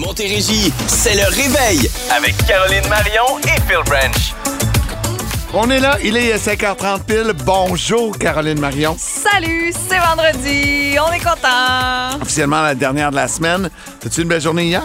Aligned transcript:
Montérégie, 0.00 0.72
c'est 0.86 1.14
le 1.14 1.28
réveil 1.28 1.90
avec 2.10 2.34
Caroline 2.46 2.88
Marion 2.88 3.38
et 3.44 3.60
Phil 3.68 3.82
Branch. 3.84 4.34
On 5.52 5.68
est 5.68 5.78
là, 5.78 5.98
il 6.02 6.16
est 6.16 6.34
5h30 6.36 7.04
pile. 7.04 7.32
Bonjour 7.44 8.16
Caroline 8.16 8.58
Marion. 8.58 8.96
Salut, 8.98 9.74
c'est 9.88 9.98
vendredi, 9.98 10.96
on 11.06 11.12
est 11.12 11.18
content. 11.18 12.18
Officiellement 12.22 12.62
la 12.62 12.74
dernière 12.74 13.10
de 13.10 13.16
la 13.16 13.28
semaine. 13.28 13.68
As-tu 14.04 14.22
une 14.22 14.28
belle 14.28 14.40
journée 14.40 14.64
hier? 14.64 14.82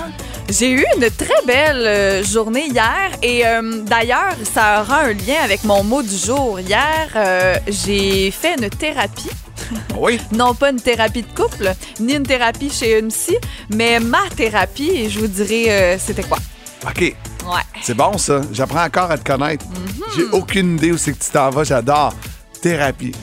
J'ai 0.50 0.72
eu 0.72 0.86
une 0.96 1.10
très 1.10 1.46
belle 1.46 1.88
euh, 1.88 2.24
journée 2.24 2.68
hier 2.68 3.12
et 3.24 3.46
euh, 3.46 3.82
d'ailleurs, 3.84 4.36
ça 4.44 4.82
aura 4.82 5.02
un 5.02 5.14
lien 5.14 5.42
avec 5.44 5.64
mon 5.64 5.84
mot 5.84 6.04
du 6.04 6.16
jour. 6.16 6.60
Hier, 6.60 7.10
euh, 7.16 7.56
j'ai 7.68 8.30
fait 8.30 8.56
une 8.62 8.70
thérapie. 8.70 9.32
Oui? 9.98 10.20
Non 10.32 10.54
pas 10.54 10.70
une 10.70 10.80
thérapie 10.80 11.24
de 11.24 11.36
couple, 11.36 11.74
ni 12.00 12.14
une 12.14 12.24
thérapie 12.24 12.70
chez 12.70 13.00
une 13.00 13.08
psy, 13.08 13.36
mais 13.70 14.00
ma 14.00 14.30
thérapie 14.36 14.92
et 14.92 15.10
je 15.10 15.20
vous 15.20 15.28
dirai 15.28 15.98
c'était 16.00 16.24
quoi. 16.24 16.38
OK. 16.88 17.02
Ouais. 17.02 17.16
C'est 17.82 17.96
bon 17.96 18.18
ça. 18.18 18.42
J'apprends 18.52 18.84
encore 18.84 19.10
à 19.10 19.18
te 19.18 19.24
connaître. 19.24 19.66
J'ai 20.16 20.26
aucune 20.32 20.76
idée 20.78 20.92
où 20.92 20.98
c'est 20.98 21.14
que 21.14 21.24
tu 21.24 21.32
t'en 21.32 21.50
vas. 21.50 21.64
J'adore. 21.64 22.14
Thérapie. 22.62 23.14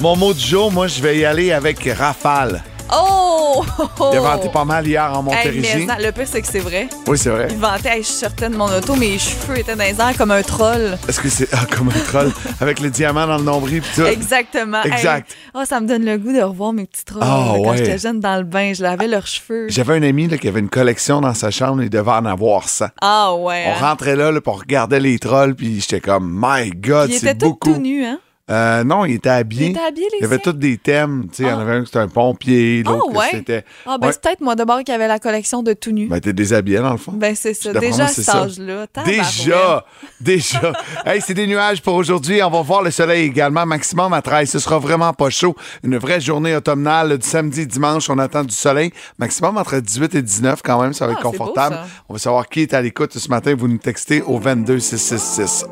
Mon 0.00 0.16
mot 0.16 0.32
du 0.32 0.40
jour, 0.40 0.70
moi, 0.70 0.86
je 0.86 1.00
vais 1.00 1.18
y 1.18 1.24
aller 1.24 1.52
avec 1.52 1.88
rafale. 1.96 2.62
Oh! 2.92 3.64
Il 4.12 4.16
a 4.16 4.20
vanté 4.20 4.48
pas 4.48 4.64
mal 4.64 4.86
hier 4.86 5.04
en 5.04 5.18
Hey, 5.18 5.24
Montérégie. 5.24 5.86
mais 5.86 6.06
le 6.06 6.12
pire, 6.12 6.26
c'est 6.26 6.40
que 6.40 6.46
c'est 6.46 6.60
vrai. 6.60 6.88
oui, 7.06 7.18
c'est 7.18 7.30
vrai. 7.30 7.48
Il 7.50 7.58
vantait, 7.58 7.98
hey, 7.98 8.02
je 8.02 8.48
de 8.48 8.56
mon 8.56 8.66
auto, 8.66 8.94
mes 8.94 9.18
cheveux 9.18 9.58
étaient 9.58 9.76
dans 9.76 9.84
les 9.84 10.00
airs 10.00 10.16
comme 10.16 10.30
un 10.30 10.42
troll. 10.42 10.98
Est-ce 11.08 11.20
que 11.20 11.28
c'est 11.28 11.48
ah, 11.52 11.66
comme 11.70 11.88
un 11.88 12.00
troll? 12.06 12.32
Avec 12.60 12.80
le 12.80 12.90
diamant 12.90 13.26
dans 13.26 13.38
le 13.38 13.44
nombril 13.44 13.82
pis 13.82 13.88
tout? 13.94 14.06
Exactement. 14.06 14.82
Exact. 14.82 15.30
Hey, 15.30 15.36
oh, 15.54 15.64
ça 15.64 15.80
me 15.80 15.86
donne 15.86 16.04
le 16.04 16.18
goût 16.18 16.32
de 16.32 16.42
revoir 16.42 16.72
mes 16.72 16.86
petits 16.86 17.04
trolls. 17.04 17.20
Là, 17.20 17.26
quand 17.26 17.70
ouais. 17.70 17.76
j'étais 17.78 17.98
jeune 17.98 18.20
dans 18.20 18.36
le 18.36 18.44
bain, 18.44 18.72
je 18.74 18.82
lavais 18.82 19.08
leurs 19.08 19.26
cheveux. 19.26 19.68
J'avais 19.68 19.96
un 19.96 20.02
ami 20.02 20.28
là, 20.28 20.38
qui 20.38 20.48
avait 20.48 20.60
une 20.60 20.68
collection 20.70 21.20
dans 21.20 21.34
sa 21.34 21.50
chambre, 21.50 21.82
il 21.82 21.90
devait 21.90 22.10
en 22.10 22.24
avoir 22.24 22.68
100. 22.68 22.86
Ah 23.00 23.34
ouais. 23.34 23.64
On 23.66 23.70
hein. 23.70 23.88
rentrait 23.88 24.16
là, 24.16 24.30
là 24.30 24.40
puis 24.40 24.52
on 24.52 24.56
regardait 24.56 25.00
les 25.00 25.18
trolls, 25.18 25.54
puis 25.54 25.80
j'étais 25.80 26.00
comme, 26.00 26.30
My 26.40 26.70
God, 26.70 27.10
c'est 27.10 27.16
était 27.18 27.34
tout, 27.34 27.50
beaucoup. 27.50 27.74
tout 27.74 27.80
nu, 27.80 28.04
hein? 28.04 28.18
Euh, 28.50 28.82
non, 28.84 29.04
il 29.04 29.14
était 29.14 29.28
habillé. 29.28 29.66
Il 29.66 29.70
était 29.72 29.80
habillé, 29.80 30.06
les 30.12 30.18
Il 30.18 30.22
y 30.22 30.24
avait 30.24 30.38
tous 30.38 30.52
des 30.52 30.78
thèmes. 30.78 31.26
Tu 31.30 31.36
sais, 31.36 31.42
il 31.42 31.48
y 31.48 31.52
en 31.52 31.58
Ah. 31.58 31.62
avait 31.62 31.72
un 31.72 31.80
qui 31.80 31.86
c'était 31.86 31.98
un 31.98 32.08
pompier, 32.08 32.82
l'autre 32.82 33.10
que 33.12 33.16
ouais? 33.18 33.26
c'était. 33.30 33.64
Ah 33.86 33.98
ben 33.98 34.06
Ouais. 34.06 34.12
c'est 34.12 34.22
peut-être 34.22 34.40
moi 34.40 34.54
de 34.54 34.64
bord 34.64 34.82
qui 34.84 34.90
avait 34.92 35.06
la 35.08 35.18
collection 35.18 35.62
de 35.62 35.74
tout 35.74 35.90
nu. 35.90 36.06
Ben, 36.08 36.18
t'es 36.20 36.32
déshabillé 36.32 36.78
dans 36.78 36.92
le 36.92 36.96
fond. 36.98 37.12
Ben 37.12 37.34
c'est 37.36 37.52
ça. 37.54 37.72
Déjà 37.74 38.04
à 38.04 38.08
cet 38.08 38.28
âge-là. 38.28 38.86
Déjà, 39.04 39.84
déjà. 40.20 40.72
hey, 41.06 41.20
c'est 41.20 41.34
des 41.34 41.46
nuages 41.46 41.82
pour 41.82 41.94
aujourd'hui. 41.94 42.42
On 42.42 42.50
va 42.50 42.62
voir 42.62 42.82
le 42.82 42.90
soleil 42.90 43.26
également. 43.26 43.66
Maximum 43.66 44.12
à 44.12 44.22
13. 44.22 44.48
Ce 44.50 44.58
sera 44.58 44.78
vraiment 44.78 45.12
pas 45.12 45.28
chaud. 45.30 45.54
Une 45.84 45.98
vraie 45.98 46.20
journée 46.20 46.56
automnale 46.56 47.18
du 47.18 47.26
samedi 47.26 47.60
et 47.62 47.66
dimanche. 47.66 48.08
On 48.08 48.18
attend 48.18 48.44
du 48.44 48.54
soleil. 48.54 48.92
Maximum 49.18 49.58
entre 49.58 49.78
18 49.78 50.14
et 50.14 50.22
19 50.22 50.62
quand 50.64 50.80
même. 50.80 50.92
Ça 50.94 51.06
va 51.06 51.12
être 51.12 51.18
Ah, 51.20 51.24
beau, 51.24 51.30
confortable. 51.32 51.78
On 52.08 52.14
va 52.14 52.18
savoir 52.18 52.48
qui 52.48 52.62
est 52.62 52.72
à 52.72 52.80
l'écoute 52.80 53.12
ce 53.18 53.28
matin. 53.28 53.54
Vous 53.56 53.68
nous 53.68 53.78
textez 53.78 54.22
au 54.22 54.38
22666. 54.38 55.66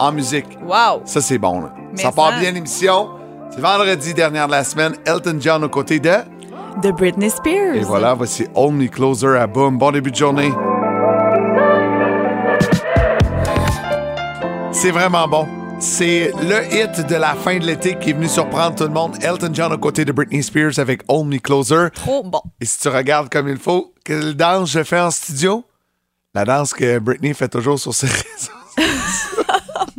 En 0.00 0.12
musique. 0.12 0.46
Wow. 0.64 1.02
Ça, 1.04 1.20
c'est 1.20 1.38
bon. 1.38 1.60
là. 1.62 1.74
Ça 1.98 2.12
part 2.12 2.38
bien 2.38 2.50
l'émission. 2.52 3.08
C'est 3.50 3.60
vendredi, 3.60 4.14
dernière 4.14 4.46
de 4.46 4.52
la 4.52 4.64
semaine. 4.64 4.94
Elton 5.04 5.38
John 5.40 5.64
aux 5.64 5.68
côtés 5.68 5.98
de... 6.00 6.12
De 6.82 6.92
Britney 6.92 7.28
Spears. 7.28 7.74
Et 7.74 7.80
voilà, 7.80 8.14
voici 8.14 8.44
Me 8.54 8.86
Closer 8.86 9.36
à 9.36 9.46
Boom. 9.46 9.78
Bon 9.78 9.90
début 9.90 10.10
de 10.12 10.16
journée. 10.16 10.52
C'est 14.70 14.92
vraiment 14.92 15.26
bon. 15.26 15.46
C'est 15.80 16.32
le 16.40 16.64
hit 16.72 17.06
de 17.06 17.16
la 17.16 17.34
fin 17.34 17.58
de 17.58 17.64
l'été 17.64 17.96
qui 17.98 18.10
est 18.10 18.12
venu 18.12 18.28
surprendre 18.28 18.76
tout 18.76 18.84
le 18.84 18.90
monde. 18.90 19.16
Elton 19.22 19.50
John 19.52 19.72
aux 19.72 19.78
côtés 19.78 20.04
de 20.04 20.12
Britney 20.12 20.42
Spears 20.42 20.78
avec 20.78 21.02
Hold 21.08 21.26
Me 21.28 21.38
Closer. 21.38 21.88
Trop 21.94 22.22
bon. 22.22 22.40
Et 22.60 22.64
si 22.64 22.78
tu 22.78 22.88
regardes 22.88 23.28
comme 23.28 23.48
il 23.48 23.56
faut, 23.58 23.92
quelle 24.04 24.34
danse 24.34 24.70
je 24.70 24.82
fais 24.84 25.00
en 25.00 25.10
studio? 25.10 25.64
La 26.34 26.44
danse 26.44 26.74
que 26.74 26.98
Britney 26.98 27.34
fait 27.34 27.48
toujours 27.48 27.78
sur 27.78 27.94
ses 27.94 28.06
réseaux. 28.08 28.57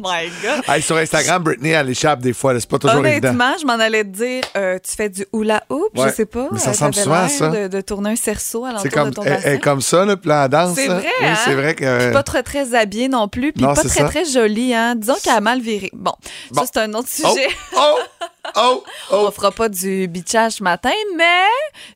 Oh 0.02 0.08
my 0.08 0.30
God. 0.42 0.64
Hey, 0.68 0.82
sur 0.82 0.96
Instagram, 0.98 1.44
Britney, 1.44 1.70
elle 1.72 1.90
échappe 1.90 2.22
des 2.22 2.32
fois. 2.34 2.58
C'est 2.60 2.70
pas 2.70 2.80
toujours 2.80 3.06
évident. 3.06 3.30
Honnêtement, 3.30 3.56
je 3.60 3.66
m'en 3.66 3.74
allais 3.74 4.04
te 4.04 4.10
dire, 4.10 4.44
euh, 4.56 4.80
tu 4.82 4.96
fais 4.96 5.10
du 5.10 5.26
hula 5.34 5.64
hoop, 5.70 5.90
Ouais. 5.98 6.10
je 6.10 6.14
sais 6.16 6.26
pas. 6.26 6.48
Mais 6.52 6.60
ça 6.60 6.70
euh, 6.70 6.72
ressemble 6.72 6.96
souvent 6.96 7.16
à 7.16 7.28
ça. 7.30 7.50
De, 7.50 7.68
de 7.68 7.82
tourner 7.82 8.12
un 8.12 8.16
cerceau 8.16 8.64
à 8.66 8.78
C'est 8.80 8.96
l'entour 8.96 9.06
de 9.06 9.16
ton 9.16 9.22
elle- 9.24 9.32
elle 9.32 9.36
bassin. 9.38 9.52
est 9.54 9.60
comme 9.60 9.82
ça, 9.82 10.06
là, 10.06 10.16
elle 10.24 10.50
danse. 10.50 10.76
C'est 10.76 10.88
vrai, 10.88 11.06
Oui, 11.22 11.26
hein? 11.28 11.36
c'est 11.44 11.54
vrai 11.56 11.76
que. 11.76 12.04
Puis 12.06 12.14
pas 12.14 12.24
très 12.24 12.44
très 12.44 12.74
habillée 12.76 13.10
non 13.10 13.28
plus, 13.28 13.52
puis 13.52 13.62
Non, 13.64 13.74
pas 13.74 13.82
très 13.84 13.90
ça. 13.90 14.06
très 14.06 14.26
jolie, 14.26 14.74
hein? 14.74 14.96
Disons 14.96 15.16
qu'elle 15.24 15.34
a 15.36 15.42
mal 15.42 15.60
viré. 15.62 15.90
Bon, 15.94 16.14
Bon. 16.52 16.62
ça 16.62 16.70
c'est 16.74 16.80
un 16.80 16.94
autre 16.94 17.10
Oh, 17.24 17.28
sujet. 17.30 17.48
oh, 18.56 18.84
oh, 19.12 19.16
On 19.28 19.32
fera 19.32 19.52
pas 19.52 19.70
du 19.70 20.08
bitchage 20.08 20.54
ce 20.54 20.64
matin, 20.64 20.90
mais 21.16 21.24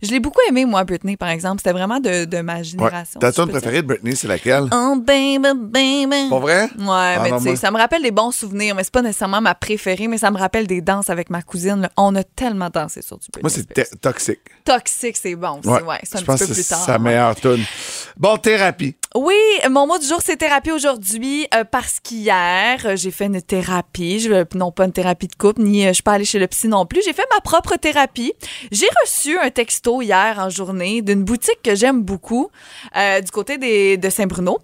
je 0.01 0.09
l'ai 0.11 0.19
beaucoup 0.19 0.39
aimé 0.47 0.65
moi 0.65 0.83
Britney 0.83 1.17
par 1.17 1.29
exemple. 1.29 1.57
C'était 1.59 1.73
vraiment 1.73 1.99
de, 1.99 2.25
de 2.25 2.41
ma 2.41 2.57
Ouais. 2.57 2.63
génération. 2.63 3.19
Ta 3.19 3.31
si 3.31 3.37
je 3.37 3.41
tune 3.43 3.51
préférée 3.51 3.81
de 3.81 3.87
Britney, 3.87 4.15
c'est 4.15 4.27
laquelle? 4.27 4.67
Oh 4.73 4.95
baby 4.97 5.49
baby. 5.55 6.29
Pas 6.29 6.39
vrai? 6.39 6.69
Ouais, 6.77 7.19
mais 7.23 7.31
non, 7.31 7.37
tu 7.37 7.43
sais, 7.45 7.55
ça 7.55 7.71
me 7.71 7.77
rappelle 7.77 8.01
des 8.03 8.11
bons 8.11 8.31
souvenirs, 8.31 8.75
mais 8.75 8.83
c'est 8.83 8.93
pas 8.93 9.01
nécessairement 9.01 9.41
ma 9.41 9.55
préférée, 9.55 10.07
mais 10.07 10.17
ça 10.17 10.31
me 10.31 10.37
rappelle 10.37 10.67
des 10.67 10.81
danses 10.81 11.09
avec 11.09 11.29
ma 11.29 11.41
cousine. 11.41 11.81
là. 11.81 11.89
On 11.97 12.15
a 12.15 12.23
tellement 12.23 12.69
dansé 12.69 13.01
sur 13.01 13.17
du 13.17 13.27
Britney 13.31 13.41
Moi, 13.43 13.63
c'est 13.75 13.99
toxique. 14.01 14.39
Toxique, 14.65 15.17
c'est 15.17 15.35
bon 15.35 15.59
aussi, 15.59 15.69
ouais. 15.83 15.99
c'est 16.03 16.15
un 16.17 16.19
je 16.19 16.23
petit 16.23 16.25
pense 16.25 16.39
peu 16.39 16.45
que 16.47 16.53
plus 16.53 16.63
c'est 16.63 16.69
tard. 16.69 16.83
sa 16.85 16.91
ouais. 16.93 16.99
meilleure 16.99 17.35
tune. 17.35 17.63
Bon, 18.17 18.37
thérapie. 18.37 18.95
Oui, 19.15 19.35
mon 19.69 19.85
mot 19.85 19.97
du 19.99 20.07
jour, 20.07 20.19
c'est 20.23 20.37
thérapie 20.37 20.71
aujourd'hui 20.71 21.47
euh, 21.53 21.63
parce 21.65 21.99
qu'hier, 21.99 22.79
euh, 22.85 22.95
j'ai 22.95 23.11
fait 23.11 23.25
une 23.25 23.41
thérapie. 23.41 24.19
Je, 24.19 24.43
non 24.57 24.71
pas 24.71 24.85
une 24.85 24.91
thérapie 24.91 25.27
de 25.27 25.35
couple, 25.35 25.61
ni 25.61 25.85
euh, 25.85 25.89
je 25.89 25.93
suis 25.93 26.03
pas 26.03 26.13
allée 26.13 26.25
chez 26.25 26.39
le 26.39 26.42
psy 26.47 26.67
non 26.67 26.85
plus. 26.85 27.01
J'ai 27.03 27.13
fait 27.13 27.27
ma 27.33 27.41
propre 27.41 27.75
thérapie. 27.75 28.33
J'ai 28.71 28.87
reçu 29.03 29.37
un 29.37 29.49
texto 29.49 30.01
hier 30.01 30.37
en 30.39 30.49
journée 30.49 31.01
d'une 31.01 31.23
boutique 31.23 31.61
que 31.63 31.75
j'aime 31.75 32.01
beaucoup 32.01 32.49
euh, 32.95 33.21
du 33.21 33.31
côté 33.31 33.57
de 33.97 34.09
Saint-Bruno 34.09 34.59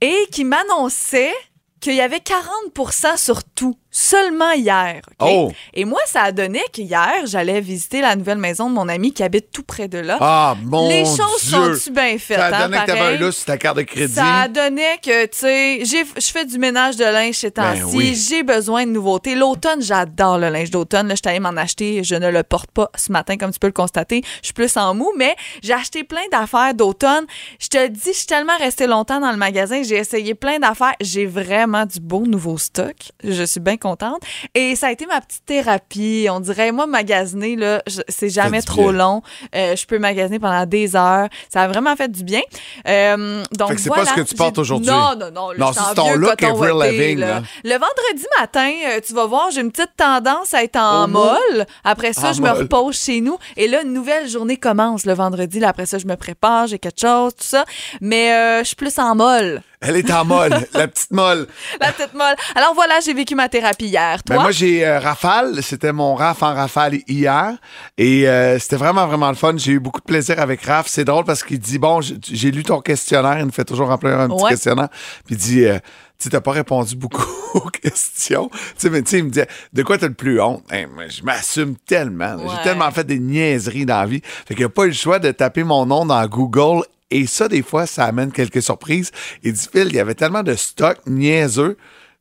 et 0.00 0.26
qui 0.30 0.44
m'annonçait 0.44 1.34
qu'il 1.80 1.94
y 1.94 2.00
avait 2.00 2.18
40% 2.18 3.16
sur 3.16 3.44
tout. 3.44 3.76
Seulement 3.90 4.52
hier. 4.52 5.00
OK? 5.18 5.28
Oh! 5.30 5.52
Et 5.72 5.84
moi, 5.84 6.00
ça 6.06 6.22
a 6.24 6.32
donné 6.32 6.60
qu'hier, 6.72 7.24
j'allais 7.24 7.60
visiter 7.60 8.02
la 8.02 8.16
nouvelle 8.16 8.38
maison 8.38 8.68
de 8.68 8.74
mon 8.74 8.86
ami 8.86 9.12
qui 9.12 9.22
habite 9.22 9.50
tout 9.50 9.62
près 9.62 9.88
de 9.88 9.98
là. 9.98 10.18
Ah, 10.20 10.56
mon 10.62 10.88
Les 10.88 11.04
choses 11.04 11.40
sont-tu 11.40 11.90
bien 11.90 12.18
faites, 12.18 12.38
Ça 12.38 12.46
a 12.46 12.64
hein, 12.64 12.68
donné 12.68 12.78
que 12.80 12.86
t'avais 12.86 13.00
un 13.00 13.16
lousse 13.16 13.36
sur 13.36 13.46
ta 13.46 13.56
carte 13.56 13.78
de 13.78 13.82
crédit. 13.82 14.12
Ça 14.12 14.46
donnait 14.48 14.98
que, 15.02 15.24
tu 15.26 15.38
sais, 15.38 15.84
je 15.84 16.30
fais 16.30 16.44
du 16.44 16.58
ménage 16.58 16.96
de 16.96 17.04
linge 17.04 17.36
ces 17.36 17.50
temps-ci. 17.50 17.80
Ben 17.80 17.88
oui. 17.94 18.14
J'ai 18.14 18.42
besoin 18.42 18.84
de 18.84 18.90
nouveautés. 18.90 19.34
L'automne, 19.34 19.80
j'adore 19.80 20.38
le 20.38 20.50
linge 20.50 20.70
d'automne. 20.70 21.08
Je 21.10 21.16
suis 21.16 21.28
allée 21.28 21.40
m'en 21.40 21.56
acheter. 21.56 22.04
Je 22.04 22.14
ne 22.14 22.30
le 22.30 22.42
porte 22.42 22.70
pas 22.70 22.90
ce 22.94 23.10
matin, 23.10 23.38
comme 23.38 23.52
tu 23.52 23.58
peux 23.58 23.68
le 23.68 23.72
constater. 23.72 24.22
Je 24.42 24.48
suis 24.48 24.54
plus 24.54 24.76
en 24.76 24.94
mou, 24.94 25.12
mais 25.16 25.34
j'ai 25.62 25.72
acheté 25.72 26.04
plein 26.04 26.26
d'affaires 26.30 26.74
d'automne. 26.74 27.24
Je 27.58 27.68
te 27.68 27.86
dis, 27.86 28.00
je 28.12 28.18
suis 28.18 28.26
tellement 28.26 28.56
restée 28.58 28.86
longtemps 28.86 29.20
dans 29.20 29.30
le 29.30 29.38
magasin. 29.38 29.82
J'ai 29.82 29.96
essayé 29.96 30.34
plein 30.34 30.58
d'affaires. 30.58 30.94
J'ai 31.00 31.24
vraiment 31.24 31.86
du 31.86 32.00
beau 32.00 32.26
nouveau 32.26 32.58
stock. 32.58 32.94
Je 33.24 33.44
suis 33.44 33.60
bien 33.60 33.77
contente. 33.78 34.22
Et 34.54 34.76
ça 34.76 34.88
a 34.88 34.90
été 34.92 35.06
ma 35.06 35.20
petite 35.20 35.44
thérapie. 35.46 36.26
On 36.30 36.40
dirait, 36.40 36.72
moi, 36.72 36.86
magasiner, 36.86 37.56
là, 37.56 37.82
c'est 38.08 38.28
jamais 38.28 38.62
trop 38.62 38.90
bien. 38.90 38.92
long. 38.92 39.22
Euh, 39.54 39.76
je 39.76 39.86
peux 39.86 39.98
magasiner 39.98 40.38
pendant 40.38 40.66
des 40.66 40.96
heures. 40.96 41.28
Ça 41.52 41.62
a 41.62 41.68
vraiment 41.68 41.94
fait 41.96 42.10
du 42.10 42.24
bien. 42.24 42.40
Euh, 42.86 43.42
donc 43.56 43.68
Fait 43.68 43.74
que 43.76 43.80
c'est 43.80 43.88
voilà. 43.88 44.04
pas 44.04 44.10
ce 44.10 44.14
que 44.16 44.20
tu 44.28 44.34
portes 44.34 44.58
aujourd'hui. 44.58 44.90
Non, 44.90 45.14
non, 45.18 45.30
non. 45.32 45.50
là, 45.50 45.56
Non, 45.58 45.72
c'est 45.72 45.80
en 45.80 45.94
ton 45.94 46.14
look 46.14 46.40
ouaté, 46.42 46.72
Lavigne, 46.72 47.20
là. 47.20 47.26
là. 47.26 47.42
Le 47.64 47.70
vendredi 47.72 48.26
matin, 48.40 48.72
euh, 48.88 49.00
tu 49.06 49.14
vas 49.14 49.26
voir, 49.26 49.50
j'ai 49.50 49.60
une 49.60 49.70
petite 49.72 49.96
tendance 49.96 50.54
à 50.54 50.62
être 50.64 50.76
en 50.76 51.08
mou. 51.08 51.18
molle. 51.18 51.66
Après 51.84 52.12
ça, 52.12 52.30
En 52.30 52.32
je 52.32 52.42
me 52.42 52.50
repose 52.50 52.96
chez 52.96 53.20
nous. 53.20 53.38
Et 53.56 53.68
là, 53.68 53.82
une 53.82 53.92
nouvelle 53.92 54.28
journée 54.28 54.56
commence 54.56 55.06
le 55.06 55.14
vendredi. 55.14 55.60
Là, 55.60 55.68
après 55.68 55.86
ça, 55.86 55.98
je 55.98 56.06
me 56.06 56.16
prépare, 56.16 56.66
j'ai 56.66 56.78
quelque 56.78 57.00
chose, 57.00 57.32
tout 57.34 57.44
ça. 57.46 57.64
Mais 58.00 58.28
je 58.60 58.64
suis 58.64 58.76
plus 58.76 58.98
en 58.98 59.14
molle. 59.14 59.62
Elle 59.80 59.96
est 59.96 60.10
en 60.10 60.24
molle, 60.24 60.50
la 60.74 60.88
petite 60.88 61.12
molle. 61.12 61.46
La 61.80 61.92
petite 61.92 62.12
molle. 62.14 62.34
Alors 62.56 62.74
voilà, 62.74 62.98
j'ai 63.00 63.14
vécu 63.14 63.34
ma 63.36 63.48
thérapie 63.48 63.86
hier. 63.86 64.22
Toi? 64.24 64.36
Ben, 64.36 64.42
moi, 64.42 64.50
j'ai 64.50 64.84
euh, 64.84 64.98
Rafale. 64.98 65.62
C'était 65.62 65.92
mon 65.92 66.14
Raf 66.16 66.42
en 66.42 66.52
Rafale 66.52 66.98
hier. 67.06 67.52
Et 67.96 68.28
euh, 68.28 68.58
c'était 68.58 68.76
vraiment, 68.76 69.06
vraiment 69.06 69.28
le 69.28 69.36
fun. 69.36 69.54
J'ai 69.56 69.72
eu 69.72 69.78
beaucoup 69.80 70.00
de 70.00 70.06
plaisir 70.06 70.40
avec 70.40 70.62
Raf. 70.64 70.86
C'est 70.88 71.04
drôle 71.04 71.24
parce 71.24 71.44
qu'il 71.44 71.60
dit 71.60 71.78
Bon, 71.78 72.00
j'ai 72.00 72.50
lu 72.50 72.64
ton 72.64 72.80
questionnaire. 72.80 73.38
Il 73.38 73.46
me 73.46 73.50
fait 73.52 73.64
toujours 73.64 73.88
remplir 73.88 74.18
un 74.18 74.28
petit 74.28 74.42
Ouais. 74.42 74.50
questionnaire. 74.50 74.88
Puis 75.26 75.36
il 75.36 75.38
dit 75.38 75.64
euh, 75.64 75.78
Tu 76.18 76.28
t'as 76.28 76.40
pas 76.40 76.50
répondu 76.52 76.96
beaucoup 76.96 77.24
aux 77.54 77.70
questions. 77.70 78.48
Tu 78.50 78.58
sais, 78.78 78.90
mais 78.90 79.02
tu 79.02 79.10
sais, 79.10 79.18
il 79.18 79.24
me 79.26 79.30
disait 79.30 79.46
De 79.72 79.82
quoi 79.84 79.96
t'as 79.96 80.08
le 80.08 80.14
plus 80.14 80.40
honte? 80.40 80.64
Hey, 80.72 80.86
moi, 80.86 81.06
Je 81.08 81.22
m'assume 81.22 81.76
tellement. 81.86 82.34
Ouais. 82.34 82.46
J'ai 82.56 82.62
tellement 82.64 82.90
fait 82.90 83.04
des 83.04 83.20
niaiseries 83.20 83.86
dans 83.86 84.00
la 84.00 84.06
vie. 84.06 84.22
Fait 84.24 84.54
qu'il 84.54 84.58
n'y 84.58 84.64
a 84.64 84.68
pas 84.70 84.84
eu 84.84 84.88
le 84.88 84.92
choix 84.94 85.20
de 85.20 85.30
taper 85.30 85.62
mon 85.62 85.86
nom 85.86 86.04
dans 86.04 86.26
Google. 86.26 86.82
Et 87.10 87.26
ça, 87.26 87.48
des 87.48 87.62
fois, 87.62 87.86
ça 87.86 88.04
amène 88.04 88.30
quelques 88.32 88.62
surprises. 88.62 89.10
Il 89.42 89.52
dit 89.52 89.68
Phil, 89.72 89.86
il 89.88 89.94
y 89.94 90.00
avait 90.00 90.14
tellement 90.14 90.42
de 90.42 90.54
stock 90.54 90.98
niaiseux. 91.06 91.76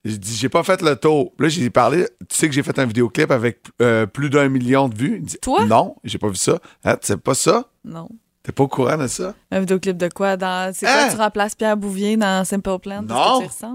J'ai 0.05 0.17
dit, 0.17 0.35
j'ai 0.35 0.47
pas 0.47 0.63
fait 0.63 0.81
le 0.81 0.95
tour. 0.95 1.33
Là, 1.39 1.49
j'ai 1.49 1.69
parlé. 1.69 2.05
Tu 2.29 2.35
sais 2.37 2.47
que 2.47 2.53
j'ai 2.53 2.63
fait 2.63 2.77
un 2.79 2.85
vidéoclip 2.85 3.29
avec 3.31 3.59
euh, 3.81 4.05
plus 4.05 4.29
d'un 4.29 4.47
million 4.47 4.87
de 4.87 4.95
vues. 4.95 5.17
Il 5.17 5.25
dit, 5.25 5.37
Toi? 5.41 5.65
Non, 5.65 5.95
j'ai 6.05 6.17
pas 6.17 6.29
vu 6.29 6.35
ça. 6.35 6.59
Hein, 6.85 6.95
tu 7.01 7.07
sais 7.07 7.17
pas 7.17 7.33
ça? 7.33 7.65
Non. 7.83 8.07
T'es 8.43 8.53
pas 8.53 8.63
au 8.63 8.67
courant 8.69 8.95
de 8.97 9.07
ça? 9.07 9.33
Un 9.51 9.59
vidéoclip 9.59 9.97
de 9.97 10.07
quoi? 10.07 10.37
Dans... 10.37 10.73
C'est 10.73 10.87
Hein? 10.87 10.93
quoi, 11.07 11.09
tu 11.11 11.17
remplaces 11.17 11.55
Pierre 11.55 11.75
Bouvier 11.75 12.15
dans 12.15 12.45
Simple 12.45 12.79
Plan? 12.79 13.01
Non. 13.01 13.41
Que 13.41 13.47
tu? 13.47 13.65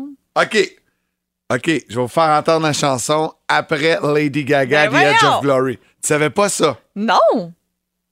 OK. 0.60 0.76
OK, 1.52 1.66
je 1.66 1.94
vais 1.96 2.00
vous 2.00 2.08
faire 2.08 2.30
entendre 2.30 2.64
la 2.64 2.72
chanson 2.72 3.34
après 3.46 3.98
Lady 4.02 4.44
Gaga, 4.44 4.88
Ben 4.88 4.98
The 5.12 5.14
Edge 5.16 5.24
of 5.24 5.42
Glory. 5.42 5.76
Tu 5.76 5.82
savais 6.08 6.30
pas 6.30 6.48
ça? 6.48 6.78
Non! 6.96 7.52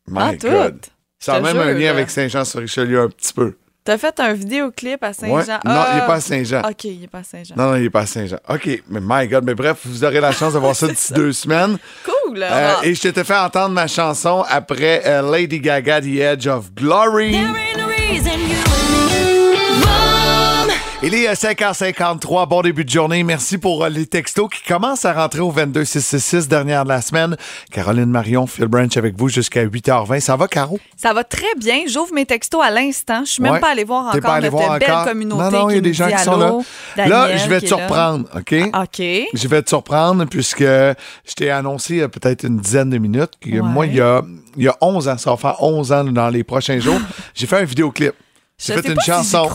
My 0.06 0.36
God. 0.36 0.80
tout. 0.82 0.90
Ça 1.20 1.34
a 1.34 1.40
même 1.40 1.56
un 1.58 1.72
lien 1.72 1.84
là. 1.86 1.90
avec 1.90 2.10
Saint-Jean-sur-Richelieu 2.10 3.00
un 3.02 3.08
petit 3.08 3.32
peu. 3.32 3.54
T'as 3.84 3.96
fait 3.98 4.18
un 4.20 4.32
vidéoclip 4.34 5.02
à 5.02 5.12
Saint-Jean? 5.12 5.34
Ouais. 5.36 5.44
Non, 5.46 5.58
Ah. 5.64 5.88
il 5.92 6.00
n'est 6.00 6.06
pas 6.06 6.14
à 6.14 6.20
Saint-Jean. 6.20 6.60
OK, 6.68 6.84
il 6.84 7.04
est 7.04 7.08
pas 7.08 7.18
à 7.20 7.24
Saint-Jean. 7.24 7.54
Non, 7.56 7.70
non, 7.70 7.76
il 7.76 7.82
n'est 7.84 7.90
pas 7.90 8.00
à 8.00 8.06
Saint-Jean. 8.06 8.36
OK, 8.48 8.82
mais 8.88 9.00
my 9.02 9.26
God, 9.28 9.44
mais 9.44 9.54
bref, 9.54 9.78
vous 9.84 10.04
aurez 10.04 10.20
la 10.20 10.32
chance 10.32 10.52
de 10.54 10.58
voir 10.58 10.74
ça 10.76 10.86
d'ici 10.86 11.12
deux 11.14 11.32
semaines. 11.32 11.78
Cool. 12.04 12.42
Euh, 12.42 12.48
Ah. 12.78 12.80
et 12.84 12.94
je 12.94 13.08
t'ai 13.08 13.24
fait 13.24 13.36
entendre 13.36 13.74
ma 13.74 13.86
chanson 13.86 14.44
après 14.48 15.02
euh, 15.06 15.30
Lady 15.32 15.60
Gaga, 15.60 16.00
The 16.00 16.06
Edge 16.06 16.46
of 16.46 16.72
Glory. 16.74 17.36
Il 21.02 21.14
est 21.14 21.28
euh, 21.28 21.32
5h53, 21.32 22.46
bon 22.46 22.60
début 22.60 22.84
de 22.84 22.90
journée. 22.90 23.22
Merci 23.22 23.56
pour 23.56 23.82
euh, 23.84 23.88
les 23.88 24.04
textos 24.04 24.50
qui 24.50 24.62
commencent 24.62 25.06
à 25.06 25.14
rentrer 25.14 25.40
au 25.40 25.50
22666, 25.50 26.46
dernière 26.46 26.84
de 26.84 26.90
la 26.90 27.00
semaine. 27.00 27.38
Caroline 27.72 28.04
Marion, 28.10 28.46
Phil 28.46 28.66
Branch 28.66 28.94
avec 28.98 29.16
vous 29.16 29.30
jusqu'à 29.30 29.64
8h20. 29.64 30.20
Ça 30.20 30.36
va, 30.36 30.46
Caro? 30.46 30.78
Ça 30.98 31.14
va 31.14 31.24
très 31.24 31.54
bien. 31.56 31.84
J'ouvre 31.86 32.12
mes 32.12 32.26
textos 32.26 32.60
à 32.62 32.70
l'instant. 32.70 33.22
Je 33.24 33.30
suis 33.32 33.42
même 33.42 33.54
Ouais. 33.54 33.60
pas 33.60 33.70
allée 33.70 33.84
voir 33.84 34.14
encore 34.14 34.30
allé 34.30 34.50
notre 34.50 34.58
voir 34.58 34.78
belle 34.78 34.90
encore? 34.92 35.04
communauté. 35.06 35.42
Non, 35.42 35.50
non, 35.50 35.70
il 35.70 35.76
y 35.76 35.78
a 35.78 35.80
des 35.80 35.94
gens 35.94 36.08
qui 36.10 36.18
sont 36.22 36.36
là. 36.36 36.58
là, 36.96 37.34
je 37.38 37.48
vais 37.48 37.60
te 37.62 37.64
là. 37.64 37.78
surprendre, 37.78 38.28
OK? 38.36 38.54
OK. 38.74 39.02
Je 39.32 39.48
vais 39.48 39.62
te 39.62 39.68
surprendre 39.70 40.26
puisque 40.26 40.60
je 40.60 41.34
t'ai 41.34 41.48
annoncé 41.50 41.94
il 41.94 42.00
y 42.00 42.02
a 42.02 42.10
peut-être 42.10 42.44
une 42.44 42.58
dizaine 42.58 42.90
de 42.90 42.98
minutes 42.98 43.32
que 43.40 43.48
Ouais. 43.48 43.60
moi, 43.62 43.86
il 43.86 43.94
y, 43.94 44.00
a, 44.02 44.20
il 44.54 44.64
y 44.64 44.68
a 44.68 44.76
11 44.82 45.08
ans, 45.08 45.16
ça 45.16 45.30
va 45.30 45.38
faire 45.38 45.62
11 45.62 45.92
ans 45.92 46.04
dans 46.04 46.28
les 46.28 46.44
prochains 46.44 46.78
jours, 46.78 47.00
j'ai 47.34 47.46
fait 47.46 47.56
un 47.56 47.64
vidéoclip. 47.64 48.12
J'ai 48.62 48.74
Je 48.74 48.80
fait 48.82 48.88
une 48.88 48.94
pas 48.94 49.00
si 49.00 49.10
chanson. 49.10 49.48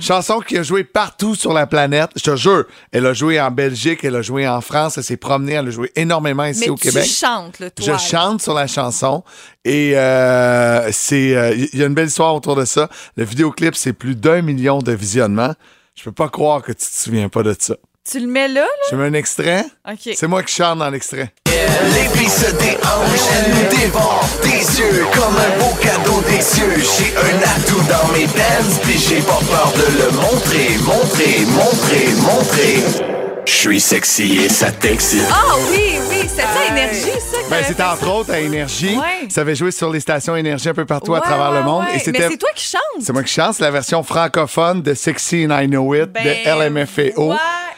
Chanson 0.00 0.40
qui 0.40 0.58
a 0.58 0.64
joué 0.64 0.82
partout 0.82 1.36
sur 1.36 1.52
la 1.52 1.66
planète. 1.68 2.10
Je 2.16 2.22
te 2.24 2.34
jure, 2.36 2.64
elle 2.90 3.06
a 3.06 3.12
joué 3.12 3.40
en 3.40 3.52
Belgique, 3.52 4.02
elle 4.02 4.16
a 4.16 4.22
joué 4.22 4.48
en 4.48 4.60
France, 4.60 4.98
elle 4.98 5.04
s'est 5.04 5.16
promenée, 5.16 5.52
elle 5.52 5.68
a 5.68 5.70
joué 5.70 5.92
énormément 5.94 6.44
ici 6.44 6.62
Mais 6.64 6.70
au 6.70 6.74
tu 6.74 6.88
Québec. 6.88 7.04
chantes, 7.06 7.58
toi. 7.58 7.70
Je 7.78 7.96
chante 7.98 8.42
sur 8.42 8.54
la 8.54 8.66
chanson 8.66 9.22
et 9.64 9.96
euh, 9.96 10.90
c'est 10.90 11.36
euh, 11.36 11.54
il 11.54 11.78
y 11.78 11.82
a 11.84 11.86
une 11.86 11.94
belle 11.94 12.08
histoire 12.08 12.34
autour 12.34 12.56
de 12.56 12.64
ça. 12.64 12.88
Le 13.16 13.24
vidéoclip, 13.24 13.76
c'est 13.76 13.92
plus 13.92 14.16
d'un 14.16 14.42
million 14.42 14.80
de 14.80 14.92
visionnements. 14.92 15.54
Je 15.94 16.02
peux 16.04 16.12
pas 16.12 16.28
croire 16.28 16.62
que 16.62 16.72
tu 16.72 16.78
te 16.86 16.94
souviens 16.94 17.28
pas 17.28 17.42
de 17.44 17.54
ça. 17.58 17.76
Tu 18.10 18.20
le 18.20 18.26
mets 18.26 18.48
là, 18.48 18.64
Je 18.90 18.96
mets 18.96 19.06
un 19.06 19.12
extrait. 19.12 19.64
là? 19.84 19.92
OK. 19.92 20.14
C'est 20.14 20.26
moi 20.26 20.42
qui 20.42 20.54
chante 20.54 20.78
dans 20.78 20.88
l'extrait. 20.90 21.30
Les 21.46 22.18
filles 22.18 22.28
se 22.30 22.50
déhanchent, 22.52 23.28
elles 23.44 23.52
nous 23.54 23.76
dévorent 23.80 24.28
des 24.42 24.80
yeux 24.80 25.04
comme 25.12 25.36
un 25.36 25.58
beau 25.58 25.74
cadeau 25.80 26.22
des 26.30 26.40
cieux. 26.40 26.72
J'ai 26.76 27.14
un 27.16 27.38
atout 27.42 27.82
dans 27.88 28.08
mes 28.12 28.26
pants, 28.26 28.80
puis 28.82 28.98
j'ai 28.98 29.20
pas 29.20 29.38
peur 29.50 29.72
de 29.76 30.04
le 30.04 30.10
montrer, 30.12 30.78
montrer, 30.84 31.44
montrer, 31.46 32.06
montrer. 32.22 33.04
Je 33.46 33.52
suis 33.52 33.80
sexy 33.80 34.38
et 34.44 34.48
ça 34.48 34.70
t'excite. 34.70 35.22
Ah 35.30 35.54
oui, 35.70 35.98
oui, 36.10 36.20
c'est 36.28 36.42
ça, 36.42 36.48
énergie, 36.70 37.00
ça. 37.30 37.38
que 37.44 37.50
Ben, 37.50 37.64
c'était 37.66 37.82
fait 37.82 37.88
entre 37.88 38.10
autres 38.14 38.30
à 38.32 38.40
Énergie. 38.40 38.96
Ouais. 38.96 39.28
Ça 39.30 39.40
avait 39.40 39.54
joué 39.54 39.70
sur 39.70 39.90
les 39.90 40.00
stations 40.00 40.36
Énergie 40.36 40.68
un 40.68 40.74
peu 40.74 40.84
partout 40.84 41.14
à 41.14 41.18
Ouais, 41.18 41.24
travers 41.24 41.52
le 41.52 41.62
monde. 41.62 41.84
ouais. 41.84 41.90
Et 41.92 41.94
Mais 41.94 42.02
c'était 42.04 42.28
c'est 42.28 42.36
toi 42.36 42.50
qui 42.54 42.64
chantes. 42.66 42.80
c'est 43.02 43.12
moi 43.12 43.22
qui 43.22 43.32
chante, 43.32 43.54
c'est 43.54 43.62
la 43.64 43.70
version 43.70 44.02
francophone 44.02 44.82
de 44.82 44.92
Sexy 44.94 45.46
and 45.48 45.58
I 45.62 45.66
Know 45.66 45.94
It 45.94 46.12
Ben, 46.12 46.24
de 46.24 46.68
LMFAO. 46.68 47.34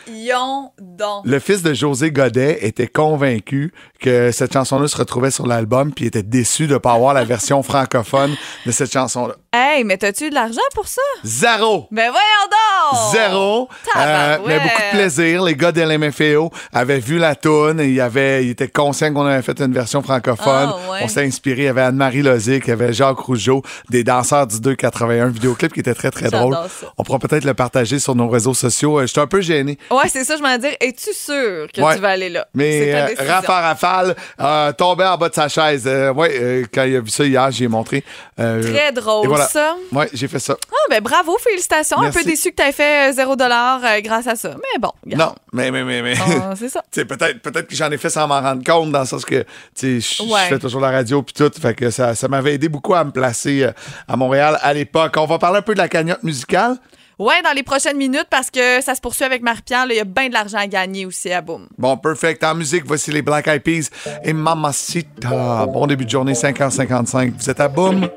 Voyons 0.07 0.73
donc. 1.01 1.23
Le 1.25 1.39
fils 1.41 1.63
de 1.63 1.75
José 1.75 2.13
Godet 2.13 2.59
était 2.63 2.87
convaincu 2.87 3.73
que 4.01 4.31
cette 4.31 4.53
chanson-là 4.53 4.87
se 4.89 4.97
retrouvait 4.97 5.31
sur 5.31 5.47
l'album, 5.47 5.93
puis 5.93 6.05
il 6.05 6.09
était 6.09 6.23
déçu 6.23 6.67
de 6.67 6.75
ne 6.75 6.79
pas 6.79 6.93
avoir 6.93 7.13
la 7.15 7.25
version 7.25 7.63
francophone 7.63 8.35
de 8.67 8.71
cette 8.71 8.93
chanson-là. 8.93 9.35
Hey, 9.53 9.83
mais 9.83 9.97
t'as-tu 9.99 10.27
eu 10.27 10.31
de 10.31 10.35
l'argent 10.35 10.61
pour 10.75 10.87
ça? 10.87 11.03
Zéro! 11.25 11.89
Ben 11.91 12.11
voyons 12.11 12.49
donc! 12.51 13.13
Zéro. 13.13 13.69
Euh, 13.97 14.39
mais 14.47 14.61
beaucoup 14.61 14.83
de 14.93 14.97
plaisir. 14.97 15.43
Les 15.43 15.57
gars 15.57 15.73
de 15.73 15.81
LMFAO 15.83 16.51
avaient 16.73 17.01
vu 17.01 17.19
la 17.19 17.35
toune 17.35 17.81
et 17.81 17.89
ils, 17.89 18.01
avaient, 18.01 18.45
ils 18.45 18.51
étaient 18.51 18.69
conscients 18.69 19.13
qu'on 19.13 19.27
avait 19.27 19.43
fait 19.43 19.61
une 19.61 19.73
version 19.73 20.03
francophone. 20.03 20.71
Ah, 20.73 20.91
ouais. 20.93 20.99
On 21.03 21.09
s'est 21.09 21.25
inspiré. 21.27 21.63
Il 21.63 21.65
y 21.65 21.69
avait 21.69 21.83
Anne-Marie 21.83 22.23
Lozic, 22.23 22.63
il 22.67 22.71
y 22.71 22.73
avait 22.73 22.93
Jacques 22.93 23.19
Rougeau, 23.19 23.63
des 23.91 24.05
danseurs 24.05 24.47
du 24.47 24.61
281 24.61 25.29
vidéoclip 25.29 25.73
qui 25.73 25.81
était 25.81 25.95
très, 25.95 26.11
très 26.11 26.31
drôle. 26.31 26.55
ça. 26.55 26.87
On 26.97 27.03
pourra 27.03 27.19
peut-être 27.19 27.45
le 27.45 27.55
partager 27.55 27.99
sur 27.99 28.15
nos 28.15 28.29
réseaux 28.29 28.55
sociaux. 28.55 28.99
Euh, 28.99 29.03
Je 29.03 29.07
suis 29.13 29.21
un 29.21 29.27
peu 29.27 29.41
gêné. 29.41 29.79
Ouais, 29.91 30.09
c'est 30.09 30.25
ça, 30.25 30.37
je 30.37 30.43
m'en 30.43 30.57
dire. 30.59 30.75
Es-tu 30.91 31.13
sûr 31.15 31.69
que 31.73 31.81
Ouais. 31.81 31.95
tu 31.95 32.01
vas 32.01 32.09
aller 32.11 32.29
là? 32.31 32.49
Mais 32.53 32.93
euh, 32.93 33.07
rafale 33.19 34.17
euh, 34.41 34.73
tombait 34.73 35.05
en 35.07 35.17
bas 35.17 35.29
de 35.29 35.35
sa 35.35 35.49
chaise. 35.49 35.85
Euh, 35.87 36.13
ouais, 36.13 36.37
euh, 36.41 36.65
quand 36.75 36.83
il 36.83 36.97
a 36.97 37.01
vu 37.01 37.11
ça 37.11 37.25
hier, 37.25 37.49
j'ai 37.53 37.69
montré. 37.69 38.03
Euh, 38.41 38.61
Très 38.63 38.91
drôle, 38.91 39.29
voilà. 39.29 39.47
ça. 39.47 39.77
Ouais, 39.93 40.09
j'ai 40.13 40.27
fait 40.27 40.41
ça. 40.41 40.57
Ah, 40.69 40.75
ben 40.91 41.01
bravo, 41.01 41.37
félicitations. 41.39 41.99
Merci. 42.01 42.19
Un 42.19 42.23
peu 42.23 42.29
déçu 42.29 42.51
que 42.51 42.57
t'aies 42.57 42.73
fait 42.73 43.13
0 43.13 43.37
grâce 43.37 44.27
à 44.27 44.35
ça. 44.35 44.49
Mais 44.57 44.81
bon, 44.81 44.91
regarde. 45.05 45.21
Non, 45.31 45.35
mais, 45.53 45.71
mais, 45.71 45.85
mais, 45.85 46.03
mais. 46.03 46.15
Ah, 46.21 46.55
c'est 46.57 46.69
ça. 46.69 46.83
Tu 46.91 47.07
peut-être 47.07 47.41
peut-être 47.41 47.69
que 47.69 47.75
j'en 47.77 47.91
ai 47.93 47.99
fait 47.99 48.11
sans 48.11 48.27
m'en 48.27 48.41
rendre 48.41 48.65
compte 48.65 48.91
dans 48.91 49.01
le 49.01 49.07
sens 49.07 49.25
que 49.25 49.45
tu 49.79 50.01
je 50.01 50.23
fais 50.49 50.59
toujours 50.59 50.81
la 50.81 50.91
radio 50.91 51.23
puis 51.23 51.35
tout 51.35 51.51
fait 51.61 51.75
que 51.75 51.91
ça, 51.91 52.17
ça 52.17 52.27
m'avait 52.27 52.55
aidé 52.55 52.69
beaucoup 52.69 52.95
à 52.95 53.05
me 53.05 53.13
placer 53.13 53.63
euh, 53.63 53.71
à 54.09 54.17
Montréal 54.17 54.59
à 54.61 54.73
l'époque. 54.75 55.15
On 55.19 55.27
va 55.27 55.39
parler 55.39 55.59
un 55.59 55.63
peu 55.63 55.75
de 55.75 55.79
la 55.79 55.89
cagnotte 55.89 56.23
musicale. 56.25 56.77
Ouais, 57.21 57.43
dans 57.45 57.53
les 57.55 57.63
prochaines 57.63 57.99
minutes, 57.99 58.29
parce 58.31 58.51
que 58.51 58.81
ça 58.81 58.95
se 58.95 59.01
poursuit 59.03 59.25
avec 59.25 59.43
Marie-Pierre. 59.43 59.85
Il 59.91 59.97
y 59.97 60.01
a 60.01 60.05
bien 60.05 60.29
de 60.29 60.33
l'argent 60.33 60.57
à 60.57 60.67
gagner 60.67 61.05
aussi 61.05 61.31
à 61.31 61.43
Boom. 61.43 61.69
Bon, 61.77 61.95
perfect. 61.99 62.43
En 62.43 62.55
musique, 62.55 62.85
voici 62.87 63.13
les 63.13 63.21
Black 63.21 63.47
Eyed 63.47 63.63
Peas 63.63 63.91
et 64.25 64.33
Mamacita. 64.33 65.67
Bon 65.67 65.87
début 65.87 66.07
de 66.07 66.11
journée, 66.11 66.33
5h55. 66.33 67.35
Vous 67.37 67.51
êtes 67.51 67.61
à 67.61 67.69
Boom? 67.69 68.09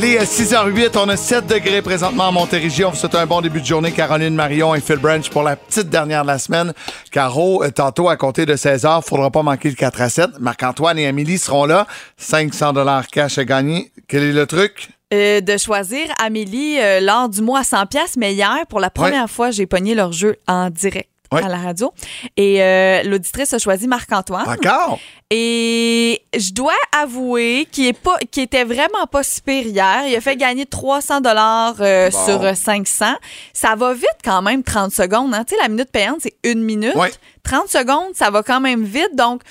Il 0.00 0.04
est 0.04 0.22
6h08, 0.22 0.96
on 0.96 1.08
a 1.08 1.16
7 1.16 1.48
degrés 1.48 1.82
présentement 1.82 2.28
à 2.28 2.30
Montérégie. 2.30 2.84
On 2.84 2.90
vous 2.90 2.96
souhaite 2.96 3.16
un 3.16 3.26
bon 3.26 3.40
début 3.40 3.60
de 3.60 3.66
journée. 3.66 3.90
Caroline 3.90 4.32
Marion 4.32 4.72
et 4.76 4.80
Phil 4.80 4.98
Branch 4.98 5.28
pour 5.28 5.42
la 5.42 5.56
petite 5.56 5.88
dernière 5.88 6.22
de 6.22 6.28
la 6.28 6.38
semaine. 6.38 6.72
Caro, 7.10 7.64
euh, 7.64 7.72
tantôt 7.72 8.08
à 8.08 8.16
compter 8.16 8.46
de 8.46 8.54
16h, 8.54 9.02
faudra 9.02 9.32
pas 9.32 9.42
manquer 9.42 9.70
le 9.70 9.74
4 9.74 10.00
à 10.00 10.08
7. 10.08 10.30
Marc-Antoine 10.38 11.00
et 11.00 11.08
Amélie 11.08 11.36
seront 11.36 11.64
là. 11.64 11.88
500 12.16 12.74
cash 13.10 13.38
à 13.38 13.44
gagner. 13.44 13.90
Quel 14.06 14.22
est 14.22 14.32
le 14.32 14.46
truc? 14.46 14.90
Euh, 15.12 15.40
de 15.40 15.56
choisir 15.56 16.06
Amélie 16.24 16.78
euh, 16.78 17.00
lors 17.00 17.28
du 17.28 17.42
mois 17.42 17.60
à 17.60 17.64
100 17.64 17.86
pièces 17.86 18.16
mais 18.16 18.34
hier 18.34 18.66
pour 18.68 18.78
la 18.78 18.90
première 18.90 19.28
fois 19.28 19.50
j'ai 19.50 19.66
pogné 19.66 19.96
leur 19.96 20.12
jeu 20.12 20.36
en 20.46 20.70
direct 20.70 21.08
À 21.30 21.48
la 21.48 21.58
radio 21.58 21.92
et 22.38 22.62
euh, 22.62 23.02
l'auditrice 23.02 23.52
a 23.52 23.58
choisi 23.58 23.86
Marc-Antoine 23.86 24.48
Encore? 24.48 24.98
et 25.30 26.22
je 26.34 26.52
dois 26.54 26.72
avouer 26.98 27.66
qu'il 27.70 27.86
est 27.86 27.92
pas 27.92 28.16
qu'il 28.30 28.42
était 28.44 28.64
vraiment 28.64 29.06
pas 29.10 29.22
super 29.22 29.62
hier 29.66 30.04
il 30.06 30.16
a 30.16 30.20
fait 30.22 30.36
gagner 30.36 30.64
300 30.64 31.20
dollars 31.20 31.74
Bon. 31.76 32.10
sur 32.10 32.42
euh, 32.42 32.54
500 32.54 33.06
ça 33.52 33.74
va 33.76 33.92
vite 33.92 34.06
quand 34.24 34.40
même 34.40 34.62
30 34.62 34.90
secondes 34.90 35.34
hein. 35.34 35.44
tu 35.46 35.54
sais 35.54 35.60
la 35.60 35.68
minute 35.68 35.90
payante 35.90 36.20
c'est 36.20 36.34
une 36.44 36.62
minute 36.62 36.94
Ouais. 36.94 37.12
30 37.44 37.68
secondes 37.68 38.14
ça 38.14 38.30
va 38.30 38.42
quand 38.42 38.60
même 38.60 38.84
vite 38.84 39.14
donc 39.14 39.42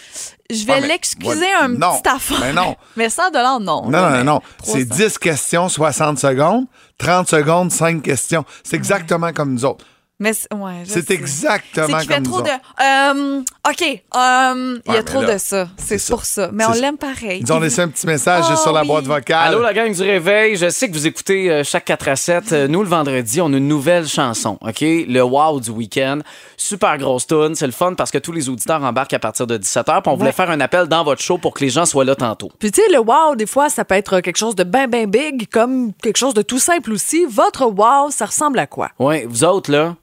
je 0.50 0.65
vais 0.65 0.73
Ouais, 0.73 0.81
mais- 0.81 0.88
l'excuser 0.88 1.30
ouais, 1.41 1.53
un 1.62 1.68
non, 1.69 2.00
petit 2.00 2.09
affaire 2.09 2.39
mais 2.41 2.53
non. 2.53 2.75
mais 2.95 3.09
100 3.09 3.30
dollars 3.31 3.59
non 3.59 3.83
Non, 3.89 4.01
non, 4.01 4.09
non, 4.09 4.23
non. 4.23 4.41
300. 4.63 4.73
C'est 4.80 4.85
10 4.85 5.18
questions, 5.19 5.68
60 5.69 6.18
secondes. 6.19 6.66
30 6.97 7.28
secondes, 7.28 7.69
5 7.71 8.01
questions. 8.01 8.45
C'est 8.63 8.78
exactement 8.78 9.31
comme 9.33 9.54
nous 9.54 9.66
autres. 9.66 9.85
Mais 10.19 10.33
c'est- 10.33 10.52
ouais, 10.52 10.81
exactement 11.14 12.00
C'est 12.00 12.06
qu'il 12.07 12.16
fait 12.16 12.21
trop 12.24 12.42
de. 12.42 12.50
Euh, 12.50 13.42
OK. 13.69 13.81
euh, 14.16 14.80
il 14.86 14.90
y 14.90 14.92
Ouais, 14.92 14.97
a 14.97 15.04
trop 15.04 15.21
là, 15.21 15.33
de 15.33 15.38
ça. 15.38 15.68
C'est 15.78 16.00
c'est 16.00 16.12
pour 16.12 16.26
ça. 16.26 16.45
ça. 16.47 16.50
Mais 16.52 16.66
on 16.66 16.74
ça. 16.74 16.80
l'aime 16.81 16.97
pareil. 16.97 17.40
Ils 17.42 17.54
ont 17.54 17.59
laissé 17.59 17.81
un 17.81 17.88
petit 17.88 18.07
message 18.07 18.45
Oh, 18.52 18.56
sur 18.56 18.71
la 18.71 18.81
oui. 18.81 18.88
boîte 18.88 19.06
vocale. 19.06 19.50
Allô, 19.50 19.62
la 19.62 19.74
gang 19.74 19.94
du 19.94 20.02
réveil. 20.02 20.56
Je 20.56 20.69
sais 20.69 20.90
que 20.90 20.94
vous 20.94 21.06
écoutez 21.06 21.52
euh, 21.52 21.64
chaque 21.64 21.86
4 21.86 22.07
à 22.07 22.16
7. 22.16 22.52
Euh, 22.52 22.68
nous, 22.68 22.81
le 22.81 22.90
vendredi, 22.90 23.40
on 23.42 23.54
a 23.54 23.57
une 23.57 23.68
nouvelle 23.68 24.07
chanson, 24.07 24.57
OK? 24.62 24.81
Le 24.81 25.21
Wow 25.21 25.59
du 25.59 25.69
week-end. 25.69 26.19
Super 26.57 26.97
grosse 26.97 27.28
tune. 27.28 27.54
C'est 27.54 27.68
le 27.68 27.71
fun 27.71 27.94
parce 27.94 28.09
que 28.09 28.18
tous 28.18 28.31
les 28.31 28.50
auditeurs 28.50 28.83
embarquent 28.83 29.14
à 29.14 29.19
partir 29.19 29.45
de 29.45 29.57
17h. 29.57 30.02
Puis 30.02 30.12
on 30.12 30.16
voulait 30.16 30.31
faire 30.31 30.50
un 30.50 30.59
appel 30.62 30.88
dans 30.88 31.04
votre 31.04 31.21
show 31.21 31.38
pour 31.38 31.54
que 31.54 31.64
les 31.64 31.69
gens 31.69 31.86
soient 31.86 32.06
là 32.06 32.16
tantôt. 32.16 32.50
Puis 32.57 32.71
tu 32.71 32.81
sais, 32.81 32.92
le 32.92 32.97
wow, 33.00 33.36
des 33.36 33.45
fois, 33.45 33.69
ça 33.69 33.86
peut 33.86 33.94
être 33.95 34.19
quelque 34.21 34.38
chose 34.38 34.56
de 34.56 34.64
bien, 34.64 34.88
bien 34.88 35.06
big, 35.06 35.47
comme 35.52 35.94
quelque 36.02 36.18
chose 36.18 36.33
de 36.33 36.42
tout 36.42 36.59
simple 36.59 36.92
aussi. 36.92 37.26
Votre 37.30 37.68
wow, 37.68 38.09
ça 38.09 38.26
ressemble 38.26 38.57
à 38.57 38.66
quoi? 38.66 38.90
Ouais, 38.97 39.28
vous 39.30 39.44
autres, 39.44 39.71
là, 39.71 39.95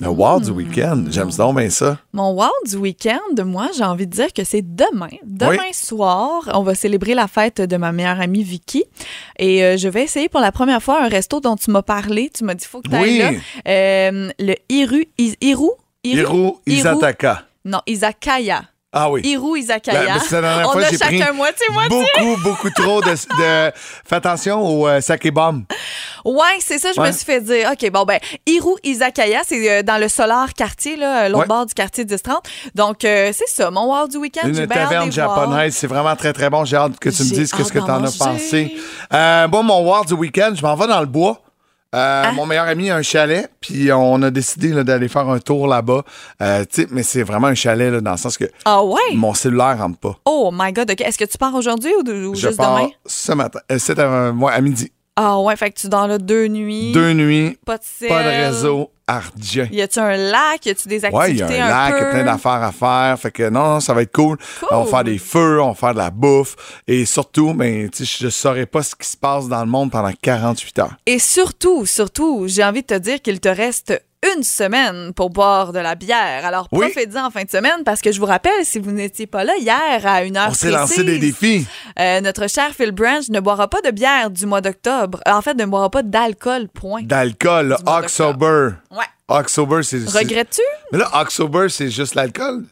Le 0.00 0.08
wow 0.08 0.38
du 0.40 0.50
week-end. 0.50 1.04
J'aime 1.10 1.30
ça, 1.32 1.50
bien 1.52 1.68
ça. 1.70 1.98
Mon 2.12 2.30
wow 2.32 2.50
du 2.66 2.76
week-end, 2.76 3.44
moi, 3.44 3.68
j'ai 3.76 3.82
envie 3.84 4.06
de 4.06 4.12
dire 4.12 4.32
que 4.32 4.44
c'est 4.44 4.62
demain. 4.62 5.08
Demain 5.24 5.50
Oui. 5.58 5.72
soir, 5.74 6.48
on 6.54 6.62
va 6.62 6.74
célébrer 6.76 7.14
la 7.14 7.26
fête 7.26 7.60
de 7.60 7.76
ma 7.76 7.90
meilleure 7.90 8.20
amie 8.20 8.44
Vicky. 8.44 8.84
Et 9.38 9.64
euh, 9.64 9.76
je 9.76 9.88
vais 9.88 10.04
essayer 10.04 10.28
pour 10.28 10.40
la 10.40 10.52
première 10.52 10.82
fois 10.82 11.02
un 11.02 11.08
resto 11.08 11.40
dont 11.40 11.56
tu 11.56 11.70
m'as 11.72 11.82
parlé. 11.82 12.30
Tu 12.32 12.44
m'as 12.44 12.54
dit, 12.54 12.64
faut 12.64 12.80
que 12.80 12.88
tu 12.88 12.94
ailles 12.94 13.02
Oui. 13.02 13.18
là. 13.18 13.30
Euh, 13.66 14.30
le 14.38 14.54
Iru. 14.68 15.06
Is- 15.18 15.36
Iru? 15.40 15.70
Hiru 16.04 16.52
Izataka. 16.66 17.44
Non, 17.64 17.80
Izakaya. 17.86 18.62
Ah 18.90 19.10
oui. 19.10 19.20
Iru 19.22 19.52
Ben, 19.52 19.60
Izakaya. 19.60 20.14
parce 20.14 20.28
que 20.28 20.34
la 20.36 20.40
dernière 20.40 20.68
on 20.68 20.72
fois, 20.72 20.82
a 20.82 20.90
chacun 20.90 21.32
moitié-moitié. 21.34 22.06
beaucoup, 22.16 22.40
beaucoup 22.42 22.70
trop 22.70 23.02
de, 23.02 23.10
de- 23.10 23.72
Fais 23.76 24.16
attention 24.16 24.62
au 24.66 24.88
euh, 24.88 25.02
saké 25.02 25.30
bomb. 25.30 25.64
Ouais, 26.24 26.56
c'est 26.60 26.78
ça, 26.78 26.92
je 26.96 27.00
Ouais. 27.00 27.08
me 27.08 27.12
suis 27.12 27.26
fait 27.26 27.42
dire. 27.42 27.70
OK, 27.70 27.90
bon, 27.90 28.04
ben, 28.04 28.18
Hiru 28.46 28.76
Izakaya, 28.82 29.42
c'est 29.46 29.70
euh, 29.70 29.82
dans 29.82 29.98
le 29.98 30.08
Solar 30.08 30.54
quartier, 30.54 30.96
là, 30.96 31.24
euh, 31.24 31.28
l'autre 31.28 31.40
Ouais. 31.42 31.46
bord 31.48 31.66
du 31.66 31.74
quartier 31.74 32.06
1030. 32.06 32.48
Donc, 32.74 33.04
euh, 33.04 33.30
c'est 33.34 33.48
ça, 33.48 33.70
mon 33.70 33.94
wow 33.94 34.08
du 34.08 34.16
week-end. 34.16 34.48
Une 34.48 34.66
taverne 34.66 35.12
japonaise. 35.12 35.76
C'est 35.76 35.86
vraiment 35.86 36.16
très, 36.16 36.32
très 36.32 36.48
bon. 36.48 36.64
J'ai 36.64 36.76
hâte 36.76 36.98
que 36.98 37.10
tu 37.10 37.22
me 37.24 37.28
dises 37.28 37.52
hâte 37.52 37.70
que 37.70 37.78
d'en 37.80 37.86
t'en 37.86 38.04
as 38.04 38.16
pensé. 38.16 38.74
Bon, 39.50 39.62
mon 39.62 39.80
wow 39.84 40.04
du 40.06 40.14
week-end, 40.14 40.52
je 40.54 40.62
m'en 40.62 40.74
vais 40.74 40.86
dans 40.86 41.00
le 41.00 41.06
bois. 41.06 41.42
Euh, 41.94 42.22
Ah. 42.26 42.32
Mon 42.32 42.44
meilleur 42.44 42.66
ami 42.66 42.90
a 42.90 42.96
un 42.96 43.02
chalet, 43.02 43.50
puis 43.60 43.90
on 43.92 44.20
a 44.22 44.30
décidé 44.30 44.72
d'aller 44.84 45.08
faire 45.08 45.28
un 45.28 45.38
tour 45.38 45.66
là-bas. 45.66 46.02
Euh, 46.42 46.64
mais 46.90 47.02
c'est 47.02 47.22
vraiment 47.22 47.46
un 47.46 47.54
chalet 47.54 47.90
là, 47.90 48.00
dans 48.02 48.10
le 48.10 48.16
sens 48.18 48.36
que 48.36 48.44
Ah 48.66 48.84
ouais? 48.84 49.14
mon 49.14 49.32
cellulaire 49.32 49.78
rentre 49.78 49.98
pas. 49.98 50.18
Oh 50.26 50.50
my 50.52 50.72
God, 50.72 50.90
OK. 50.90 51.00
Est-ce 51.00 51.16
que 51.16 51.24
tu 51.24 51.38
pars 51.38 51.54
aujourd'hui 51.54 51.90
ou, 51.94 52.34
Je 52.34 52.40
juste 52.48 52.58
pars 52.58 52.76
demain? 52.76 52.90
ce 53.06 53.32
matin. 53.32 53.60
Euh, 53.72 53.78
c'est 53.78 53.98
à, 53.98 54.32
midi. 54.60 54.92
Ah 55.16 55.40
ouais, 55.40 55.56
fait 55.56 55.70
que 55.70 55.80
tu 55.80 55.88
dors 55.88 56.06
là 56.06 56.18
deux 56.18 56.46
nuits. 56.48 56.92
Deux 56.92 57.12
nuits, 57.12 57.58
Pas 57.64 57.78
de 57.78 58.08
pas 58.08 58.22
de 58.22 58.28
réseau, 58.28 58.90
ardien. 59.08 59.68
Y 59.72 59.80
a-tu 59.80 59.98
un 59.98 60.16
lac? 60.16 60.64
Y 60.64 60.70
a-tu 60.70 60.88
des 60.88 61.04
activités 61.04 61.16
Ouais, 61.16 61.34
y 61.34 61.42
a 61.42 61.66
un 61.66 61.68
lac, 61.68 62.00
y 62.00 62.04
a 62.04 62.10
plein 62.10 62.24
d'affaires 62.24 62.62
à 62.62 62.72
faire. 62.72 63.18
Fait 63.18 63.32
que 63.32 63.48
non, 63.48 63.80
ça 63.80 63.94
va 63.94 64.02
être 64.02 64.12
cool. 64.12 64.36
Cool. 64.60 64.68
On 64.70 64.84
va 64.84 64.90
faire 64.90 65.04
des 65.04 65.18
feux, 65.18 65.60
on 65.60 65.70
va 65.70 65.74
faire 65.74 65.92
de 65.94 65.98
la 65.98 66.10
bouffe. 66.10 66.54
Et 66.86 67.04
surtout, 67.04 67.54
ben, 67.54 67.88
tu 67.90 68.04
sais, 68.04 68.18
je 68.20 68.26
ne 68.26 68.30
saurais 68.30 68.66
pas 68.66 68.82
ce 68.82 68.94
qui 68.94 69.08
se 69.08 69.16
passe 69.16 69.48
dans 69.48 69.60
le 69.60 69.70
monde 69.70 69.90
pendant 69.90 70.12
48 70.22 70.78
heures. 70.78 70.96
Et 71.06 71.18
surtout, 71.18 71.86
surtout, 71.86 72.44
j'ai 72.46 72.62
envie 72.62 72.82
de 72.82 72.86
te 72.86 72.98
dire 72.98 73.20
qu'il 73.20 73.40
te 73.40 73.48
reste 73.48 74.00
une 74.36 74.42
semaine 74.42 75.12
pour 75.14 75.30
boire 75.30 75.72
de 75.72 75.78
la 75.78 75.94
bière. 75.94 76.44
Alors 76.44 76.66
Oui. 76.72 76.90
profitez-en 76.90 77.26
en 77.26 77.30
fin 77.30 77.44
de 77.44 77.50
semaine 77.50 77.84
parce 77.84 78.00
que 78.00 78.10
je 78.12 78.18
vous 78.18 78.26
rappelle, 78.26 78.64
si 78.64 78.78
vous 78.78 78.90
n'étiez 78.90 79.26
pas 79.26 79.44
là 79.44 79.52
hier 79.58 80.04
à 80.06 80.22
une 80.24 80.36
heure 80.36 80.48
On 80.50 80.54
s'est 80.54 80.70
lancé 80.70 81.04
des 81.04 81.18
défis. 81.18 81.66
euh, 82.00 82.20
notre 82.20 82.48
cher 82.48 82.70
Phil 82.74 82.90
Branch 82.92 83.28
ne 83.28 83.40
boira 83.40 83.68
pas 83.68 83.80
de 83.80 83.90
bière 83.90 84.30
du 84.30 84.44
mois 84.46 84.60
d'octobre. 84.60 85.20
En 85.26 85.40
fait, 85.42 85.54
ne 85.54 85.66
boira 85.66 85.88
pas 85.90 86.02
d'alcool, 86.02 86.68
point. 86.68 87.02
D'alcool, 87.02 87.76
October. 87.86 88.70
Ouais. 88.90 89.04
October, 89.28 89.82
c'est. 89.82 89.98
Regrettes-tu? 90.08 90.62
Mais 90.92 90.98
là, 90.98 91.10
October, 91.20 91.68
c'est 91.68 91.90
juste 91.90 92.14
l'alcool. 92.14 92.64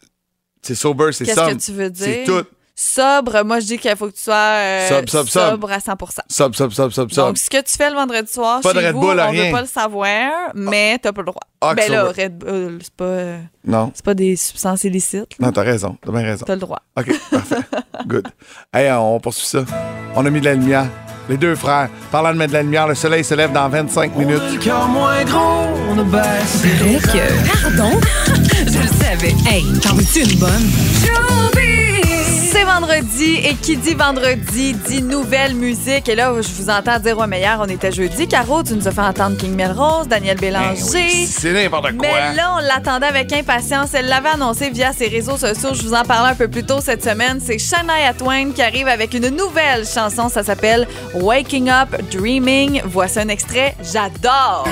C'est 0.62 0.74
sober, 0.74 1.12
c'est 1.12 1.24
Qu'est-ce 1.26 1.36
sobre. 1.38 1.52
que 1.56 1.62
tu 1.62 1.72
veux 1.72 1.90
dire? 1.90 2.04
C'est 2.06 2.24
tout. 2.24 2.44
Sobre, 2.78 3.42
moi 3.42 3.59
je 3.61 3.64
dis 3.66 3.78
qu'il 3.78 3.97
faut 3.97 4.06
que 4.09 4.14
tu 4.14 4.21
sois 4.23 4.35
euh, 4.35 4.88
Sobre, 4.88 5.09
sobre, 5.09 5.30
sobre. 5.30 5.50
sobre 5.50 5.73
à 5.73 5.80
100 5.80 5.92
Sub, 6.28 6.54
sub, 6.54 6.71
sub, 6.73 6.90
sub, 6.90 7.11
sub. 7.11 7.25
Donc, 7.25 7.38
ce 7.38 7.49
que 7.49 7.56
tu 7.62 7.73
fais 7.75 7.88
le 7.88 7.97
vendredi 7.97 8.30
soir, 8.30 8.61
Pas 8.61 8.75
de 8.75 8.80
chez 8.80 8.87
Red 8.88 8.95
vous, 8.95 9.00
Bull, 9.00 9.18
on 9.18 9.30
rien. 9.30 9.47
veut 9.47 9.50
pas 9.50 9.61
le 9.62 9.66
savoir, 9.66 10.30
mais 10.54 10.99
t'as 11.02 11.11
pas 11.12 11.23
le 11.23 11.26
droit. 11.26 11.40
Ah, 11.62 11.73
ben 11.75 11.90
là, 11.90 12.06
sober. 12.06 12.23
Red 12.25 12.37
Bull, 12.38 12.78
c'est 12.83 12.92
pas, 12.95 13.04
euh, 13.04 13.38
Non, 13.66 13.90
c'est 13.95 14.04
pas 14.04 14.12
des 14.12 14.37
substances 14.37 14.85
illicites. 14.85 15.38
là. 15.38 15.47
non, 15.47 15.52
t'as 15.52 15.62
raison. 15.62 15.97
T'as 16.04 16.12
bien 16.12 16.23
raison. 16.23 16.45
T'as 16.47 16.54
le 16.54 16.61
droit. 16.61 16.83
OK, 16.99 17.06
parfait. 17.30 17.56
Good. 18.06 18.28
Hey, 18.75 18.92
on 18.92 19.21
poursuit 19.21 19.47
ça. 19.47 19.64
On 20.14 20.26
a 20.26 20.28
mis 20.28 20.40
de 20.40 20.45
la 20.45 20.54
lumière. 20.54 20.87
Les 21.30 21.38
deux 21.38 21.54
frères. 21.56 21.88
Parlant 22.12 22.33
de 22.35 22.38
mettre 22.38 22.50
de 22.52 22.59
la 22.59 22.62
lumière, 22.62 22.87
le 22.87 22.95
soleil 22.95 23.25
se 23.25 23.35
lève 23.35 23.52
dans 23.52 23.68
25 23.71 24.14
minutes. 24.16 24.42
Le 24.52 24.59
cœur 24.59 24.87
moins 24.87 25.25
gros, 25.25 25.71
on 25.88 25.99
a 25.99 26.04
baissé. 26.04 26.68
Que. 27.00 27.62
Pardon? 27.62 27.99
Je 28.66 28.78
le 28.80 28.88
savais. 29.02 29.35
Hey, 29.50 29.64
t'en 29.80 29.95
veux-tu 29.95 30.21
une 30.30 30.38
bonne? 30.38 30.71
C'est 30.92 31.11
vendredi 32.80 33.37
et 33.42 33.54
qui 33.54 33.76
dit 33.78 33.95
vendredi 33.95 34.75
dit 34.75 35.02
nouvelle 35.02 35.54
musique. 35.54 36.09
Et 36.11 36.14
là, 36.14 36.33
je 36.37 36.49
vous 36.49 36.68
entends 36.68 36.99
dire, 36.99 37.16
ouais, 37.16 37.26
mais 37.26 37.38
hier, 37.38 37.59
on 37.61 37.66
était 37.66 37.90
jeudi. 37.90 38.28
Caro, 38.28 38.62
tu 38.62 38.75
nous 38.75 38.87
as 38.87 38.90
fait 38.90 39.00
entendre 39.00 39.37
King 39.38 39.54
Melrose, 39.54 40.09
Daniel 40.09 40.37
Bélanger. 40.37 40.83
Ben 40.83 40.92
oui, 40.92 41.26
c'est 41.26 41.52
n'importe 41.52 41.97
quoi. 41.97 42.06
Mais 42.06 42.35
là, 42.35 42.54
on 42.54 42.59
l'attendait 42.59 43.06
avec 43.06 43.33
impatience. 43.33 43.95
Elle 43.95 44.09
l'avait 44.09 44.28
annoncé 44.28 44.68
via 44.68 44.92
ses 44.92 45.09
réseaux 45.09 45.38
sociaux. 45.38 45.71
Je 45.73 45.83
vous 45.83 45.95
en 45.95 46.02
parlais 46.02 46.33
un 46.33 46.35
peu 46.35 46.49
plus 46.49 46.64
tôt 46.64 46.80
cette 46.83 47.02
semaine. 47.02 47.40
C'est 47.42 47.59
Shania 47.59 48.12
Twain 48.12 48.50
qui 48.50 48.61
arrive 48.61 48.88
avec 48.88 49.14
une 49.14 49.30
nouvelle 49.30 49.87
chanson. 49.87 50.28
Ça 50.28 50.42
s'appelle 50.42 50.87
Waking 51.14 51.71
Up 51.71 51.88
Dreaming. 52.12 52.83
Voici 52.85 53.18
un 53.18 53.28
extrait. 53.28 53.75
J'adore. 53.83 54.66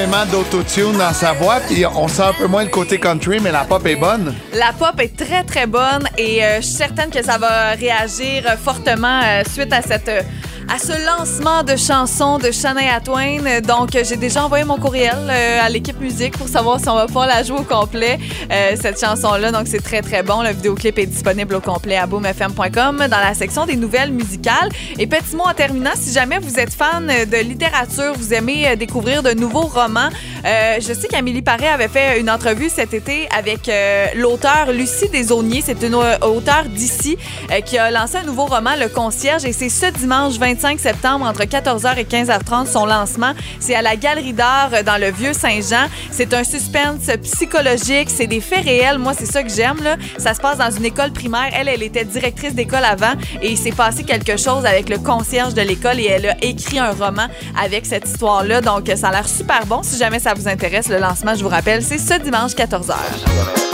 Énormément 0.00 0.30
d'autotune 0.30 0.96
dans 0.96 1.12
sa 1.12 1.32
voix, 1.32 1.60
puis 1.60 1.84
on 1.84 2.08
sent 2.08 2.22
un 2.22 2.32
peu 2.32 2.46
moins 2.46 2.64
le 2.64 2.70
côté 2.70 2.98
country, 2.98 3.38
mais 3.40 3.52
la 3.52 3.64
pop 3.64 3.84
est 3.86 3.96
bonne. 3.96 4.34
La 4.54 4.72
pop 4.72 4.98
est 4.98 5.14
très, 5.16 5.42
très 5.44 5.66
bonne 5.66 6.08
et 6.16 6.42
euh, 6.42 6.56
je 6.56 6.66
suis 6.66 6.76
certaine 6.76 7.10
que 7.10 7.22
ça 7.22 7.36
va 7.38 7.72
réagir 7.72 8.44
euh, 8.46 8.56
fortement 8.56 9.20
euh, 9.22 9.42
suite 9.52 9.72
à 9.72 9.82
cette. 9.82 10.10
À 10.72 10.78
ce 10.78 10.92
lancement 11.04 11.64
de 11.64 11.74
chansons 11.74 12.38
de 12.38 12.52
Shania 12.52 13.00
Twain. 13.00 13.60
Donc, 13.60 13.90
j'ai 13.92 14.16
déjà 14.16 14.44
envoyé 14.44 14.64
mon 14.64 14.76
courriel 14.76 15.16
euh, 15.28 15.58
à 15.60 15.68
l'équipe 15.68 15.98
musique 15.98 16.38
pour 16.38 16.46
savoir 16.46 16.78
si 16.78 16.88
on 16.88 16.94
va 16.94 17.06
pouvoir 17.06 17.26
la 17.26 17.42
jouer 17.42 17.58
au 17.58 17.64
complet, 17.64 18.20
euh, 18.52 18.76
cette 18.80 19.00
chanson-là. 19.00 19.50
Donc, 19.50 19.66
c'est 19.66 19.82
très, 19.82 20.00
très 20.00 20.22
bon. 20.22 20.42
Le 20.42 20.50
vidéoclip 20.50 20.96
est 20.98 21.06
disponible 21.06 21.56
au 21.56 21.60
complet 21.60 21.96
à 21.96 22.06
boomfm.com 22.06 22.98
dans 23.10 23.18
la 23.18 23.34
section 23.34 23.66
des 23.66 23.74
nouvelles 23.74 24.12
musicales. 24.12 24.68
Et 24.98 25.08
petit 25.08 25.34
mot 25.34 25.42
en 25.44 25.54
terminant, 25.54 25.90
si 25.96 26.12
jamais 26.12 26.38
vous 26.38 26.60
êtes 26.60 26.72
fan 26.72 27.06
de 27.06 27.36
littérature, 27.38 28.12
vous 28.16 28.32
aimez 28.32 28.68
euh, 28.68 28.76
découvrir 28.76 29.24
de 29.24 29.32
nouveaux 29.32 29.66
romans, 29.66 30.10
je 30.44 30.94
sais 30.94 31.08
qu'Amélie 31.08 31.42
Paré 31.42 31.68
avait 31.68 31.88
fait 31.88 32.20
une 32.20 32.30
entrevue 32.30 32.70
cet 32.70 32.94
été 32.94 33.28
avec 33.36 33.70
l'auteur 34.14 34.72
Lucie 34.72 35.08
Desaulniers. 35.08 35.62
C'est 35.64 35.82
une 35.82 35.94
auteure 35.94 36.64
d'ici 36.66 37.18
qui 37.66 37.76
a 37.76 37.90
lancé 37.90 38.16
un 38.16 38.22
nouveau 38.22 38.46
roman, 38.46 38.70
Le 38.78 38.88
Concierge, 38.88 39.44
et 39.44 39.52
c'est 39.52 39.68
ce 39.68 39.86
dimanche 39.86 40.38
25 40.60 40.78
septembre 40.78 41.24
entre 41.24 41.44
14h 41.44 41.96
et 41.96 42.04
15h30 42.04 42.66
son 42.66 42.84
lancement. 42.84 43.32
C'est 43.60 43.74
à 43.74 43.80
la 43.80 43.96
Galerie 43.96 44.34
d'art 44.34 44.70
euh, 44.74 44.82
dans 44.82 45.00
le 45.00 45.10
Vieux 45.10 45.32
Saint-Jean. 45.32 45.86
C'est 46.10 46.34
un 46.34 46.44
suspense 46.44 47.06
psychologique, 47.22 48.10
c'est 48.10 48.26
des 48.26 48.42
faits 48.42 48.64
réels. 48.64 48.98
Moi, 48.98 49.14
c'est 49.18 49.24
ça 49.24 49.42
que 49.42 49.48
j'aime. 49.48 49.82
là. 49.82 49.96
Ça 50.18 50.34
se 50.34 50.40
passe 50.40 50.58
dans 50.58 50.70
une 50.70 50.84
école 50.84 51.12
primaire. 51.12 51.50
Elle, 51.54 51.68
elle 51.68 51.82
était 51.82 52.04
directrice 52.04 52.54
d'école 52.54 52.84
avant 52.84 53.12
et 53.40 53.50
il 53.50 53.56
s'est 53.56 53.72
passé 53.72 54.04
quelque 54.04 54.36
chose 54.36 54.66
avec 54.66 54.90
le 54.90 54.98
concierge 54.98 55.54
de 55.54 55.62
l'école 55.62 55.98
et 55.98 56.06
elle 56.06 56.26
a 56.26 56.44
écrit 56.44 56.78
un 56.78 56.90
roman 56.92 57.26
avec 57.58 57.86
cette 57.86 58.06
histoire-là. 58.06 58.60
Donc, 58.60 58.90
ça 58.96 59.08
a 59.08 59.12
l'air 59.12 59.28
super 59.28 59.64
bon. 59.64 59.82
Si 59.82 59.96
jamais 59.96 60.18
ça 60.18 60.34
vous 60.34 60.46
intéresse, 60.46 60.88
le 60.88 60.98
lancement, 60.98 61.34
je 61.34 61.42
vous 61.42 61.48
rappelle, 61.48 61.82
c'est 61.82 61.98
ce 61.98 62.20
dimanche 62.20 62.52
14h. 62.52 63.69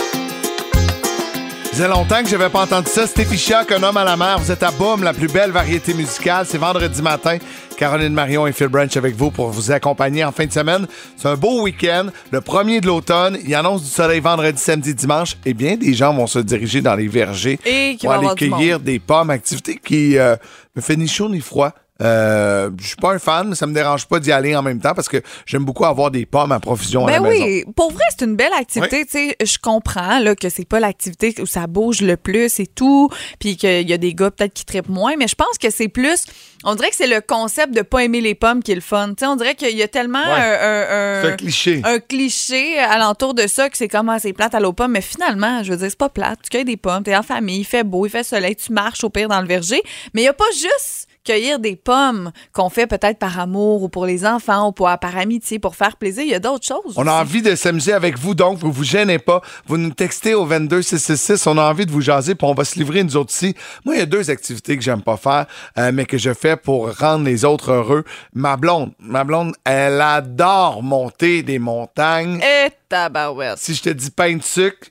Faisait 1.77 1.89
longtemps 1.89 2.23
que 2.23 2.31
je 2.31 2.37
n'avais 2.37 2.49
pas 2.49 2.63
entendu 2.63 2.89
ça. 2.89 3.07
Stéphie 3.07 3.37
Chiac, 3.37 3.71
un 3.71 3.83
homme 3.83 3.99
à 3.99 4.05
la 4.05 4.17
mer. 4.17 4.39
Vous 4.39 4.51
êtes 4.51 4.63
à 4.63 4.71
Boom, 4.71 5.03
la 5.03 5.13
plus 5.13 5.27
belle 5.27 5.51
variété 5.51 5.93
musicale. 5.93 6.47
C'est 6.49 6.57
vendredi 6.57 7.03
matin. 7.03 7.37
Caroline 7.77 8.15
Marion 8.15 8.47
et 8.47 8.53
Phil 8.53 8.69
Branch 8.69 8.97
avec 8.97 9.15
vous 9.15 9.31
pour 9.31 9.51
vous 9.51 9.71
accompagner 9.71 10.25
en 10.25 10.33
fin 10.33 10.47
de 10.47 10.53
semaine. 10.53 10.87
C'est 11.19 11.29
un 11.29 11.35
beau 11.35 11.61
week-end, 11.61 12.07
le 12.31 12.41
premier 12.41 12.81
de 12.81 12.87
l'automne. 12.87 13.37
Il 13.45 13.55
annonce 13.55 13.83
du 13.83 13.91
soleil 13.91 14.21
vendredi, 14.21 14.59
samedi, 14.59 14.95
dimanche. 14.95 15.37
Et 15.45 15.53
bien, 15.53 15.77
des 15.77 15.93
gens 15.93 16.15
vont 16.15 16.27
se 16.27 16.39
diriger 16.39 16.81
dans 16.81 16.95
les 16.95 17.09
vergers 17.09 17.59
Et 17.67 17.99
pour 18.01 18.11
aller 18.11 18.29
cueillir 18.35 18.81
des 18.81 18.99
pommes. 18.99 19.29
Activité 19.29 19.79
qui 19.85 20.17
euh, 20.17 20.35
me 20.77 20.81
fait 20.81 20.97
ni 20.97 21.07
chaud 21.07 21.29
ni 21.29 21.41
froid. 21.41 21.75
Euh, 22.03 22.71
je 22.79 22.89
suis 22.89 22.97
pas 22.97 23.13
un 23.15 23.19
fan, 23.19 23.49
mais 23.49 23.55
ça 23.55 23.67
me 23.67 23.73
dérange 23.73 24.07
pas 24.07 24.21
d'y 24.21 24.31
aller 24.31 24.55
en 24.55 24.63
même 24.63 24.81
temps 24.81 24.93
parce 24.95 25.09
que 25.09 25.23
j'aime 25.47 25.65
beaucoup 25.65 25.87
avoir 25.87 26.11
des 26.11 26.27
pommes 26.27 26.53
à 26.53 26.61
profusion 26.61 27.07
à 27.07 27.11
la 27.13 27.21
Ben 27.21 27.31
maison. 27.31 27.45
oui, 27.45 27.65
pour 27.75 27.91
vrai, 27.91 28.05
c'est 28.11 28.27
une 28.27 28.37
belle 28.37 28.53
activité. 28.53 29.07
Tu 29.07 29.13
sais, 29.13 29.37
je 29.43 29.59
comprends 29.59 30.19
là, 30.19 30.35
que 30.35 30.49
c'est 30.51 30.67
pas 30.69 30.79
l'activité 30.79 31.35
où 31.41 31.47
ça 31.47 31.67
bouge 31.67 32.03
le 32.03 32.19
plus 32.19 32.61
et 32.61 32.67
tout, 32.67 33.09
puis 33.39 33.57
qu'il 33.57 33.89
y 33.89 33.93
a 33.95 33.99
des 33.99 34.13
gars 34.15 34.31
peut-être 34.31 34.53
qui 34.53 34.67
trippent 34.67 34.89
moins, 34.91 35.15
mais 35.17 35.27
je 35.27 35.35
pense 35.37 35.57
que 35.59 35.71
c'est 35.71 35.89
plus. 35.89 36.25
On 36.65 36.75
dirait 36.75 36.91
que 36.91 36.97
c'est 36.97 37.07
le 37.07 37.21
concept 37.21 37.75
de 37.75 37.81
pas 37.83 38.05
aimer 38.05 38.21
les 38.21 38.35
pommes 38.35 38.63
qui 38.63 38.73
est 38.73 38.77
le 38.77 38.81
fun. 38.83 39.09
Tu 39.11 39.15
sais, 39.21 39.27
on 39.27 39.37
dirait 39.37 39.55
qu'il 39.55 39.77
y 39.77 39.83
a 39.83 39.89
tellement 39.89 40.19
Ouais. 40.19 40.41
un, 40.41 40.87
un- 40.91 41.23
C'est 41.23 41.33
un 41.33 41.37
cliché. 41.37 41.81
un 41.85 41.99
cliché 41.99 42.79
alentour 42.79 43.33
de 43.35 43.47
ça 43.47 43.71
que 43.71 43.77
c'est 43.79 43.89
comme 43.89 44.09
ah, 44.11 44.19
c'est 44.19 44.33
plate 44.35 44.55
à 44.55 44.61
l'eau 44.61 44.73
pomme, 44.75 44.93
mais 44.93 45.01
finalement, 45.01 45.63
je 45.63 45.71
veux 45.73 45.79
dire, 45.79 45.87
c'est 45.89 45.99
pas 45.99 46.09
plate. 46.11 46.41
Tu 46.43 46.51
cueilles 46.51 46.65
des 46.65 46.77
pommes, 46.77 47.03
t'es 47.05 47.17
en 47.17 47.23
famille, 47.23 47.61
il 47.61 47.65
fait 47.65 47.85
beau, 47.85 48.05
il 48.05 48.11
fait 48.11 48.25
soleil, 48.25 48.57
tu 48.57 48.73
marches 48.73 49.03
au 49.05 49.09
pire 49.11 49.29
dans 49.29 49.41
le 49.41 49.47
verger, 49.47 49.81
mais 50.13 50.23
il 50.23 50.25
y 50.25 50.29
a 50.29 50.33
pas 50.35 50.45
juste 50.53 51.06
cueillir 51.27 51.59
des 51.59 51.77
pommes 51.77 52.31
qu'on 52.53 52.71
fait 52.71 52.87
peut-être 52.87 53.19
par 53.19 53.39
amour 53.39 53.83
ou 53.83 53.89
pour 53.89 54.07
les 54.07 54.25
enfants 54.25 54.69
ou 54.69 54.73
pour, 54.73 54.89
par 54.99 55.17
amitié, 55.17 55.59
pour 55.59 55.77
faire 55.77 55.97
plaisir. 55.97 56.23
Il 56.23 56.31
y 56.31 56.35
a 56.35 56.39
d'autres 56.39 56.65
choses. 56.65 56.95
On 56.97 57.07
a 57.07 57.13
envie 57.13 57.43
de 57.43 57.55
s'amuser 57.55 57.93
avec 57.93 58.19
vous, 58.19 58.35
donc 58.35 58.59
vous 58.59 58.71
vous 58.71 58.85
gênez 58.85 59.19
pas. 59.19 59.43
Vous 59.67 59.77
nous 59.77 59.93
textez 59.93 60.35
au 60.35 60.45
22666. 60.45 61.47
On 61.47 61.59
a 61.59 61.63
envie 61.63 61.87
de 61.87 61.91
vous 61.91 62.01
jaser, 62.01 62.35
puis 62.35 62.47
on 62.47 62.55
va 62.55 62.65
se 62.65 62.79
livrer 62.79 63.03
nous 63.03 63.17
autres 63.17 63.33
aussi. 63.35 63.55
Moi, 63.85 63.97
il 63.97 63.99
y 63.99 64.03
a 64.03 64.07
deux 64.07 64.31
activités 64.31 64.77
que 64.77 64.83
j'aime 64.83 65.03
pas 65.03 65.17
faire, 65.17 65.47
euh, 65.79 65.91
mais 65.93 66.07
que 66.07 66.19
je 66.19 66.33
fais 66.33 66.57
pour 66.57 66.97
rendre 66.97 67.25
les 67.25 67.45
autres 67.45 67.73
heureux. 67.73 68.05
Ma 68.33 68.57
blonde, 68.57 68.93
ma 69.01 69.25
blonde, 69.25 69.55
elle 69.65 70.01
adore 70.01 70.83
monter 70.83 71.43
des 71.43 71.59
montagnes. 71.59 72.41
Et 72.41 72.71
tabarouette. 72.89 73.59
Si 73.59 73.75
je 73.75 73.83
te 73.83 73.91
dis 73.91 74.11
pain 74.11 74.37
de 74.37 74.43
sucre, 74.43 74.89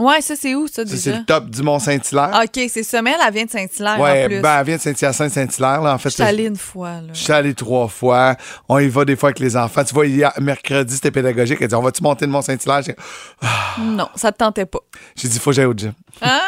Ouais, 0.00 0.22
ça, 0.22 0.34
c'est 0.34 0.54
où, 0.54 0.66
ça, 0.66 0.86
ça, 0.86 0.96
c'est 0.96 1.10
déjà? 1.10 1.18
le 1.18 1.24
top 1.26 1.50
du 1.50 1.62
Mont-Saint-Hilaire. 1.62 2.40
OK, 2.42 2.62
c'est 2.70 2.82
Semelle, 2.82 3.16
elle 3.26 3.34
vient 3.34 3.44
de 3.44 3.50
Saint-Hilaire, 3.50 3.98
en 3.98 4.02
ouais, 4.02 4.26
plus. 4.28 4.40
ben, 4.40 4.58
elle 4.60 4.66
vient 4.66 4.76
de 4.76 4.80
Saint-Hyacinthe, 4.80 5.30
Saint-Hilaire, 5.30 5.82
là, 5.82 5.92
en 5.94 5.98
fait. 5.98 6.08
Je 6.08 6.14
suis 6.14 6.22
allée 6.22 6.46
une 6.46 6.56
fois, 6.56 7.02
là. 7.02 7.12
Je 7.12 7.18
suis 7.20 7.54
trois 7.54 7.86
fois. 7.88 8.34
On 8.68 8.78
y 8.78 8.88
va 8.88 9.04
des 9.04 9.14
fois 9.16 9.28
avec 9.28 9.40
les 9.40 9.56
enfants. 9.58 9.84
Tu 9.84 9.92
vois, 9.92 10.06
hier, 10.06 10.32
mercredi, 10.40 10.94
c'était 10.94 11.10
pédagogique. 11.10 11.58
Elle 11.60 11.68
dit, 11.68 11.74
on 11.74 11.82
va-tu 11.82 12.02
monter 12.02 12.24
le 12.24 12.32
Mont-Saint-Hilaire? 12.32 12.82
J'ai- 12.82 12.96
Non, 13.82 14.08
ça 14.16 14.32
te 14.32 14.38
tentait 14.38 14.64
pas. 14.66 14.80
J'ai 15.16 15.28
dit, 15.28 15.38
faut 15.38 15.50
que 15.50 15.56
j'aille 15.56 15.66
au 15.66 15.74
gym. 15.74 15.92
Ah, 16.22 16.40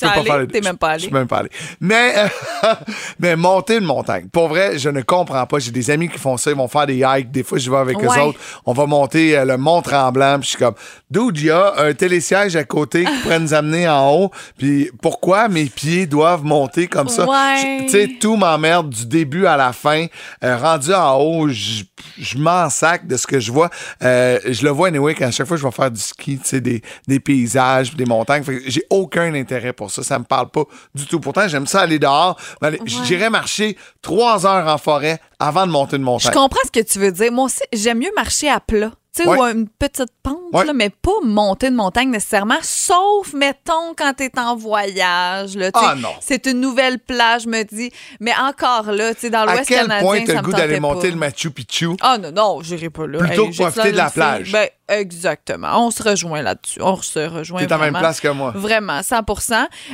Pas 0.00 0.34
allé? 0.34 0.46
T'es 0.46 0.60
même 0.60 0.76
pas 0.76 0.90
allé. 0.90 0.98
Je 1.00 1.04
suis 1.06 1.12
même 1.14 1.26
pas 1.26 1.38
allé. 1.38 1.50
Mais, 1.80 2.14
euh, 2.16 2.28
mais 3.18 3.36
monter 3.36 3.76
une 3.78 3.84
montagne. 3.84 4.28
Pour 4.32 4.48
vrai, 4.48 4.78
je 4.78 4.88
ne 4.88 5.02
comprends 5.02 5.46
pas. 5.46 5.58
J'ai 5.58 5.70
des 5.70 5.90
amis 5.90 6.08
qui 6.08 6.18
font 6.18 6.36
ça. 6.36 6.50
Ils 6.50 6.56
vont 6.56 6.68
faire 6.68 6.86
des 6.86 7.04
hikes. 7.06 7.30
Des 7.30 7.42
fois, 7.42 7.58
je 7.58 7.70
vais 7.70 7.76
avec 7.76 7.96
eux 8.02 8.06
Ouais. 8.08 8.20
autres. 8.20 8.38
On 8.66 8.72
va 8.72 8.86
monter 8.86 9.36
euh, 9.38 9.44
le 9.44 9.56
Mont 9.56 9.82
Tremblant. 9.82 10.38
Puis 10.40 10.44
je 10.44 10.48
suis 10.50 10.58
comme, 10.58 10.74
dude, 11.10 11.38
il 11.38 11.46
y 11.46 11.50
a 11.50 11.74
un 11.78 11.92
télésiège 11.94 12.56
à 12.56 12.64
côté 12.64 13.04
qui 13.04 13.12
pourrait 13.22 13.38
nous 13.40 13.54
amener 13.54 13.88
en 13.88 14.10
haut. 14.12 14.30
Puis 14.58 14.90
pourquoi 15.02 15.48
mes 15.48 15.66
pieds 15.66 16.06
doivent 16.06 16.44
monter 16.44 16.86
comme 16.86 17.08
ça? 17.08 17.26
Ouais. 17.28 17.78
Tu 17.82 17.88
sais, 17.90 18.08
tout 18.20 18.36
m'emmerde 18.36 18.90
du 18.90 19.06
début 19.06 19.46
à 19.46 19.56
la 19.56 19.72
fin. 19.72 20.06
Euh, 20.44 20.56
rendu 20.56 20.92
en 20.92 21.16
haut, 21.18 21.48
je, 21.48 21.82
je 22.18 22.38
m'en 22.38 22.68
sac 22.70 23.06
de 23.06 23.16
ce 23.16 23.26
que 23.26 23.40
je 23.40 23.52
vois. 23.52 23.70
Je 24.00 24.64
le 24.64 24.70
vois 24.70 24.88
anyway 24.88 25.14
qu'à 25.14 25.30
chaque 25.30 25.46
fois 25.46 25.56
que 25.56 25.62
je 25.62 25.66
vais 25.66 25.72
faire 25.72 25.90
du 25.90 26.00
ski, 26.00 26.38
tu 26.38 26.48
sais, 26.48 26.60
des, 26.60 26.82
des 27.06 27.20
paysages, 27.20 27.94
des 27.94 28.04
montagnes. 28.04 28.42
J'ai 28.66 28.84
aucun 28.90 29.34
intérêt 29.34 29.69
pour 29.72 29.90
ça. 29.90 30.02
Ça 30.02 30.18
me 30.18 30.24
parle 30.24 30.50
pas 30.50 30.64
du 30.94 31.06
tout. 31.06 31.20
Pourtant, 31.20 31.46
j'aime 31.48 31.66
ça 31.66 31.80
aller 31.80 31.98
dehors. 31.98 32.36
Aller- 32.60 32.80
J'irais 32.84 33.30
marcher 33.30 33.76
trois 34.02 34.46
heures 34.46 34.66
en 34.68 34.78
forêt 34.78 35.20
avant 35.38 35.66
de 35.66 35.72
monter 35.72 35.96
une 35.96 36.02
Je 36.02 36.06
montagne. 36.06 36.32
comprends 36.32 36.60
ce 36.66 36.70
que 36.80 36.84
tu 36.86 36.98
veux 36.98 37.12
dire. 37.12 37.32
Moi 37.32 37.44
aussi, 37.46 37.60
j'aime 37.72 37.98
mieux 37.98 38.12
marcher 38.16 38.48
à 38.48 38.60
plat. 38.60 38.90
Tu 39.14 39.24
sais, 39.24 39.28
Ouais. 39.28 39.38
ou 39.38 39.42
une 39.42 39.68
petite 39.68 40.12
pente, 40.22 40.36
Ouais. 40.52 40.64
là, 40.64 40.72
mais 40.72 40.88
pas 40.88 41.10
monter 41.24 41.66
une 41.66 41.74
montagne 41.74 42.10
nécessairement, 42.10 42.58
sauf, 42.62 43.32
mettons, 43.32 43.92
quand 43.96 44.12
t'es 44.16 44.30
en 44.38 44.54
voyage. 44.54 45.56
Là, 45.56 45.72
tu. 45.72 45.80
Ah, 45.82 45.94
non. 45.96 46.10
C'est 46.20 46.46
une 46.46 46.60
nouvelle 46.60 47.00
plage, 47.00 47.42
je 47.42 47.48
me 47.48 47.62
dis. 47.64 47.90
Mais 48.20 48.32
encore 48.40 48.92
là, 48.92 49.12
tu 49.14 49.22
sais, 49.22 49.30
dans 49.30 49.40
À 49.40 49.54
l'Ouest 49.54 49.68
quel 49.68 49.80
canadien, 49.82 50.00
point 50.06 50.20
t'as 50.20 50.26
ça 50.26 50.32
le 50.34 50.38
me 50.38 50.44
goût 50.44 50.52
d'aller 50.52 50.78
monter 50.80 51.10
le 51.10 51.16
Machu 51.16 51.50
Picchu? 51.50 51.88
Ah 52.00 52.18
non, 52.18 52.30
non, 52.30 52.62
j'irai 52.62 52.88
pas 52.88 53.06
là. 53.08 53.18
Plutôt 53.18 53.46
que 53.46 53.52
j'ai 53.52 53.64
profiter 53.64 53.90
de 53.92 53.96
la 53.96 54.10
plage. 54.10 54.52
Ben, 54.52 54.68
exactement. 54.88 55.86
On 55.86 55.90
se 55.90 56.02
rejoint 56.04 56.42
là-dessus. 56.42 56.80
On 56.80 56.96
se 57.02 57.18
rejoint 57.18 57.60
T'es 57.60 57.72
en 57.72 57.78
même 57.78 57.80
vraiment. 57.90 57.98
place 57.98 58.20
que 58.20 58.28
moi. 58.28 58.52
Vraiment, 58.54 59.02
100 59.02 59.24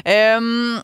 Euh, 0.06 0.78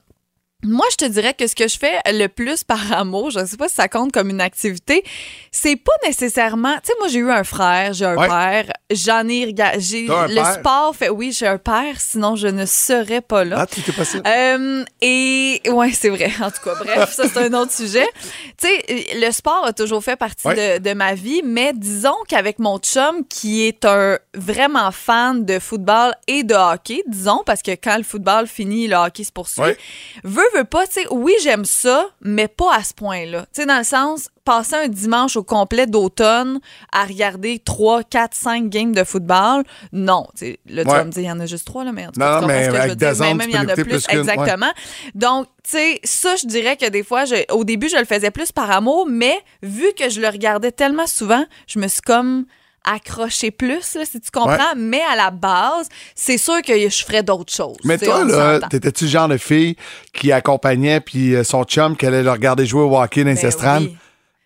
moi, 0.63 0.87
je 0.93 0.97
te 0.97 1.05
dirais 1.05 1.35
que 1.35 1.47
ce 1.47 1.55
que 1.55 1.67
je 1.69 1.79
fais 1.79 1.99
le 2.07 2.27
plus 2.29 2.65
par 2.73 2.93
amour, 2.93 3.31
je 3.31 3.41
ne 3.41 3.47
sais 3.47 3.57
pas 3.57 3.69
si 3.69 3.75
ça 3.75 3.89
compte 3.89 4.13
comme 4.13 4.31
une 4.31 4.41
activité, 4.41 5.03
c'est 5.51 5.77
pas 5.77 5.93
nécessairement. 6.07 6.75
Tu 6.77 6.89
sais, 6.89 6.93
moi, 6.99 7.09
j'ai 7.09 7.19
eu 7.19 7.31
un 7.31 7.45
frère, 7.45 7.93
j'ai 7.93 8.05
un 8.05 8.17
Ouais. 8.17 8.29
père, 8.29 8.73
j'en 8.91 9.27
ai 9.29 9.45
regardé. 9.47 10.07
Le 10.07 10.35
père? 10.35 10.55
sport 10.55 10.95
fait. 10.97 11.09
Oui, 11.09 11.33
j'ai 11.33 11.47
un 11.47 11.59
père, 11.59 11.95
sinon 11.99 12.37
je 12.37 12.47
ne 12.49 12.67
serais 12.67 13.21
pas 13.21 13.45
là. 13.45 13.57
Ah, 13.61 13.67
t'étais 13.67 13.93
possible. 13.93 14.23
Euh, 14.27 14.85
et 15.01 15.61
ouais, 15.71 15.91
c'est 15.93 16.09
vrai. 16.11 16.31
En 16.41 16.51
tout 16.51 16.63
cas, 16.65 16.75
bref, 16.79 17.13
ça 17.13 17.25
c'est 17.29 17.39
un 17.39 17.53
autre 17.55 17.73
sujet. 17.73 18.07
Tu 18.63 18.69
sais, 18.69 19.07
le 19.17 19.31
sport 19.33 19.65
a 19.65 19.73
toujours 19.73 20.05
fait 20.05 20.15
partie 20.17 20.47
Ouais. 20.47 20.79
de, 20.79 20.89
de 20.89 20.95
ma 20.95 21.15
vie, 21.15 21.43
mais 21.45 21.73
disons 21.75 22.15
qu'avec 22.29 22.59
mon 22.59 22.79
chum 22.79 23.25
qui 23.29 23.63
est 23.67 23.85
un 23.85 24.19
vraiment 24.35 24.91
fan 24.93 25.45
de 25.45 25.59
football 25.59 26.13
et 26.29 26.43
de 26.45 26.55
hockey, 26.55 27.03
disons 27.09 27.43
parce 27.45 27.63
que 27.63 27.73
quand 27.73 27.97
le 27.97 28.03
football 28.05 28.47
finit, 28.47 28.87
le 28.89 28.97
hockey 28.97 29.25
se 29.25 29.33
poursuit. 29.33 29.63
Ouais. 29.63 29.77
Veut 30.23 30.43
veut 30.57 30.65
pas, 30.65 30.87
tu 30.87 30.95
sais, 30.95 31.07
oui 31.11 31.33
j'aime 31.43 31.65
ça, 31.65 32.07
mais 32.21 32.49
pas 32.49 32.75
à 32.75 32.83
ce 32.83 32.95
point-là. 32.95 33.43
Tu 33.55 33.61
sais, 33.63 33.67
dans 33.67 33.79
le 33.79 33.85
sens 33.85 34.29
passer 34.45 34.75
un 34.75 34.89
dimanche 34.89 35.37
au 35.37 35.45
complet 35.45 35.87
d'automne 35.87 36.59
à 36.93 37.05
regarder 37.05 37.61
3, 37.61 38.03
4, 38.03 38.35
5 38.35 38.69
games 38.69 38.93
de 38.93 39.05
football, 39.05 39.63
non. 39.93 40.27
Tu 40.37 40.47
sais, 40.47 40.59
là, 40.69 40.83
tu 40.85 40.91
Ouais. 40.91 40.97
vas 40.97 41.05
me 41.05 41.11
dire, 41.11 41.23
il 41.23 41.27
y 41.27 41.31
en 41.31 41.39
a 41.41 41.47
juste 41.47 41.65
3, 41.67 41.85
là, 41.85 41.93
mais 41.93 42.07
en 42.07 42.11
tout 42.11 42.19
cas, 42.21 42.41
non, 42.41 42.47
mais 42.49 42.65
ce 42.65 42.71
que 42.71 42.77
je 42.77 42.81
veux 42.89 42.95
dire. 42.97 43.13
Mais 43.21 43.35
même, 43.35 43.49
il 43.51 43.55
y 43.55 43.59
en 43.59 43.69
a 43.69 43.75
plus, 43.75 43.85
plus 43.85 44.07
ouais. 44.09 44.19
exactement. 44.19 44.73
Donc, 45.15 45.47
tu 45.63 45.71
sais, 45.71 46.01
ça, 46.03 46.35
je 46.37 46.47
dirais 46.47 46.77
que 46.77 46.89
des 46.89 47.05
fois, 47.05 47.25
je- 47.25 47.53
au 47.53 47.63
début, 47.65 47.89
je 47.89 47.97
le 47.97 48.05
faisais 48.05 48.31
plus 48.33 48.51
par 48.51 48.71
amour, 48.71 49.07
mais 49.09 49.39
vu 49.63 49.87
que 49.97 50.09
je 50.11 50.21
le 50.21 50.29
regardais 50.29 50.73
tellement 50.73 51.07
souvent, 51.07 51.45
je 51.69 51.79
me 51.79 51.87
suis 51.87 52.03
comme 52.03 52.45
accroché 52.85 53.51
plus, 53.51 53.95
là, 53.95 54.05
si 54.05 54.21
tu 54.21 54.31
comprends. 54.31 54.75
Mais 54.77 55.03
à 55.11 55.17
la 55.17 55.31
base, 55.31 55.89
c'est 56.15 56.39
sûr 56.39 56.63
que 56.63 56.73
je 56.89 57.05
ferais 57.05 57.23
d'autres 57.23 57.53
choses. 57.53 57.77
Mais 57.85 57.99
toi, 57.99 58.25
là, 58.25 58.61
t'étais-tu 58.69 59.05
le 59.05 59.11
genre 59.11 59.29
de 59.29 59.37
fille 59.37 59.77
qui 60.13 60.33
accompagnait 60.33 61.01
puis 61.01 61.35
euh, 61.35 61.45
son 61.45 61.65
chum 61.65 61.97
qui 61.97 62.07
allait 62.07 62.23
le 62.23 62.31
regarder 62.31 62.67
jouer 62.67 62.83
au 62.83 62.97
hockey 62.99 63.25
les 63.25 63.35
Ben 63.35 63.51
oui. 63.81 63.97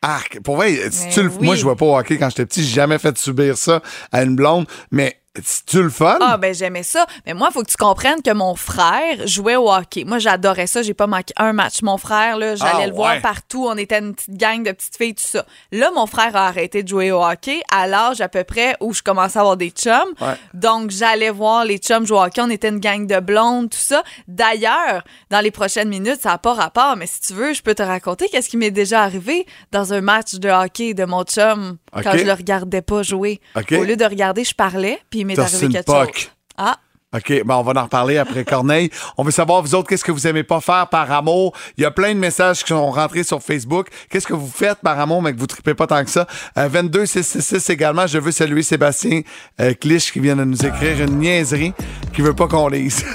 Arc. 0.03 0.41
Pour 0.41 0.57
vrai, 0.57 0.75
si 0.91 1.05
Ben 1.07 1.13
tu 1.13 1.23
le- 1.23 1.29
oui. 1.31 1.45
moi, 1.47 1.55
je 1.55 1.61
jouais 1.63 1.75
pas 1.77 1.87
au 1.87 1.97
hockey 1.99 2.19
quand 2.19 2.29
j'étais 2.29 2.47
petit. 2.47 2.63
J'ai 2.63 2.75
jamais 2.75 2.99
fait 2.99 3.17
subir 3.19 3.57
ça 3.57 3.81
à 4.13 4.23
une 4.23 4.37
blonde. 4.37 4.67
Mais 4.91 5.19
si 5.45 5.65
tu 5.65 5.83
le 5.83 5.91
fun? 5.91 6.19
Ah, 6.21 6.37
ben 6.37 6.55
j'aimais 6.55 6.83
ça. 6.83 7.07
Mais 7.27 7.35
moi, 7.35 7.49
il 7.51 7.53
faut 7.55 7.63
que 7.63 7.71
tu 7.71 7.77
comprennes 7.77 8.23
que 8.23 8.33
mon 8.33 8.55
frère 8.57 9.27
jouait 9.27 9.57
au 9.57 9.71
hockey. 9.73 10.05
Moi, 10.05 10.19
j'adorais 10.19 10.67
ça. 10.67 10.83
J'ai 10.83 10.95
pas 10.95 11.07
manqué 11.07 11.33
un 11.37 11.53
match. 11.53 11.83
Mon 11.83 11.99
frère, 11.99 12.37
là, 12.39 12.57
j'allais 12.57 12.85
Ah, 12.85 12.87
le 12.87 12.93
voir 12.95 13.15
ouais. 13.15 13.21
partout. 13.21 13.67
On 13.69 13.77
était 13.77 13.99
une 13.99 14.15
petite 14.15 14.37
gang 14.37 14.63
de 14.63 14.73
petites 14.73 14.97
filles, 14.97 15.15
tout 15.15 15.27
ça. 15.27 15.45
Là, 15.73 15.91
mon 15.95 16.07
frère 16.07 16.35
a 16.37 16.47
arrêté 16.47 16.83
de 16.83 16.89
jouer 16.89 17.13
au 17.13 17.23
hockey 17.25 17.61
à 17.73 17.87
l'âge 17.87 18.21
à 18.21 18.29
peu 18.29 18.45
près 18.45 18.77
où 18.81 18.93
je 18.95 19.03
commençais 19.03 19.39
à 19.39 19.43
avoir 19.43 19.57
des 19.57 19.71
chums. 19.71 19.93
Ouais. 20.21 20.35
Donc, 20.55 20.91
j'allais 20.91 21.31
voir 21.31 21.65
les 21.65 21.79
chums 21.79 22.07
jouer 22.07 22.19
au 22.19 22.23
hockey. 22.23 22.41
On 22.41 22.51
était 22.51 22.69
une 22.69 22.81
gang 22.81 23.07
de 23.07 23.21
blondes, 23.21 23.71
tout 23.71 23.79
ça. 23.79 24.03
D'ailleurs, 24.29 25.03
dans 25.31 25.41
les 25.41 25.51
prochaines 25.51 25.89
minutes, 25.89 26.21
ça 26.23 26.31
n'a 26.31 26.39
pas 26.39 26.55
rapport, 26.55 26.97
mais 26.97 27.07
si 27.07 27.21
tu 27.21 27.33
veux, 27.33 27.53
je 27.53 27.63
peux 27.63 27.75
te 27.75 27.83
raconter 27.83 28.29
qu'est-ce 28.31 28.49
qui 28.49 28.57
m'est 28.57 28.71
déjà 28.71 29.03
arrivé 29.03 29.47
dans 29.73 29.93
un 29.93 30.01
match 30.01 30.35
de 30.35 30.49
hockey 30.49 30.95
de 30.95 31.05
mon 31.05 31.25
chum 31.25 31.79
quand 31.93 32.17
je 32.19 32.25
le 32.25 32.33
regardais 32.33 32.83
pas 32.83 33.03
jouer. 33.03 33.41
Au 33.57 33.83
lieu 33.85 33.97
de 33.97 34.05
regarder, 34.05 34.45
je 34.45 34.55
parlais, 34.55 35.01
puis 35.11 35.25
m'est 35.27 35.35
T'as 35.35 35.45
arrivé 35.45 35.69
quelque 35.69 35.91
chose. 35.91 36.31
Ah, 36.57 36.77
OK, 37.15 37.43
ben 37.45 37.55
on 37.55 37.63
va 37.63 37.81
en 37.81 37.85
reparler 37.85 38.19
après 38.19 38.45
Corneille. 38.47 38.91
On 39.17 39.23
veut 39.23 39.31
savoir, 39.31 39.63
vous 39.63 39.75
autres, 39.75 39.89
qu'est-ce 39.89 40.05
que 40.05 40.13
vous 40.13 40.27
aimez 40.27 40.43
pas 40.43 40.61
faire 40.61 40.89
par 40.89 41.11
amour? 41.13 41.53
Il 41.79 41.83
y 41.83 41.85
a 41.85 41.91
plein 41.91 42.15
de 42.15 42.19
messages 42.19 42.63
qui 42.63 42.69
sont 42.69 42.91
rentrés 42.91 43.23
sur 43.25 43.43
Facebook. 43.43 43.89
Qu'est-ce 44.11 44.27
que 44.27 44.35
vous 44.35 44.51
faites 44.53 44.79
par 44.83 44.99
amour, 44.99 45.23
mais 45.23 45.33
que 45.33 45.39
vous 45.39 45.47
tripez 45.47 45.75
pas 45.75 45.87
tant 45.87 46.05
que 46.05 46.11
ça? 46.11 46.27
Euh, 46.59 46.69
22 46.69 47.07
666 47.07 47.71
également. 47.71 48.07
Je 48.07 48.19
veux 48.19 48.33
saluer 48.33 48.63
Sébastien 48.63 49.23
euh, 49.61 49.73
Clich 49.75 50.13
qui 50.13 50.21
vient 50.21 50.37
de 50.37 50.45
nous 50.45 50.65
écrire 50.67 51.01
une 51.03 51.19
niaiserie 51.19 51.73
qui 52.15 52.23
veut 52.23 52.35
pas 52.35 52.49
qu'on 52.49 52.69
lise. 52.69 53.05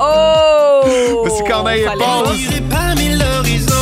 Oh! 0.00 1.24
Monsieur 1.24 1.44
Corneille 1.44 1.82
est 1.82 1.96
bon. 1.96 2.24
parmi 2.68 3.10
l'horizon. 3.10 3.72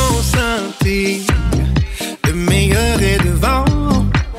Le 2.26 2.32
meilleur 2.32 3.00
est 3.00 3.18
devant. 3.24 3.64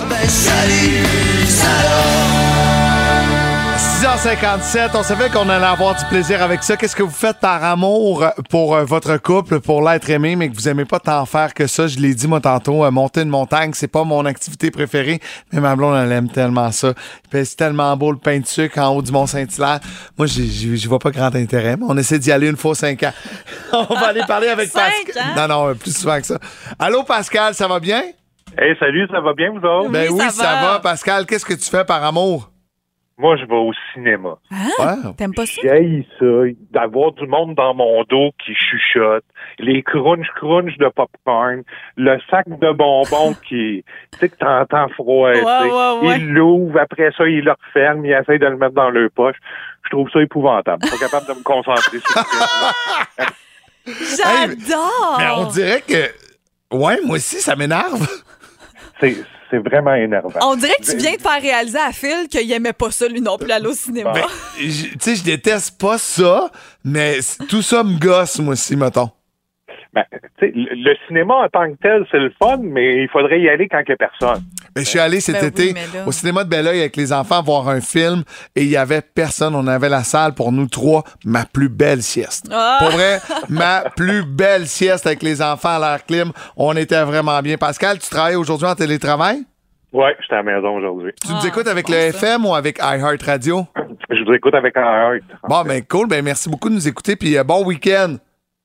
Ben 0.10 0.28
salut, 0.28 1.01
6h57, 4.16 4.90
on 4.96 5.04
savait 5.04 5.30
qu'on 5.30 5.48
allait 5.48 5.66
avoir 5.66 5.96
du 5.96 6.04
plaisir 6.06 6.44
avec 6.44 6.64
ça. 6.64 6.76
Qu'est-ce 6.76 6.96
que 6.98 7.02
vous 7.02 7.10
faites 7.10 7.40
par 7.40 7.64
amour 7.64 8.26
pour 8.50 8.76
euh, 8.76 8.84
votre 8.84 9.16
couple, 9.18 9.62
pour 9.62 9.82
l'être 9.82 10.10
aimé, 10.10 10.36
mais 10.36 10.50
que 10.50 10.54
vous 10.56 10.68
aimez 10.68 10.84
pas 10.84 11.00
tant 11.00 11.26
faire 11.26 11.54
que 11.54 11.66
ça? 11.66 11.88
Je 11.88 11.98
l'ai 11.98 12.14
dit, 12.14 12.28
moi, 12.28 12.42
tantôt, 12.42 12.84
euh, 12.84 12.92
monter 12.92 13.22
une 13.22 13.30
montagne, 13.30 13.72
c'est 13.74 13.88
pas 13.88 14.04
mon 14.04 14.26
activité 14.26 14.70
préférée, 14.70 15.22
mais 15.54 15.62
ma 15.62 15.76
blonde, 15.78 15.96
elle 15.98 16.12
aime 16.12 16.30
tellement 16.30 16.72
ça. 16.72 16.94
Puis 17.32 17.46
c'est 17.46 17.56
tellement 17.56 17.96
beau, 17.96 18.12
le 18.12 18.18
pain 18.18 18.40
de 18.40 18.46
sucre 18.46 18.78
en 18.80 18.90
haut 18.90 19.02
du 19.02 19.12
Mont-Saint-Hilaire. 19.14 19.80
Moi, 20.18 20.28
j'y- 20.28 20.86
vois 20.88 21.00
pas 21.00 21.12
grand 21.12 21.34
intérêt, 21.34 21.78
mais 21.78 21.86
on 21.88 21.98
essaie 21.98 22.20
d'y 22.20 22.32
aller 22.34 22.50
une 22.50 22.58
fois 22.58 22.76
cinq 22.76 23.04
ans. 23.04 23.14
on 23.74 23.96
va 23.96 24.08
aller 24.08 24.24
parler 24.28 24.50
avec 24.50 24.72
Pascal. 24.74 25.24
Non, 25.38 25.48
non, 25.48 25.68
euh, 25.70 25.74
plus 25.74 25.98
souvent 25.98 26.20
que 26.20 26.28
ça. 26.28 26.38
Allô, 26.78 27.04
Pascal, 27.04 27.54
ça 27.56 27.68
va 27.68 27.80
bien? 27.80 28.04
Hey, 28.58 28.76
salut, 28.78 29.08
ça 29.10 29.22
va 29.22 29.34
bien, 29.34 29.52
vous 29.52 29.66
autres? 29.66 29.90
Ben 29.90 30.10
oui, 30.12 30.20
ça 30.26 30.30
ça, 30.32 30.44
va. 30.56 30.62
va. 30.74 30.80
Pascal, 30.80 31.26
qu'est-ce 31.26 31.46
que 31.46 31.54
tu 31.54 31.70
fais 31.70 31.86
par 31.86 32.04
amour? 32.04 32.51
Moi, 33.22 33.38
je 33.38 33.46
vais 33.46 33.56
au 33.56 33.72
cinéma. 33.94 34.40
Ouais. 34.50 35.14
T'aimes 35.16 35.36
pas 35.36 35.46
ça? 35.46 35.62
J'ai 35.62 36.08
ça, 36.18 36.26
d'avoir 36.72 37.12
du 37.12 37.28
monde 37.28 37.54
dans 37.54 37.76
mon 37.76 38.04
dos 38.06 38.32
qui 38.44 38.56
chuchote, 38.56 39.24
les 39.60 39.84
crunch-crunch 39.84 40.76
de 40.80 40.90
popcorn, 40.90 41.62
le 41.98 42.20
sac 42.32 42.50
de 42.50 42.72
bonbons 42.72 43.36
qui, 43.48 43.86
tu 44.12 44.20
sais, 44.20 44.30
que 44.30 44.38
t'entends 44.38 44.90
froid. 44.90 45.30
Ouais, 45.30 45.44
ouais, 45.44 46.08
ouais. 46.08 46.18
Il 46.18 46.30
l'ouvre, 46.30 46.80
après 46.80 47.12
ça, 47.16 47.28
il 47.28 47.42
le 47.42 47.52
referme, 47.52 48.04
il 48.08 48.12
essaie 48.12 48.40
de 48.40 48.48
le 48.48 48.58
mettre 48.58 48.74
dans 48.74 48.90
leur 48.90 49.12
poche. 49.12 49.38
Je 49.84 49.90
trouve 49.92 50.10
ça 50.10 50.20
épouvantable. 50.20 50.82
Pas 50.90 50.98
capable 50.98 51.28
de 51.28 51.34
me 51.34 51.44
concentrer 51.44 52.00
sur 52.00 52.26
film. 52.26 53.28
J'adore! 54.18 55.18
Mais 55.20 55.30
on 55.38 55.46
dirait 55.46 55.84
que. 55.88 56.76
Ouais, 56.76 56.98
moi 57.06 57.18
aussi, 57.18 57.40
ça 57.40 57.56
m'énerve. 57.56 58.08
C'est, 59.00 59.16
c'est 59.52 59.60
vraiment 59.60 59.94
énervant. 59.94 60.40
On 60.42 60.56
dirait 60.56 60.76
que 60.80 60.90
tu 60.90 60.98
viens 60.98 61.16
de 61.16 61.22
faire 61.22 61.42
réaliser 61.42 61.78
à 61.78 61.92
Phil 61.92 62.28
qu'il 62.30 62.52
aimait 62.52 62.74
pas 62.74 62.90
ça, 62.90 63.08
lui 63.08 63.22
non 63.22 63.38
plus, 63.38 63.52
aller 63.52 63.68
au 63.68 63.74
cinéma. 63.74 64.14
Ben, 64.14 64.24
tu 64.58 64.96
sais, 65.00 65.16
je 65.16 65.24
déteste 65.24 65.78
pas 65.78 65.98
ça, 65.98 66.50
mais 66.84 67.20
tout 67.50 67.62
ça 67.62 67.84
me 67.84 68.00
gosse, 68.00 68.40
moi 68.40 68.54
aussi, 68.54 68.76
mettons. 68.76 69.10
Ben, 69.94 70.06
tu 70.40 70.46
sais, 70.48 70.52
le, 70.56 70.70
le 70.92 70.96
cinéma 71.08 71.34
en 71.36 71.50
tant 71.50 71.70
que 71.70 71.76
tel, 71.82 72.06
c'est 72.12 72.18
le 72.20 72.32
fun, 72.42 72.58
mais 72.62 73.04
il 73.04 73.10
faudrait 73.10 73.42
y 73.42 73.50
aller 73.50 73.68
quand 73.68 73.80
il 73.80 73.90
n'y 73.90 73.94
a 73.94 73.98
personne. 73.98 74.44
Mais 74.76 74.84
je 74.84 74.90
suis 74.90 75.00
allé 75.00 75.20
cet 75.20 75.36
Ben 75.42 75.52
oui, 75.58 75.70
été 75.70 75.82
au 76.06 76.12
cinéma 76.14 76.46
de 76.46 76.50
Belleuil 76.50 76.80
avec 76.80 76.96
les 76.96 77.12
enfants 77.12 77.44
voir 77.44 77.68
un 77.68 77.82
film 77.82 78.24
et 78.56 78.62
il 78.64 78.70
y 78.70 78.78
avait 78.78 79.02
personne. 79.02 79.54
On 79.54 79.68
avait 79.68 79.90
la 79.90 80.04
salle 80.06 80.34
pour 80.34 80.54
nous 80.54 80.68
trois, 80.68 81.04
ma 81.26 81.44
plus 81.46 81.68
belle 81.68 82.02
sieste. 82.02 82.48
Ah! 82.54 82.78
Pour 82.80 82.92
vrai, 82.92 83.20
ma 83.50 83.82
plus 83.98 84.24
belle 84.24 84.66
sieste 84.68 85.06
avec 85.08 85.22
les 85.24 85.42
enfants 85.42 85.76
à 85.76 85.80
l'air 85.80 86.06
clim. 86.06 86.32
On 86.56 86.74
était 86.78 87.04
vraiment 87.04 87.42
bien. 87.42 87.58
Pascal, 87.58 88.00
tu 88.00 88.10
travailles 88.10 88.36
aujourd'hui 88.38 88.68
en 88.68 88.76
télétravail? 88.76 89.44
Ouais, 89.92 90.16
j'étais 90.22 90.36
à 90.36 90.38
la 90.38 90.44
maison 90.44 90.78
aujourd'hui. 90.78 91.12
Tu 91.22 91.34
nous 91.34 91.40
Ah, 91.44 91.48
écoutes 91.48 91.68
avec 91.68 91.88
bon, 91.88 91.92
le 91.94 92.00
ça. 92.14 92.18
FM 92.18 92.46
ou 92.46 92.56
avec 92.56 92.78
iHeartRadio? 92.80 93.68
Je 94.10 94.24
vous 94.24 94.34
écoute 94.34 94.56
avec 94.56 94.78
un 94.78 94.84
heart. 94.84 95.24
Bon, 95.50 95.64
ben 95.64 95.84
cool. 95.84 96.08
Ben 96.08 96.24
merci 96.24 96.50
beaucoup 96.50 96.70
de 96.70 96.76
nous 96.76 96.88
écouter 96.88 97.18
puis 97.18 97.38
euh, 97.38 97.44
bon 97.44 97.66
week-end. 97.66 98.16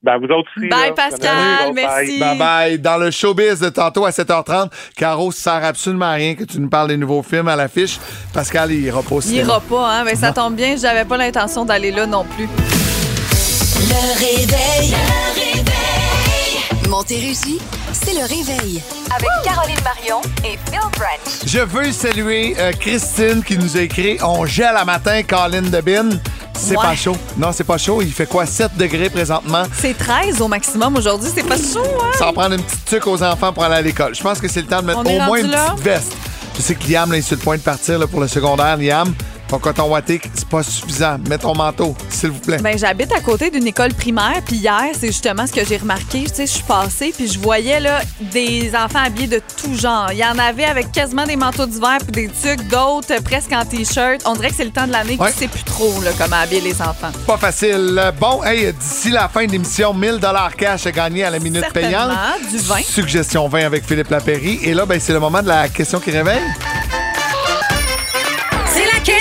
Ben, 0.06 0.18
vous 0.18 0.26
autres 0.26 0.48
aussi. 0.56 0.68
Bye, 0.68 0.90
là. 0.90 0.92
Pascal, 0.94 1.72
merci. 1.74 2.20
Bye 2.20 2.38
bye. 2.38 2.78
Dans 2.78 2.96
le 2.96 3.10
showbiz 3.10 3.58
de 3.58 3.70
tantôt 3.70 4.04
à 4.04 4.10
7h30, 4.10 4.70
Caro, 4.96 5.32
ça 5.32 5.54
sert 5.58 5.64
absolument 5.64 6.04
à 6.04 6.12
rien 6.12 6.36
que 6.36 6.44
tu 6.44 6.60
nous 6.60 6.68
parles 6.68 6.86
des 6.88 6.96
nouveaux 6.96 7.24
films 7.24 7.48
à 7.48 7.56
l'affiche. 7.56 7.98
Pascal, 8.32 8.70
il 8.70 8.84
ira 8.84 9.02
pas 9.02 9.16
au 9.16 9.20
Il 9.20 9.34
ira 9.34 9.58
pas, 9.58 9.90
hein? 9.90 10.04
Ben, 10.04 10.14
ça 10.14 10.30
tombe 10.32 10.54
bien, 10.54 10.76
j'avais 10.80 11.04
pas 11.04 11.16
l'intention 11.16 11.64
d'aller 11.64 11.90
là 11.90 12.06
non 12.06 12.24
plus. 12.24 12.44
Le 12.44 14.14
réveil. 14.20 14.90
Le 14.90 15.40
réveil. 15.40 16.88
Montérégie, 16.88 17.58
c'est 18.04 18.14
le 18.14 18.22
réveil. 18.22 18.82
Avec 19.10 19.28
Caroline 19.44 19.78
Marion 19.82 20.20
et 20.44 20.58
Phil 20.70 20.78
Branch. 20.80 21.46
Je 21.46 21.58
veux 21.60 21.92
saluer 21.92 22.54
euh, 22.58 22.72
Christine 22.72 23.42
qui 23.42 23.56
nous 23.58 23.76
a 23.76 23.80
écrit 23.80 24.18
On 24.22 24.44
gèle 24.46 24.76
à 24.76 24.84
matin, 24.84 25.22
Colin 25.22 25.62
de 25.62 25.80
Bin. 25.80 26.10
C'est 26.58 26.76
Ouais. 26.76 26.82
pas 26.82 26.94
chaud. 26.96 27.16
Non, 27.36 27.52
c'est 27.52 27.64
pas 27.64 27.76
chaud. 27.78 28.00
Il 28.02 28.12
fait 28.12 28.26
quoi? 28.26 28.46
7 28.46 28.76
degrés 28.76 29.10
présentement? 29.10 29.64
C'est 29.78 29.96
13 29.96 30.40
au 30.40 30.48
maximum 30.48 30.96
aujourd'hui, 30.96 31.30
c'est 31.34 31.42
pas 31.46 31.56
chaud, 31.56 31.82
hein? 31.84 32.10
Ça 32.18 32.26
va 32.26 32.32
prendre 32.32 32.54
une 32.54 32.62
petite 32.62 32.84
tuque 32.86 33.06
aux 33.06 33.22
enfants 33.22 33.52
pour 33.52 33.64
aller 33.64 33.74
à 33.76 33.82
l'école. 33.82 34.14
Je 34.14 34.22
pense 34.22 34.40
que 34.40 34.48
c'est 34.48 34.62
le 34.62 34.66
temps 34.66 34.80
de 34.80 34.86
mettre 34.86 34.98
On 35.00 35.04
est 35.04 35.16
au 35.16 35.24
moins 35.24 35.26
rendu 35.28 35.40
une 35.42 35.50
là? 35.50 35.70
petite 35.72 35.84
veste. 35.84 36.12
Je 36.56 36.62
sais 36.62 36.74
que 36.74 36.88
Liam 36.90 37.12
là, 37.12 37.18
est 37.18 37.22
sur 37.22 37.36
le 37.36 37.42
point 37.42 37.56
de 37.56 37.62
partir 37.62 37.98
là, 37.98 38.06
pour 38.06 38.20
le 38.20 38.28
secondaire. 38.28 38.78
Liam, 38.78 39.14
ton 39.48 39.58
coton 39.58 39.84
watté, 39.88 40.20
c'est 40.34 40.48
pas 40.48 40.62
suffisant. 40.62 41.18
Mets 41.28 41.38
ton 41.38 41.54
manteau, 41.54 41.94
s'il 42.08 42.30
vous 42.30 42.40
plaît. 42.40 42.58
Ben, 42.58 42.76
j'habite 42.76 43.12
à 43.12 43.20
côté 43.20 43.50
d'une 43.50 43.66
école 43.66 43.94
primaire, 43.94 44.40
puis 44.44 44.56
hier, 44.56 44.82
c'est 44.98 45.08
justement 45.08 45.46
ce 45.46 45.52
que 45.52 45.64
j'ai 45.64 45.76
remarqué. 45.76 46.24
Tu 46.24 46.34
sais, 46.34 46.46
je 46.46 46.52
suis 46.52 46.62
passée, 46.64 47.12
puis 47.16 47.28
je 47.28 47.38
voyais 47.38 47.78
là 47.80 48.00
des 48.20 48.72
enfants 48.74 49.04
habillés 49.04 49.28
de 49.28 49.40
tout 49.60 49.74
genre. 49.74 50.08
Il 50.12 50.18
y 50.18 50.24
en 50.24 50.38
avait 50.38 50.64
avec 50.64 50.90
quasiment 50.92 51.24
des 51.24 51.36
manteaux 51.36 51.66
d'hiver 51.66 51.98
puis 52.00 52.12
des 52.12 52.28
tucs, 52.28 52.66
d'autres 52.68 53.12
euh, 53.12 53.20
presque 53.20 53.52
en 53.52 53.64
t-shirt. 53.64 54.22
On 54.24 54.34
dirait 54.34 54.50
que 54.50 54.56
c'est 54.56 54.64
le 54.64 54.70
temps 54.72 54.86
de 54.86 54.92
l'année 54.92 55.16
Ouais. 55.18 55.28
que 55.28 55.34
tu 55.34 55.38
sais 55.40 55.48
plus 55.48 55.62
trop 55.64 56.00
là, 56.02 56.10
comment 56.18 56.36
habiller 56.36 56.60
les 56.60 56.82
enfants. 56.82 57.10
Pas 57.26 57.36
facile. 57.36 58.12
Bon, 58.20 58.42
hey, 58.44 58.72
d'ici 58.72 59.10
la 59.10 59.28
fin 59.28 59.46
de 59.46 59.52
l'émission, 59.52 59.94
1000 59.94 60.20
cash 60.58 60.86
à 60.86 60.92
gagner 60.92 61.24
à 61.24 61.30
la 61.30 61.38
minute 61.38 61.64
payante. 61.72 62.10
du 62.50 62.58
vin. 62.58 62.80
Suggestion 62.82 63.48
20 63.48 63.64
avec 63.66 63.86
Philippe 63.86 64.10
Lapéry. 64.10 64.58
Et 64.62 64.74
là, 64.74 64.84
ben, 64.86 64.98
c'est 65.00 65.12
le 65.12 65.20
moment 65.20 65.42
de 65.42 65.48
la 65.48 65.68
question 65.68 66.00
qui 66.00 66.10
réveille. 66.10 66.40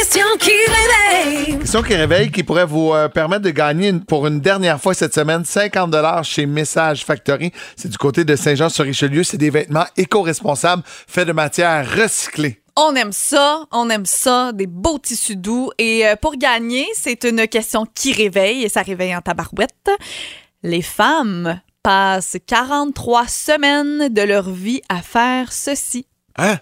Question 0.06 0.38
qui 0.40 0.52
réveille. 0.52 1.58
Question 1.58 1.82
qui 1.82 1.96
réveille 1.96 2.30
qui 2.32 2.44
pourrait 2.44 2.68
vous 2.68 2.94
euh, 2.94 3.08
permettre 3.10 3.42
de 3.42 3.50
gagner 3.50 3.90
une- 3.90 4.06
pour 4.06 4.28
une 4.28 4.40
dernière 4.40 4.80
fois 4.80 4.94
cette 4.94 5.16
semaine 5.16 5.44
50 5.44 5.96
chez 6.24 6.46
Message 6.46 7.04
Factory. 7.04 7.52
C'est 7.76 7.88
du 7.90 7.98
côté 7.98 8.24
de 8.24 8.36
Saint-Jean-sur-Richelieu. 8.36 9.24
C'est 9.24 9.38
des 9.40 9.50
vêtements 9.50 9.88
éco-responsables 9.98 10.84
faits 10.86 11.28
de 11.28 11.32
matières 11.34 11.90
recyclées. 11.98 12.62
On 12.78 12.94
aime 12.96 13.12
ça, 13.12 13.64
on 13.72 13.90
aime 13.90 14.06
ça, 14.06 14.52
des 14.54 14.68
beaux 14.68 15.00
tissus 15.00 15.38
doux. 15.38 15.72
Et 15.80 16.06
euh, 16.06 16.16
pour 16.16 16.36
gagner, 16.38 16.86
c'est 16.94 17.24
une 17.24 17.48
question 17.48 17.88
qui 17.96 18.14
réveille, 18.14 18.64
et 18.64 18.70
ça 18.70 18.84
réveille 18.84 19.16
en 19.16 19.22
tabarouette. 19.22 19.90
Les 20.62 20.84
femmes 20.84 21.60
passent 21.82 22.38
43 22.46 23.28
semaines 23.28 24.10
de 24.14 24.22
leur 24.22 24.52
vie 24.52 24.82
à 24.88 25.02
faire 25.02 25.52
ceci. 25.52 26.06
Hein? 26.38 26.58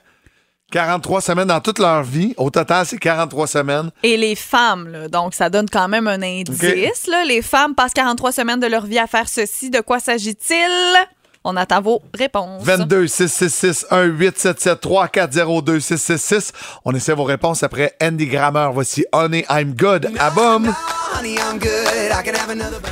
43 0.74 1.22
semaines 1.22 1.48
dans 1.50 1.60
toute 1.62 1.78
leur 1.78 2.02
vie. 2.02 2.34
Au 2.36 2.50
total, 2.50 2.84
c'est 2.88 2.98
43 2.98 3.46
semaines. 3.46 3.92
Et 4.02 4.18
les 4.18 4.34
femmes, 4.34 4.88
là, 4.88 5.08
donc 5.08 5.36
ça 5.36 5.52
donne 5.52 5.70
quand 5.70 5.88
même 5.88 6.08
un 6.08 6.20
indice. 6.24 7.08
là. 7.08 7.24
les 7.26 7.44
femmes 7.44 7.76
passent 7.76 7.94
43 7.94 8.32
semaines 8.32 8.60
de 8.60 8.66
leur 8.66 8.88
vie 8.88 8.98
à 8.98 9.06
faire 9.06 9.30
ceci. 9.30 9.70
De 9.70 9.82
quoi 9.82 10.00
s'agit-il? 10.00 11.08
On 11.44 11.58
attend 11.58 11.82
vos 11.82 12.02
réponses. 12.14 12.64
22 12.64 13.08
666 13.08 13.86
1877 13.92 14.80
3402 14.80 15.80
666. 15.80 16.54
On 16.86 16.94
essaie 16.94 17.14
vos 17.14 17.26
réponses 17.26 17.64
après 17.64 17.94
Andy 18.02 18.28
Grammer. 18.28 18.70
Voici 18.74 19.06
Honey, 19.12 19.46
I'm 19.50 19.74
Good. 19.74 20.12
À 20.20 20.30
boum. 20.30 20.74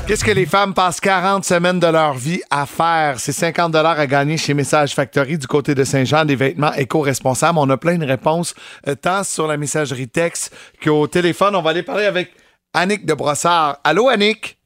Qu'est-ce 0.08 0.24
que 0.24 0.32
les 0.32 0.46
femmes 0.46 0.74
passent 0.74 1.00
40 1.00 1.44
semaines 1.44 1.80
de 1.80 1.88
leur 1.88 2.14
vie 2.14 2.42
à 2.50 2.66
faire? 2.66 3.20
C'est 3.20 3.32
50 3.32 3.74
à 3.76 4.08
gagner 4.08 4.38
chez 4.38 4.54
Message 4.54 4.94
Factory 4.94 5.38
du 5.38 5.48
côté 5.48 5.74
de 5.74 5.84
Saint-Jean, 5.84 6.26
des 6.26 6.36
vêtements 6.36 6.74
éco-responsables. 6.74 7.58
On 7.58 7.70
a 7.70 7.78
plein 7.78 7.98
de 7.98 8.06
réponses, 8.06 8.54
euh, 8.88 8.96
tant 8.96 9.24
sur 9.24 9.48
la 9.48 9.58
messagerie 9.58 10.08
texte 10.08 10.54
qu'au 10.84 11.08
téléphone. 11.08 11.56
On 11.56 11.62
va 11.62 11.72
aller 11.72 11.84
parler 11.84 12.06
avec 12.06 12.32
Annick 12.74 13.06
de 13.06 13.14
Brossard. 13.14 13.80
Allô, 13.84 14.10
Annick? 14.10 14.58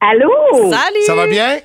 Allô? 0.00 0.30
Salut! 0.70 1.02
Ça 1.06 1.14
va 1.14 1.26
bien? 1.26 1.58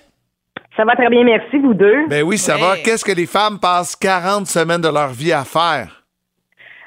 Ça 0.80 0.86
va 0.86 0.96
très 0.96 1.10
bien, 1.10 1.26
merci, 1.26 1.58
vous 1.58 1.74
deux. 1.74 2.08
Ben 2.08 2.24
oui, 2.24 2.38
ça 2.38 2.56
Ouais. 2.56 2.62
va. 2.62 2.78
Qu'est-ce 2.78 3.04
que 3.04 3.12
les 3.12 3.26
femmes 3.26 3.60
passent 3.60 3.98
40 3.98 4.48
semaines 4.48 4.80
de 4.80 4.88
leur 4.88 5.10
vie 5.10 5.34
à 5.34 5.44
faire? 5.44 6.06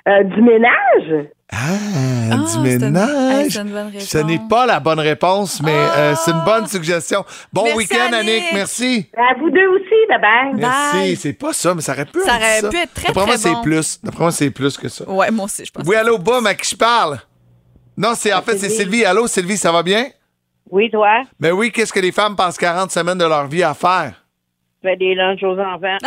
Euh, 0.08 0.22
du 0.24 0.40
ménage? 0.40 1.26
Ah, 1.52 1.56
Ah, 2.32 2.36
du 2.36 2.46
c'est 2.46 2.56
une- 2.58 2.66
hey, 2.66 2.78
ménage. 2.78 3.98
Ce 3.98 4.16
n'est 4.16 4.40
pas 4.48 4.64
la 4.64 4.80
bonne 4.80 4.98
réponse, 4.98 5.60
mais 5.62 5.74
euh, 5.76 6.14
c'est 6.16 6.30
une 6.30 6.42
bonne 6.46 6.66
suggestion. 6.66 7.22
Bon 7.52 7.66
week-end, 7.76 8.10
Annick. 8.14 8.44
Merci. 8.54 9.10
À 9.14 9.34
vous 9.38 9.50
deux 9.50 9.66
aussi, 9.68 9.94
bye-bye. 10.08 10.54
Merci. 10.56 11.16
C'est 11.16 11.34
pas 11.34 11.52
ça, 11.52 11.74
mais 11.74 11.82
ça 11.82 11.92
aurait 11.92 12.06
pu 12.06 12.20
Ça 12.20 12.36
être 12.36 12.40
aurait 12.40 12.60
ça. 12.62 12.68
pu 12.70 12.76
être 12.78 12.94
très, 12.94 13.06
D'après 13.12 13.26
moi, 13.26 13.36
c'est 13.36 13.62
plus. 13.62 14.00
D'après 14.02 14.22
moi, 14.22 14.32
c'est 14.32 14.50
plus 14.50 14.78
que 14.78 14.88
ça. 14.88 15.06
Ouais, 15.06 15.30
moi 15.30 15.44
aussi, 15.44 15.66
je 15.66 15.70
pense. 15.70 15.86
Oui, 15.86 15.96
allô, 15.96 16.16
Boum, 16.16 16.46
à 16.46 16.54
qui 16.54 16.70
je 16.70 16.76
parle? 16.76 17.18
Non, 17.98 18.14
c'est 18.16 18.32
en 18.32 18.40
fait, 18.40 18.56
c'est 18.56 18.70
Sylvie. 18.70 19.04
Allô, 19.04 19.26
Sylvie, 19.26 19.58
ça 19.58 19.70
va 19.70 19.82
bien? 19.82 20.06
Oui, 20.72 20.90
toi? 20.90 21.22
Mais 21.38 21.52
oui, 21.52 21.70
qu'est-ce 21.70 21.92
que 21.92 22.00
les 22.00 22.10
femmes 22.12 22.34
passent 22.34 22.56
40 22.58 22.90
semaines 22.90 23.18
de 23.18 23.24
leur 23.26 23.46
vie 23.46 23.62
à 23.62 23.74
faire? 23.74 24.14
Fais 24.82 24.96
des 24.96 25.14
lunchs 25.14 25.42
aux 25.44 25.58
enfants. 25.58 25.98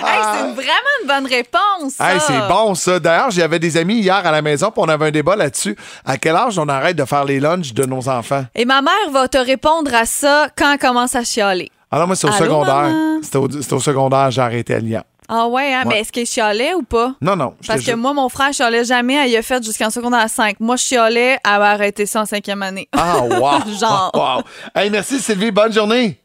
Hey, 0.00 0.20
c'est 0.32 0.40
une- 0.48 0.54
vraiment 0.54 0.94
une 1.02 1.06
bonne 1.06 1.26
réponse. 1.26 1.92
ça. 1.96 2.14
Hey, 2.14 2.20
c'est 2.20 2.48
bon, 2.48 2.74
ça. 2.74 2.98
D'ailleurs, 2.98 3.30
j'avais 3.30 3.58
des 3.58 3.76
amis 3.76 3.96
hier 3.96 4.14
à 4.14 4.30
la 4.30 4.40
maison, 4.40 4.70
puis 4.70 4.82
on 4.82 4.88
avait 4.88 5.08
un 5.08 5.10
débat 5.10 5.36
là-dessus. 5.36 5.76
À 6.06 6.16
quel 6.16 6.34
âge 6.34 6.58
on 6.58 6.66
arrête 6.66 6.96
de 6.96 7.04
faire 7.04 7.26
les 7.26 7.40
lunchs 7.40 7.74
de 7.74 7.84
nos 7.84 8.08
enfants? 8.08 8.44
Et 8.54 8.64
ma 8.64 8.80
mère 8.80 9.10
va 9.12 9.28
te 9.28 9.36
répondre 9.36 9.94
à 9.94 10.06
ça 10.06 10.48
quand 10.56 10.72
elle 10.72 10.78
commence 10.78 11.14
à 11.14 11.24
chialer. 11.24 11.70
Alors, 11.90 12.06
moi, 12.06 12.16
c'est 12.16 12.26
au 12.26 12.30
Allô, 12.32 12.38
secondaire. 12.38 12.74
maman? 12.74 13.18
C'était 13.22 13.36
au, 13.36 13.50
c'était 13.50 13.74
au 13.74 13.80
secondaire, 13.80 14.30
j'ai 14.30 14.40
arrêté 14.40 14.74
à 14.76 14.78
Lyon. 14.78 15.02
Ah 15.32 15.46
ouais, 15.46 15.72
hein? 15.72 15.82
Ouais. 15.84 15.94
mais 15.94 16.00
est-ce 16.00 16.10
qu'elle 16.10 16.26
chialait 16.26 16.74
ou 16.74 16.82
pas? 16.82 17.14
Non, 17.20 17.36
non. 17.36 17.54
je 17.60 17.68
Parce 17.68 17.82
que 17.84 17.92
moi, 17.92 18.12
mon 18.12 18.28
frère 18.28 18.52
chialait 18.52 18.84
jamais. 18.84 19.14
Elle 19.14 19.30
y 19.30 19.36
a 19.36 19.42
fait 19.42 19.62
jusqu'en 19.62 19.88
secondaire 19.90 20.28
5. 20.28 20.58
Moi, 20.58 20.74
je 20.76 20.82
chialais. 20.82 21.38
Elle 21.44 21.58
va 21.58 21.70
arrêter 21.70 22.04
ça 22.04 22.22
en 22.22 22.26
cinquième 22.26 22.62
année. 22.62 22.88
Ah, 22.92 23.20
wow! 23.24 23.60
Genre. 23.80 24.10
Wow! 24.12 24.42
Hey, 24.74 24.90
merci, 24.90 25.20
Sylvie. 25.20 25.50
Bonne 25.52 25.72
journée. 25.72 26.18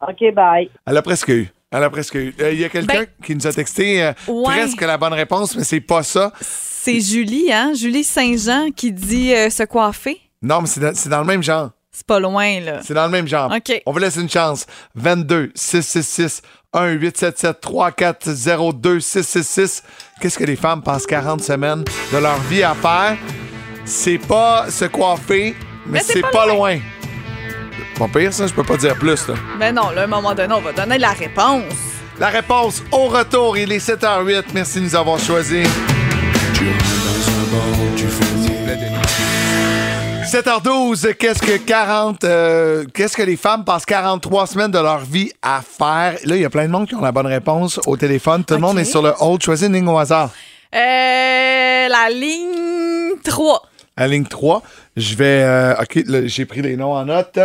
OK, 0.00 0.34
bye. 0.34 0.68
Elle 0.86 0.96
a 0.96 1.02
presque 1.02 1.28
eu. 1.28 1.48
Elle 1.70 1.82
a 1.84 1.90
presque 1.90 2.14
eu. 2.14 2.34
Euh, 2.40 2.52
Il 2.52 2.60
y 2.60 2.64
a 2.64 2.68
quelqu'un 2.68 3.00
Ben- 3.00 3.06
qui 3.24 3.34
nous 3.36 3.46
a 3.46 3.52
texté 3.52 4.02
euh, 4.02 4.12
Ouais. 4.26 4.44
presque 4.44 4.80
la 4.80 4.96
bonne 4.98 5.12
réponse, 5.12 5.54
mais 5.56 5.64
c'est 5.64 5.80
pas 5.80 6.02
ça. 6.02 6.32
C'est 6.40 7.00
Julie, 7.00 7.52
hein? 7.52 7.72
Julie 7.74 8.04
Saint-Jean 8.04 8.70
qui 8.74 8.90
dit 8.90 9.34
euh, 9.34 9.50
se 9.50 9.62
coiffer. 9.64 10.20
Non, 10.40 10.60
mais 10.62 10.66
c'est 10.66 10.80
dans, 10.80 10.94
c'est 10.94 11.08
dans 11.10 11.20
le 11.20 11.26
même 11.26 11.42
genre. 11.42 11.70
C'est 11.90 12.06
pas 12.06 12.20
loin, 12.20 12.60
là. 12.60 12.80
C'est 12.82 12.94
dans 12.94 13.04
le 13.06 13.10
même 13.10 13.26
genre. 13.26 13.52
OK. 13.52 13.82
On 13.84 13.92
vous 13.92 13.98
laisse 13.98 14.16
une 14.16 14.30
chance. 14.30 14.66
22 14.94 15.50
666 15.54 16.42
1877 16.74 17.60
3402 17.60 19.00
666. 19.00 19.82
Qu'est-ce 20.20 20.38
que 20.38 20.44
les 20.44 20.56
femmes 20.56 20.82
passent 20.82 21.06
40 21.06 21.42
semaines 21.42 21.84
de 22.12 22.18
leur 22.18 22.38
vie 22.50 22.62
à 22.62 22.74
faire? 22.74 23.16
C'est 23.84 24.18
pas 24.18 24.66
se 24.70 24.84
coiffer, 24.84 25.56
mais, 25.86 25.92
Mais 25.92 26.00
c'est 26.00 26.14
c'est 26.14 26.20
pas 26.20 26.30
pas, 26.30 26.46
loin. 26.46 26.74
loin. 26.74 26.80
Pas 27.98 28.08
pire, 28.18 28.32
ça, 28.32 28.46
je 28.46 28.52
peux 28.52 28.64
pas 28.64 28.76
dire 28.76 28.94
plus, 28.96 29.26
là. 29.28 29.34
Mais 29.58 29.72
non, 29.72 29.90
là, 29.90 30.02
à 30.02 30.04
un 30.04 30.08
moment 30.08 30.34
donné, 30.34 30.52
on 30.52 30.60
va 30.60 30.72
donner 30.72 30.98
la 30.98 31.12
réponse. 31.12 31.72
La 32.20 32.28
réponse 32.28 32.82
au 32.92 33.06
retour, 33.06 33.56
il 33.56 33.72
est 33.72 33.78
7h08. 33.78 34.44
Merci 34.52 34.80
de 34.80 34.84
nous 34.84 34.94
avoir 34.96 35.18
choisis. 35.18 35.66
7h12, 40.28 41.14
qu'est-ce 41.14 41.40
que 41.40 41.56
40, 41.56 42.22
euh, 42.24 42.84
qu'est-ce 42.92 43.16
que 43.16 43.22
les 43.22 43.38
femmes 43.38 43.64
passent 43.64 43.86
43 43.86 44.46
semaines 44.46 44.70
de 44.70 44.78
leur 44.78 44.98
vie 44.98 45.32
à 45.40 45.62
faire? 45.62 46.18
Là, 46.24 46.36
il 46.36 46.42
y 46.42 46.44
a 46.44 46.50
plein 46.50 46.66
de 46.66 46.70
monde 46.70 46.86
qui 46.86 46.94
ont 46.94 47.00
la 47.00 47.12
bonne 47.12 47.26
réponse 47.26 47.80
au 47.86 47.96
téléphone. 47.96 48.44
Tout 48.44 48.52
le 48.52 48.60
monde 48.60 48.78
est 48.78 48.84
sur 48.84 49.00
le 49.00 49.14
hold. 49.20 49.42
Choisis 49.42 49.68
une 49.68 49.72
ligne 49.72 49.88
au 49.88 49.96
hasard. 49.96 50.28
Euh, 50.74 51.88
la 51.88 52.10
ligne 52.10 53.18
3. 53.24 53.62
La 53.96 54.06
ligne 54.06 54.26
3. 54.26 54.62
Je 54.98 55.14
vais, 55.14 55.44
euh, 55.44 55.80
OK, 55.80 56.02
là, 56.06 56.26
j'ai 56.26 56.44
pris 56.44 56.60
les 56.60 56.76
noms 56.76 56.92
en 56.92 57.06
note. 57.06 57.38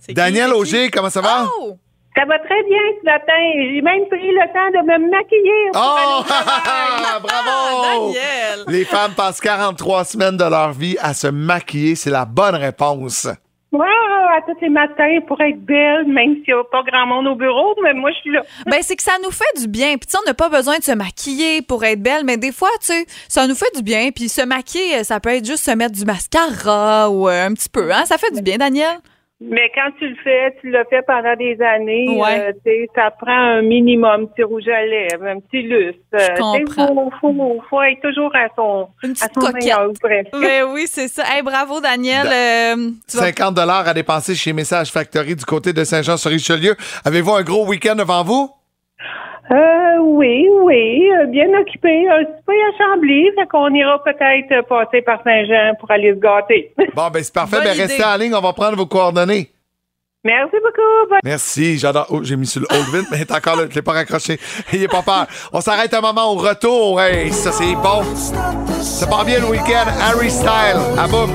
C'est 0.00 0.08
qui, 0.08 0.14
Daniel 0.14 0.46
c'est 0.48 0.52
qui? 0.54 0.58
Auger, 0.58 0.90
comment 0.90 1.10
ça 1.10 1.20
va? 1.20 1.48
Oh! 1.60 1.78
Ça 2.16 2.24
va 2.24 2.38
très 2.38 2.62
bien 2.62 2.78
ce 2.98 3.04
matin. 3.04 3.32
J'ai 3.56 3.82
même 3.82 4.08
pris 4.08 4.32
le 4.32 4.46
temps 4.50 4.70
de 4.72 4.86
me 4.86 5.10
maquiller. 5.10 5.70
Oh! 5.74 6.22
travail. 6.24 7.20
Bravo! 7.22 8.12
Daniel! 8.14 8.64
Les 8.68 8.84
femmes 8.86 9.12
passent 9.14 9.40
43 9.40 10.04
semaines 10.04 10.38
de 10.38 10.44
leur 10.44 10.72
vie 10.72 10.96
à 11.02 11.12
se 11.12 11.26
maquiller. 11.26 11.94
C'est 11.94 12.10
la 12.10 12.24
bonne 12.24 12.54
réponse. 12.54 13.28
Wow, 13.70 13.82
à 13.82 14.40
tous 14.46 14.58
les 14.62 14.70
matins 14.70 15.18
pour 15.28 15.38
être 15.42 15.60
belle, 15.60 16.06
même 16.06 16.36
s'il 16.36 16.54
n'y 16.54 16.60
a 16.60 16.64
pas 16.64 16.82
grand 16.90 17.06
monde 17.06 17.26
au 17.26 17.34
bureau, 17.34 17.74
mais 17.82 17.92
moi, 17.92 18.10
je 18.12 18.20
suis 18.20 18.30
là. 18.30 18.40
Ben, 18.66 18.78
c'est 18.80 18.96
que 18.96 19.02
ça 19.02 19.18
nous 19.22 19.30
fait 19.30 19.60
du 19.60 19.68
bien. 19.68 19.98
Puis, 19.98 20.06
tu 20.06 20.12
sais, 20.12 20.18
on 20.24 20.26
n'a 20.26 20.32
pas 20.32 20.48
besoin 20.48 20.78
de 20.78 20.84
se 20.84 20.92
maquiller 20.92 21.60
pour 21.60 21.84
être 21.84 22.00
belle, 22.00 22.24
mais 22.24 22.38
des 22.38 22.52
fois, 22.52 22.70
tu 22.80 22.86
sais, 22.86 23.04
ça 23.28 23.46
nous 23.46 23.54
fait 23.54 23.76
du 23.76 23.82
bien. 23.82 24.08
Puis, 24.14 24.30
se 24.30 24.40
maquiller, 24.40 25.04
ça 25.04 25.20
peut 25.20 25.30
être 25.30 25.44
juste 25.44 25.64
se 25.64 25.72
mettre 25.72 25.92
du 25.92 26.06
mascara 26.06 27.10
ou 27.10 27.28
euh, 27.28 27.46
un 27.46 27.52
petit 27.52 27.68
peu, 27.68 27.92
hein? 27.92 28.06
Ça 28.06 28.16
fait 28.16 28.30
du 28.34 28.40
bien, 28.40 28.56
Daniel? 28.56 29.00
Mais 29.38 29.70
quand 29.74 29.90
tu 29.98 30.08
le 30.08 30.16
fais, 30.24 30.56
tu 30.62 30.70
l'as 30.70 30.86
fait 30.86 31.02
pendant 31.06 31.36
des 31.36 31.60
années, 31.60 32.06
Ouais. 32.08 32.40
euh, 32.40 32.52
tu 32.64 32.70
sais, 32.70 32.88
ça 32.94 33.10
prend 33.10 33.30
un 33.58 33.60
minimum, 33.62 34.28
petit 34.28 34.42
rouge 34.44 34.66
à 34.66 34.82
lèvres, 34.86 35.26
un 35.26 35.40
petit 35.40 35.60
lustre. 35.62 36.00
Euh, 36.14 36.36
comprends. 36.64 37.10
faut, 37.20 37.34
faut, 37.34 37.62
faut 37.68 37.82
être 37.82 38.00
toujours 38.00 38.34
à 38.34 38.48
son, 38.56 38.88
Une 39.02 39.12
à 39.12 39.28
son 39.34 39.52
meilleur, 39.52 39.90
presque. 40.00 40.32
Ben 40.32 40.64
oui, 40.72 40.84
c'est 40.86 41.08
ça. 41.08 41.22
Hey, 41.26 41.42
bravo, 41.42 41.82
Daniel. 41.82 42.26
Euh, 42.26 42.90
tu 43.06 43.18
vas 43.18 43.24
50 43.24 43.58
à 43.58 43.92
dépenser 43.92 44.34
chez 44.34 44.54
Message 44.54 44.90
Factory 44.90 45.36
du 45.36 45.44
côté 45.44 45.74
de 45.74 45.84
Saint-Jean-sur-Richelieu. 45.84 46.74
Avez-vous 47.04 47.32
un 47.34 47.42
gros 47.42 47.66
week-end 47.66 47.94
devant 47.96 48.24
vous? 48.24 48.50
Euh, 49.50 49.98
oui, 50.02 50.48
oui, 50.62 51.08
euh, 51.12 51.26
bien 51.26 51.46
occupé. 51.60 52.08
Un 52.08 52.24
petit 52.24 52.42
peu 52.46 52.52
à 52.52 52.76
Chambly, 52.78 53.30
fait 53.38 53.46
qu'on 53.46 53.72
ira 53.74 54.02
peut-être 54.02 54.50
euh, 54.52 54.62
passer 54.62 55.02
par 55.02 55.22
Saint-Jean 55.22 55.74
pour 55.78 55.90
aller 55.90 56.14
se 56.14 56.18
gâter. 56.18 56.72
Bon, 56.94 57.08
ben 57.12 57.22
c'est 57.22 57.32
parfait. 57.32 57.56
Bonne 57.56 57.64
Ben, 57.64 57.74
idée. 57.74 57.82
restez 57.84 58.04
en 58.04 58.16
ligne, 58.16 58.34
on 58.34 58.40
va 58.40 58.52
prendre 58.52 58.76
vos 58.76 58.86
coordonnées. 58.86 59.50
Merci 60.24 60.56
beaucoup. 60.56 61.08
Bonne- 61.08 61.20
Merci, 61.22 61.78
j'adore. 61.78 62.06
Oh, 62.10 62.20
j'ai 62.24 62.34
mis 62.36 62.46
sur 62.46 62.60
le 62.62 62.66
hold 62.70 62.86
vite, 62.92 63.08
mais 63.12 63.24
t'es 63.24 63.32
encore 63.34 63.54
là, 63.56 63.62
je 63.70 63.74
l'ai 63.76 63.82
pas 63.82 63.92
raccroché. 63.92 64.38
Ayez 64.72 64.88
pas 64.88 65.02
peur. 65.02 65.26
On 65.52 65.60
s'arrête 65.60 65.94
un 65.94 66.00
moment 66.00 66.32
au 66.32 66.36
retour. 66.36 67.00
Hey, 67.00 67.30
ça 67.30 67.52
c'est 67.52 67.74
bon. 67.76 68.02
Ça 68.82 69.06
part 69.06 69.24
bien 69.24 69.38
le 69.38 69.46
week-end. 69.46 69.86
Harry 70.02 70.30
Style. 70.30 70.80
À 70.98 71.06
boum. 71.06 71.30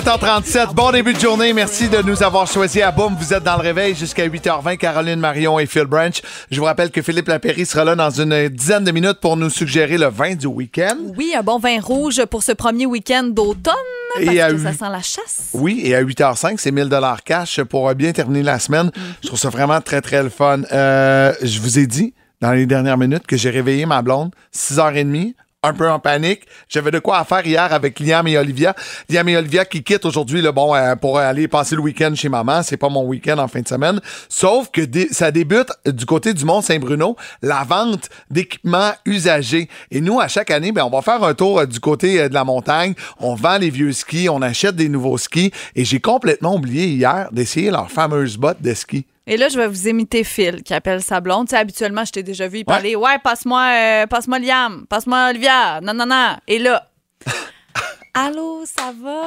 7h37, 0.00 0.74
bon 0.74 0.90
début 0.92 1.14
de 1.14 1.18
journée. 1.18 1.54
Merci 1.54 1.88
de 1.88 2.02
nous 2.02 2.22
avoir 2.22 2.46
choisis 2.46 2.82
à 2.82 2.90
Boom. 2.92 3.16
Vous 3.18 3.32
êtes 3.32 3.42
dans 3.42 3.56
le 3.56 3.62
réveil 3.62 3.94
jusqu'à 3.94 4.28
8h20. 4.28 4.76
Caroline 4.76 5.18
Marion 5.18 5.58
et 5.58 5.64
Phil 5.64 5.84
Branch. 5.86 6.20
Je 6.50 6.58
vous 6.58 6.66
rappelle 6.66 6.90
que 6.90 7.00
Philippe 7.00 7.28
Lapéry 7.28 7.64
sera 7.64 7.82
là 7.82 7.94
dans 7.94 8.10
une 8.10 8.50
dizaine 8.50 8.84
de 8.84 8.90
minutes 8.92 9.20
pour 9.22 9.38
nous 9.38 9.48
suggérer 9.48 9.96
le 9.96 10.08
vin 10.08 10.34
du 10.34 10.48
week-end. 10.48 10.98
Oui, 11.16 11.32
un 11.34 11.42
bon 11.42 11.58
vin 11.58 11.80
rouge 11.80 12.22
pour 12.26 12.42
ce 12.42 12.52
premier 12.52 12.84
week-end 12.84 13.22
d'automne. 13.24 13.72
Parce 14.16 14.26
Et 14.36 14.38
à 14.42 14.50
que 14.50 14.56
huit- 14.56 14.62
ça 14.64 14.72
sent 14.74 14.92
la 14.92 15.00
chasse. 15.00 15.48
Oui, 15.54 15.80
et 15.82 15.94
à 15.94 16.02
8h05, 16.02 16.56
c'est 16.58 16.72
1000 16.72 16.90
dollars 16.90 17.22
cash 17.24 17.62
pour 17.62 17.94
bien 17.94 18.12
terminer 18.12 18.42
la 18.42 18.58
semaine. 18.58 18.90
Je 19.22 19.28
trouve 19.28 19.38
ça 19.38 19.48
vraiment 19.48 19.80
très, 19.80 20.02
très 20.02 20.22
le 20.22 20.28
fun. 20.28 20.60
Euh, 20.72 21.32
je 21.40 21.58
vous 21.58 21.78
ai 21.78 21.86
dit 21.86 22.12
dans 22.42 22.52
les 22.52 22.66
dernières 22.66 22.98
minutes 22.98 23.26
que 23.26 23.38
j'ai 23.38 23.48
réveillé 23.48 23.86
ma 23.86 24.02
blonde 24.02 24.30
6h30. 24.54 25.32
Un 25.66 25.72
peu 25.72 25.90
en 25.90 25.98
panique. 25.98 26.42
J'avais 26.68 26.92
de 26.92 27.00
quoi 27.00 27.18
à 27.18 27.24
faire 27.24 27.44
hier 27.44 27.72
avec 27.72 27.98
Liam 27.98 28.28
et 28.28 28.38
Olivia. 28.38 28.72
Liam 29.10 29.28
et 29.28 29.36
Olivia 29.36 29.64
qui 29.64 29.82
quittent 29.82 30.04
aujourd'hui 30.04 30.40
le 30.40 30.52
bon 30.52 30.76
euh, 30.76 30.94
pour 30.94 31.18
aller 31.18 31.48
passer 31.48 31.74
le 31.74 31.80
week-end 31.80 32.14
chez 32.14 32.28
maman. 32.28 32.62
C'est 32.62 32.76
pas 32.76 32.88
mon 32.88 33.04
week-end 33.04 33.36
en 33.38 33.48
fin 33.48 33.62
de 33.62 33.66
semaine. 33.66 34.00
Sauf 34.28 34.70
que 34.70 34.82
ça 35.10 35.32
débute 35.32 35.72
du 35.84 36.06
côté 36.06 36.34
du 36.34 36.44
Mont 36.44 36.60
Saint-Bruno, 36.60 37.16
la 37.42 37.64
vente 37.64 38.08
d'équipements 38.30 38.92
usagés. 39.06 39.68
Et 39.90 40.00
nous, 40.00 40.20
à 40.20 40.28
chaque 40.28 40.52
année, 40.52 40.70
ben, 40.70 40.84
on 40.84 40.90
va 40.90 41.02
faire 41.02 41.24
un 41.24 41.34
tour 41.34 41.58
euh, 41.58 41.66
du 41.66 41.80
côté 41.80 42.20
euh, 42.20 42.28
de 42.28 42.34
la 42.34 42.44
montagne. 42.44 42.94
On 43.18 43.34
vend 43.34 43.58
les 43.58 43.70
vieux 43.70 43.92
skis, 43.92 44.28
on 44.28 44.42
achète 44.42 44.76
des 44.76 44.88
nouveaux 44.88 45.18
skis. 45.18 45.50
Et 45.74 45.84
j'ai 45.84 45.98
complètement 45.98 46.54
oublié 46.54 46.86
hier 46.86 47.28
d'essayer 47.32 47.72
leurs 47.72 47.90
fameuses 47.90 48.36
bottes 48.36 48.62
de 48.62 48.72
ski. 48.72 49.04
Et 49.28 49.36
là, 49.36 49.48
je 49.48 49.58
vais 49.58 49.66
vous 49.66 49.88
imiter 49.88 50.22
Phil, 50.22 50.62
qui 50.62 50.72
appelle 50.72 51.02
sa 51.02 51.20
blonde. 51.20 51.48
Tu 51.48 51.50
sais, 51.50 51.56
habituellement, 51.58 52.04
je 52.04 52.12
t'ai 52.12 52.22
déjà 52.22 52.46
vu 52.46 52.64
parler. 52.64 52.94
Ouais, 52.94 53.18
passe-moi 53.18 53.62
euh, 53.72 54.06
passe-moi 54.06 54.38
Liam, 54.38 54.86
passe-moi 54.88 55.30
Olivia. 55.30 55.80
Non, 55.82 55.94
non, 55.94 56.06
non. 56.06 56.36
Et 56.46 56.58
là, 56.60 56.86
allô, 58.14 58.62
ça 58.64 58.92
va? 59.02 59.26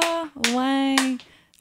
Ouais. 0.56 0.96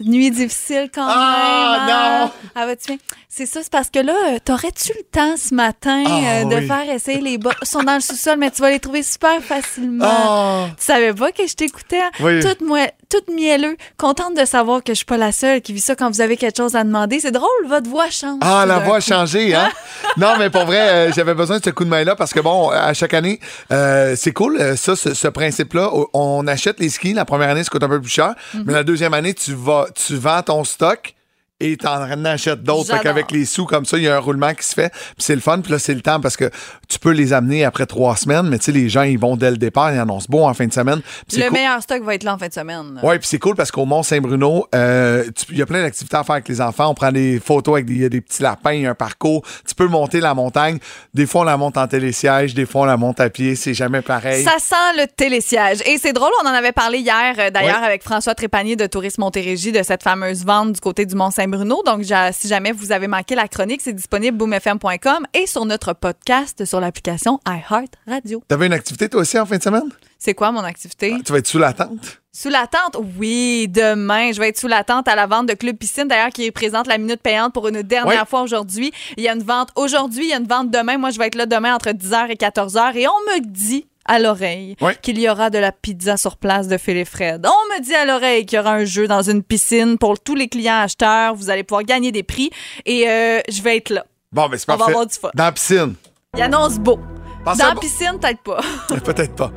Nuit 0.01 0.31
difficile 0.31 0.89
quand 0.93 1.05
Ah, 1.05 1.75
même. 1.85 1.89
hein? 1.89 2.25
non! 2.25 2.31
Ah, 2.55 2.65
va-tu 2.65 2.87
bien? 2.87 2.97
C'est 3.27 3.45
ça, 3.45 3.61
c'est 3.61 3.69
parce 3.71 3.89
que 3.89 3.99
là, 3.99 4.13
euh, 4.29 4.39
t'aurais-tu 4.43 4.93
le 4.97 5.03
temps 5.11 5.35
ce 5.35 5.53
matin 5.53 6.03
Ah, 6.07 6.19
euh, 6.39 6.43
de 6.45 6.55
oui. 6.55 6.67
faire 6.67 6.89
essayer 6.89 7.19
les 7.19 7.37
bottes? 7.37 7.57
Ils 7.61 7.67
sont 7.67 7.83
dans 7.83 7.95
le 7.95 7.99
sous-sol, 7.99 8.37
mais 8.37 8.49
tu 8.49 8.61
vas 8.61 8.69
les 8.69 8.79
trouver 8.79 9.03
super 9.03 9.43
facilement. 9.43 10.05
Ah. 10.07 10.67
Tu 10.77 10.85
savais 10.85 11.13
pas 11.13 11.33
que 11.33 11.45
je 11.45 11.53
t'écoutais? 11.53 11.99
hein? 11.99 12.11
Oui. 12.21 12.39
Toute, 12.39 12.61
moi- 12.61 12.87
toute 13.09 13.27
mielleux. 13.33 13.75
Contente 13.97 14.35
de 14.37 14.45
savoir 14.45 14.83
que 14.83 14.93
je 14.93 14.97
suis 14.97 15.05
pas 15.05 15.17
la 15.17 15.31
seule 15.31 15.61
qui 15.61 15.73
vit 15.73 15.81
ça 15.81 15.95
quand 15.95 16.09
vous 16.09 16.21
avez 16.21 16.37
quelque 16.37 16.57
chose 16.57 16.75
à 16.75 16.83
demander. 16.83 17.19
C'est 17.19 17.31
drôle, 17.31 17.49
votre 17.67 17.89
voix 17.89 18.09
change. 18.09 18.39
Ah, 18.41 18.65
la 18.67 18.79
voix 18.79 18.97
a 18.97 18.99
changé, 18.99 19.53
hein? 19.55 19.69
non, 20.17 20.33
mais 20.37 20.49
pour 20.49 20.65
vrai, 20.65 20.79
euh, 20.79 21.11
j'avais 21.13 21.33
besoin 21.33 21.59
de 21.59 21.63
ce 21.63 21.71
coup 21.71 21.85
de 21.85 21.89
main-là 21.89 22.15
parce 22.15 22.33
que, 22.33 22.39
bon, 22.39 22.69
à 22.69 22.93
chaque 22.93 23.13
année, 23.13 23.39
euh, 23.71 24.15
c'est 24.15 24.31
cool, 24.31 24.57
euh, 24.59 24.75
ça, 24.75 24.95
ce, 24.95 25.13
ce 25.13 25.27
principe-là. 25.27 25.89
On 26.13 26.45
achète 26.47 26.79
les 26.79 26.89
skis. 26.89 27.13
La 27.13 27.25
première 27.25 27.49
année, 27.49 27.63
ça 27.63 27.69
coûte 27.69 27.83
un 27.83 27.89
peu 27.89 27.99
plus 27.99 28.11
cher. 28.11 28.35
Mhm. 28.53 28.63
Mais 28.67 28.73
la 28.73 28.83
deuxième 28.83 29.13
année, 29.13 29.33
tu 29.33 29.53
vas, 29.53 29.87
tu 29.95 30.15
vends 30.15 30.43
ton 30.43 30.63
stock. 30.63 31.15
Et 31.61 31.75
t'en 31.75 32.01
achètes 32.25 32.63
d'autres. 32.63 32.95
Fait 32.95 33.03
qu'avec 33.03 33.31
les 33.31 33.43
sous 33.45 33.65
comme 33.65 33.83
ça, 33.85 33.97
il 33.97 34.03
y 34.03 34.07
a 34.07 34.15
un 34.15 34.19
roulement 34.19 34.53
qui 34.53 34.65
se 34.65 34.73
fait. 34.73 34.89
Puis 34.91 35.15
c'est 35.19 35.35
le 35.35 35.41
fun. 35.41 35.59
Puis 35.59 35.71
là, 35.73 35.79
c'est 35.79 35.93
le 35.93 36.01
temps 36.01 36.21
parce 36.21 36.37
que 36.37 36.49
tu 36.87 36.99
peux 36.99 37.11
les 37.11 37.33
amener 37.33 37.65
après 37.65 37.85
trois 37.85 38.15
semaines. 38.15 38.47
Mais 38.47 38.57
tu 38.59 38.65
sais, 38.65 38.71
les 38.71 38.87
gens, 38.87 39.01
ils 39.01 39.19
vont 39.19 39.35
dès 39.35 39.51
le 39.51 39.57
départ. 39.57 39.93
Ils 39.93 39.99
annoncent 39.99 40.27
beau 40.29 40.45
en 40.45 40.53
fin 40.53 40.67
de 40.67 40.71
semaine. 40.73 41.01
Le 41.33 41.43
cool. 41.43 41.51
meilleur 41.53 41.81
stock 41.81 42.01
va 42.03 42.15
être 42.15 42.23
là 42.23 42.35
en 42.35 42.37
fin 42.37 42.47
de 42.47 42.53
semaine. 42.53 42.99
Oui, 43.03 43.17
puis 43.19 43.27
c'est 43.27 43.39
cool 43.39 43.55
parce 43.55 43.71
qu'au 43.71 43.85
Mont-Saint-Bruno, 43.85 44.67
euh, 44.73 45.25
il 45.49 45.57
y 45.57 45.61
a 45.61 45.65
plein 45.65 45.81
d'activités 45.81 46.15
à 46.15 46.23
faire 46.23 46.35
avec 46.35 46.47
les 46.47 46.61
enfants. 46.61 46.87
On 46.89 46.93
prend 46.93 47.11
des 47.11 47.39
photos 47.39 47.73
avec 47.73 47.87
des, 47.87 47.93
il 47.93 48.01
y 48.01 48.05
a 48.05 48.09
des 48.09 48.21
petits 48.21 48.41
lapins, 48.41 48.71
il 48.71 48.83
y 48.83 48.87
a 48.87 48.91
un 48.91 48.95
parcours. 48.95 49.43
Tu 49.67 49.75
peux 49.75 49.87
monter 49.87 50.21
la 50.21 50.33
montagne. 50.33 50.79
Des 51.13 51.25
fois, 51.25 51.41
on 51.41 51.43
la 51.43 51.57
monte 51.57 51.77
en 51.77 51.87
télésiège, 51.87 52.53
des 52.53 52.65
fois, 52.65 52.83
on 52.83 52.85
la 52.85 52.95
monte 52.97 53.19
à 53.19 53.29
pied. 53.29 53.55
C'est 53.55 53.73
jamais 53.73 54.01
pareil. 54.01 54.45
Ça 54.45 54.59
sent 54.59 54.75
le 54.97 55.07
télésiège. 55.07 55.79
Et 55.85 55.97
c'est 55.97 56.13
drôle, 56.13 56.31
on 56.41 56.47
en 56.47 56.53
avait 56.53 56.71
parlé 56.71 56.99
hier, 56.99 57.35
euh, 57.37 57.49
d'ailleurs, 57.49 57.81
Ouais. 57.81 57.85
avec 57.87 58.03
François 58.03 58.33
Trépanier 58.33 58.77
de 58.77 58.85
Tourisme 58.87 59.21
Montérégie, 59.23 59.73
de 59.73 59.83
cette 59.83 60.03
fameuse 60.03 60.45
vente 60.45 60.71
du 60.71 60.79
côté 60.79 61.05
du 61.05 61.15
Mont-Saint-Bruno. 61.15 61.48
Donc, 61.51 62.01
j'a- 62.03 62.31
si 62.31 62.47
jamais 62.47 62.71
vous 62.71 62.91
avez 62.91 63.07
manqué 63.07 63.35
la 63.35 63.47
chronique, 63.47 63.81
c'est 63.81 63.93
disponible 63.93 64.37
boomfm.com 64.37 65.25
et 65.33 65.47
sur 65.47 65.65
notre 65.65 65.93
podcast 65.93 66.65
sur 66.65 66.79
l'application 66.79 67.39
iHeart 67.47 67.91
Radio. 68.07 68.43
T'avais 68.47 68.67
une 68.67 68.73
activité, 68.73 69.09
toi 69.09 69.21
aussi, 69.21 69.37
en 69.39 69.45
fin 69.45 69.57
de 69.57 69.63
semaine? 69.63 69.89
C'est 70.17 70.33
quoi 70.33 70.51
mon 70.51 70.63
activité? 70.63 71.15
Tu 71.25 71.31
vas 71.31 71.37
être 71.39 71.47
sous 71.47 71.59
la 71.59 71.71
tente? 71.73 72.21
Sous 72.33 72.49
la 72.49 72.67
tente? 72.67 72.97
Oui, 73.17 73.67
demain, 73.69 74.31
je 74.33 74.39
vais 74.39 74.49
être 74.49 74.59
sous 74.59 74.67
la 74.67 74.83
tente 74.83 75.07
à 75.07 75.15
la 75.15 75.27
vente 75.27 75.47
de 75.47 75.53
Club 75.53 75.77
Piscine, 75.77 76.07
d'ailleurs, 76.07 76.29
qui 76.29 76.51
présente 76.51 76.87
la 76.87 76.97
minute 76.97 77.21
payante 77.21 77.53
pour 77.53 77.67
une 77.67 77.81
dernière 77.81 78.27
fois 78.27 78.41
aujourd'hui. 78.41 78.91
Il 79.17 79.23
y 79.23 79.27
a 79.29 79.33
une 79.33 79.43
vente 79.43 79.69
aujourd'hui, 79.75 80.25
il 80.25 80.29
y 80.29 80.33
a 80.33 80.37
une 80.37 80.47
vente 80.47 80.69
demain. 80.71 80.97
Moi, 80.97 81.09
je 81.11 81.19
vais 81.19 81.27
être 81.27 81.35
là 81.35 81.45
demain 81.45 81.73
entre 81.73 81.89
10h 81.89 82.29
et 82.29 82.35
14h. 82.35 82.95
Et 82.97 83.07
on 83.07 83.11
me 83.33 83.39
dit 83.41 83.87
à 84.09 84.19
l'oreille 84.19 84.75
qu'il 85.01 85.19
y 85.19 85.29
aura 85.29 85.49
de 85.49 85.57
la 85.59 85.71
pizza 85.71 86.17
sur 86.17 86.35
place 86.37 86.67
de 86.67 86.77
Phil 86.77 86.97
et 86.97 87.05
Fred. 87.05 87.45
On 87.45 87.73
me 87.75 87.81
dit 87.81 87.93
à 87.95 88.05
l'oreille 88.05 88.45
qu'il 88.45 88.57
y 88.57 88.59
aura 88.59 88.73
un 88.73 88.83
jeu 88.85 89.07
dans 89.07 89.21
une 89.21 89.43
piscine 89.43 89.97
pour 89.97 90.19
tous 90.19 90.35
les 90.35 90.47
clients 90.49 90.79
acheteurs. 90.81 91.35
Vous 91.35 91.49
allez 91.49 91.63
pouvoir 91.63 91.83
gagner 91.83 92.11
des 92.11 92.23
prix 92.23 92.49
et 92.85 93.07
euh, 93.07 93.39
je 93.47 93.61
vais 93.61 93.77
être 93.77 93.91
là. 93.91 94.05
Bon, 94.31 94.49
ben 94.49 94.57
c'est 94.57 94.69
On 94.69 94.73
va 94.73 94.77
parfait. 94.79 94.91
avoir 94.93 95.05
du 95.07 95.15
fun. 95.15 95.29
Dans 95.33 95.43
la 95.45 95.51
piscine. 95.51 95.93
Il 96.35 96.41
annonce 96.41 96.77
beau. 96.79 96.99
Pensez 97.45 97.61
Dans 97.61 97.69
la 97.69 97.75
piscine, 97.75 98.17
peut-être 98.19 98.41
pas. 98.43 98.59
Peut-être 99.03 99.35
pas. 99.35 99.51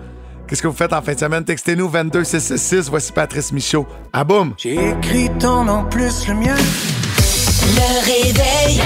Qu'est-ce 0.47 0.63
que 0.63 0.69
vous 0.69 0.77
faites 0.77 0.93
en 0.93 1.01
fin 1.03 1.15
de 1.15 1.19
semaine? 1.19 1.45
Textez-nous 1.45 1.89
22666. 1.89 2.91
Voici 2.91 3.11
Patrice 3.13 3.53
Michaud. 3.53 3.87
À 4.13 4.23
boum! 4.23 4.55
J'ai 4.59 4.91
écrit 4.91 5.31
ton 5.41 5.65
nom 5.65 5.85
plus 5.89 6.29
le 6.29 6.35
mien. 6.35 6.55
Le 6.57 8.05
réveil. 8.05 8.83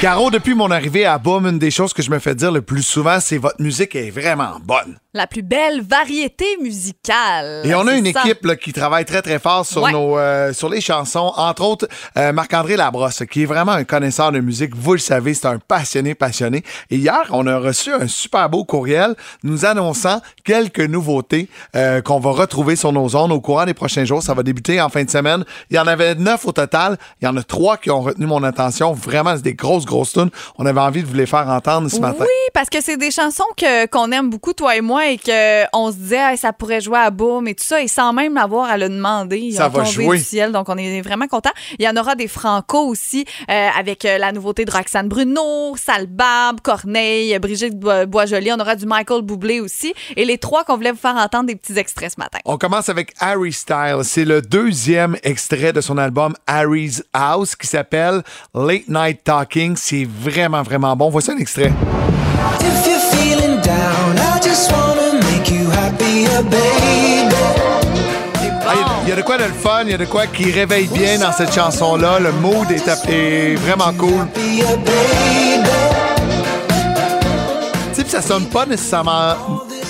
Caro, 0.00 0.30
depuis 0.30 0.54
mon 0.54 0.70
arrivée 0.70 1.04
à 1.04 1.18
Boom, 1.18 1.46
une 1.46 1.58
des 1.58 1.70
choses 1.70 1.92
que 1.92 2.00
je 2.02 2.10
me 2.10 2.18
fais 2.18 2.34
dire 2.34 2.50
le 2.50 2.62
plus 2.62 2.82
souvent, 2.82 3.20
c'est 3.20 3.36
votre 3.36 3.60
musique 3.60 3.94
est 3.94 4.08
vraiment 4.10 4.54
bonne. 4.64 4.96
La 5.12 5.26
plus 5.26 5.42
belle 5.42 5.82
variété 5.82 6.46
musicale. 6.62 7.62
Et 7.66 7.74
on 7.74 7.86
a 7.86 7.94
une 7.96 8.10
ça. 8.12 8.20
équipe 8.24 8.46
là, 8.46 8.54
qui 8.56 8.72
travaille 8.72 9.04
très 9.04 9.20
très 9.22 9.38
fort 9.40 9.66
sur 9.66 9.82
Ouais. 9.82 9.90
nos 9.92 10.16
euh, 10.16 10.52
sur 10.54 10.68
les 10.70 10.80
chansons, 10.80 11.32
entre 11.36 11.64
autres 11.64 11.88
euh, 12.16 12.32
Marc-André 12.32 12.76
Labrosse, 12.76 13.24
qui 13.30 13.42
est 13.42 13.46
vraiment 13.46 13.72
un 13.72 13.82
connaisseur 13.84 14.30
de 14.32 14.38
musique. 14.38 14.74
Vous 14.74 14.92
le 14.92 14.98
savez, 15.00 15.34
c'est 15.34 15.48
un 15.48 15.58
passionné 15.58 16.14
passionné. 16.14 16.62
Et 16.90 16.96
hier, 16.96 17.22
on 17.30 17.46
a 17.48 17.58
reçu 17.58 17.92
un 17.92 18.06
super 18.06 18.48
beau 18.48 18.64
courriel 18.64 19.16
nous 19.42 19.66
annonçant 19.66 20.22
quelques 20.44 20.78
nouveautés 20.80 21.48
euh, 21.76 22.00
qu'on 22.00 22.20
va 22.20 22.30
retrouver 22.30 22.76
sur 22.76 22.92
nos 22.92 23.16
ondes 23.16 23.32
au 23.32 23.40
courant 23.40 23.66
des 23.66 23.74
prochains 23.74 24.04
jours. 24.04 24.22
Ça 24.22 24.32
va 24.32 24.44
débuter 24.44 24.80
en 24.80 24.88
fin 24.90 25.02
de 25.04 25.10
semaine. 25.10 25.44
Il 25.70 25.76
y 25.76 25.78
en 25.80 25.88
avait 25.88 26.14
neuf 26.14 26.46
au 26.46 26.52
total. 26.52 26.96
Il 27.20 27.24
y 27.24 27.28
en 27.28 27.36
a 27.36 27.42
trois 27.42 27.76
qui 27.78 27.90
ont 27.90 28.00
retenu 28.00 28.26
mon 28.26 28.44
attention. 28.44 28.92
Vraiment, 28.92 29.34
c'est 29.36 29.42
des 29.42 29.54
grosses 29.54 29.86
grosses 29.90 30.12
tunes. 30.12 30.30
On 30.58 30.64
avait 30.66 30.80
envie 30.80 31.02
de 31.02 31.06
vous 31.08 31.14
les 31.14 31.26
faire 31.26 31.46
entendre 31.48 31.88
ce 31.90 31.98
matin. 32.00 32.20
Oui, 32.24 32.50
parce 32.54 32.70
que 32.70 32.80
c'est 32.80 32.96
des 32.96 33.10
chansons 33.10 33.44
que 33.56 33.86
qu'on 33.86 34.10
aime 34.12 34.30
beaucoup 34.30 34.52
toi 34.52 34.76
et 34.76 34.80
moi 34.80 35.08
et 35.08 35.18
que 35.18 35.64
on 35.76 35.90
se 35.90 35.96
disait 35.96 36.16
Hey, 36.32 36.36
ça 36.38 36.52
pourrait 36.52 36.80
jouer 36.80 36.98
à 36.98 37.10
boum 37.10 37.46
et 37.48 37.54
tout 37.54 37.64
ça 37.64 37.82
et 37.82 37.88
sans 37.88 38.12
même 38.12 38.34
l'avoir 38.34 38.70
à 38.70 38.78
le 38.78 38.88
demander, 38.88 39.38
ils 39.38 39.54
Ça 39.54 39.66
ont 39.66 39.70
va 39.70 39.82
tombé 39.84 39.90
jouer. 40.04 40.16
du 40.18 40.22
ciel 40.24 40.52
donc 40.52 40.68
on 40.68 40.76
est 40.76 41.00
vraiment 41.02 41.26
content. 41.26 41.50
Il 41.78 41.84
y 41.84 41.88
en 41.88 41.96
aura 41.96 42.14
des 42.14 42.28
franco 42.28 42.86
aussi 42.86 43.24
euh, 43.50 43.68
avec 43.78 44.04
euh, 44.04 44.18
la 44.18 44.32
nouveauté 44.32 44.64
de 44.64 44.70
Roxane 44.70 45.08
Bruno, 45.08 45.74
Salbab, 45.76 46.60
Corneille, 46.62 47.38
Brigitte 47.38 47.78
Bo- 47.78 48.06
Boisjoli, 48.06 48.52
on 48.52 48.60
aura 48.60 48.76
du 48.76 48.86
Michael 48.86 49.22
Bublé 49.22 49.60
aussi 49.60 49.92
et 50.16 50.24
les 50.24 50.38
trois 50.38 50.64
qu'on 50.64 50.76
voulait 50.76 50.92
vous 50.92 50.98
faire 50.98 51.16
entendre 51.16 51.46
des 51.46 51.56
petits 51.56 51.76
extraits 51.78 52.12
ce 52.14 52.20
matin. 52.20 52.38
On 52.44 52.56
commence 52.58 52.88
avec 52.88 53.12
Harry 53.20 53.52
Styles. 53.52 54.02
C'est 54.04 54.24
le 54.24 54.40
deuxième 54.42 55.16
extrait 55.22 55.72
de 55.72 55.80
son 55.80 55.98
album 55.98 56.34
Harry's 56.46 57.02
House 57.12 57.54
qui 57.56 57.66
s'appelle 57.66 58.22
Late 58.54 58.88
Night 58.88 59.24
Talking. 59.24 59.76
C'est 59.82 60.06
vraiment, 60.06 60.62
vraiment 60.62 60.94
bon. 60.94 61.08
Voici 61.08 61.30
un 61.30 61.38
extrait. 61.38 61.72
If 62.60 62.86
you're 62.86 63.00
feeling 63.12 63.60
down, 63.62 64.14
I 64.18 64.38
just 64.42 64.70
wanna 64.70 65.14
make 65.14 65.50
you 65.50 65.70
happier, 65.70 66.28
baby. 66.44 67.34
Il 69.04 69.08
y 69.08 69.12
a- 69.12 69.16
de 69.16 69.22
quoi 69.22 69.38
de 69.38 69.44
le 69.44 69.52
fun, 69.52 69.82
il 69.86 69.90
y 69.90 69.94
a 69.94 69.96
de 69.98 70.04
quoi 70.04 70.26
qui 70.26 70.52
réveille 70.52 70.86
bien 70.88 71.18
dans 71.18 71.32
cette 71.32 71.52
chanson-là. 71.54 72.20
Le 72.20 72.30
mood 72.32 72.70
est, 72.70 73.54
vraiment 73.56 73.92
cool. 73.98 74.26
Tu 77.94 78.02
sais, 78.02 78.04
ça 78.08 78.20
sonne 78.22 78.44
pas 78.46 78.66
nécessairement. 78.66 79.34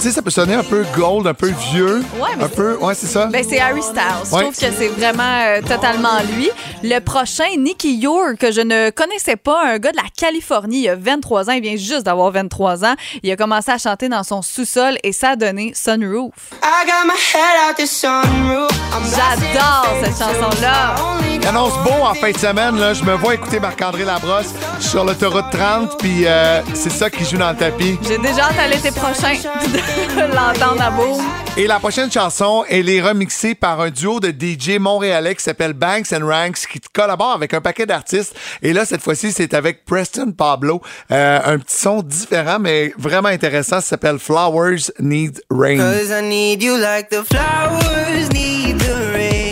Tu 0.00 0.06
sais, 0.06 0.12
ça 0.14 0.22
peut 0.22 0.30
sonner 0.30 0.54
un 0.54 0.62
peu 0.62 0.82
gold, 0.96 1.26
un 1.26 1.34
peu 1.34 1.52
vieux. 1.72 2.02
Ouais, 2.18 2.30
mais 2.38 2.44
un 2.44 2.48
peu. 2.48 2.78
Ouais, 2.78 2.94
c'est 2.94 3.06
ça. 3.06 3.26
Ben, 3.26 3.44
c'est 3.46 3.58
Harry 3.60 3.82
Styles. 3.82 4.00
Je 4.24 4.30
trouve 4.30 4.54
que 4.54 4.72
c'est 4.74 4.88
vraiment 4.88 5.22
euh, 5.22 5.60
totalement 5.60 6.20
lui. 6.34 6.48
Le 6.82 7.00
prochain, 7.00 7.44
Nicky 7.58 7.96
Yor, 7.98 8.30
que 8.38 8.50
je 8.50 8.62
ne 8.62 8.88
connaissais 8.88 9.36
pas, 9.36 9.62
un 9.62 9.76
gars 9.78 9.92
de 9.92 9.98
la 9.98 10.08
Californie, 10.16 10.84
il 10.84 10.88
a 10.88 10.96
23 10.96 11.50
ans, 11.50 11.52
il 11.52 11.60
vient 11.60 11.76
juste 11.76 12.04
d'avoir 12.04 12.30
23 12.30 12.86
ans. 12.86 12.94
Il 13.22 13.30
a 13.30 13.36
commencé 13.36 13.70
à 13.72 13.76
chanter 13.76 14.08
dans 14.08 14.22
son 14.22 14.40
sous-sol 14.40 14.96
et 15.04 15.12
ça 15.12 15.30
a 15.32 15.36
donné 15.36 15.72
Sunroof. 15.74 16.32
I 16.62 16.86
got 16.86 17.04
my 17.04 17.12
head 17.34 17.68
out 17.68 17.76
the 17.76 17.86
sunroof. 17.86 18.70
I'm 18.94 19.04
J'adore 19.04 19.96
cette 20.02 20.18
chanson-là. 20.18 20.94
Il 21.42 21.46
annonce 21.46 21.74
beau 21.84 22.04
en 22.04 22.14
fin 22.14 22.30
de 22.30 22.38
semaine. 22.38 22.78
Là. 22.78 22.94
Je 22.94 23.04
me 23.04 23.14
vois 23.14 23.34
écouter 23.34 23.60
Marc-André 23.60 24.04
Labrosse 24.04 24.54
sur 24.78 25.04
l'autoroute 25.04 25.50
30, 25.52 25.98
puis 25.98 26.26
euh, 26.26 26.62
c'est 26.74 26.90
ça 26.90 27.10
qui 27.10 27.24
joue 27.24 27.36
dans 27.36 27.50
le 27.50 27.56
tapis. 27.56 27.98
J'ai 28.06 28.18
déjà 28.18 28.44
hâte 28.44 28.58
à 28.58 28.68
l'été 28.68 28.90
prochain 28.90 29.34
l'entendre 30.34 30.82
à 30.82 30.90
boum. 30.90 31.22
Et 31.56 31.66
la 31.66 31.78
prochaine 31.78 32.10
chanson, 32.10 32.64
elle 32.68 32.88
est 32.88 33.00
remixée 33.00 33.54
par 33.54 33.80
un 33.80 33.90
duo 33.90 34.20
de 34.20 34.28
DJ 34.28 34.78
montréalais 34.78 35.34
qui 35.34 35.42
s'appelle 35.42 35.72
Banks 35.72 36.12
and 36.12 36.24
Ranks, 36.24 36.66
qui 36.70 36.80
collabore 36.92 37.32
avec 37.32 37.52
un 37.54 37.60
paquet 37.60 37.86
d'artistes. 37.86 38.34
Et 38.62 38.72
là, 38.72 38.84
cette 38.84 39.02
fois-ci, 39.02 39.32
c'est 39.32 39.52
avec 39.52 39.84
Preston 39.84 40.32
Pablo. 40.32 40.80
Euh, 41.10 41.40
un 41.44 41.58
petit 41.58 41.76
son 41.76 42.02
différent, 42.02 42.58
mais 42.60 42.92
vraiment 42.96 43.28
intéressant. 43.28 43.80
Ça 43.80 43.88
s'appelle 43.88 44.18
Flowers 44.18 44.92
Need 45.00 45.42
Rain. 45.50 45.78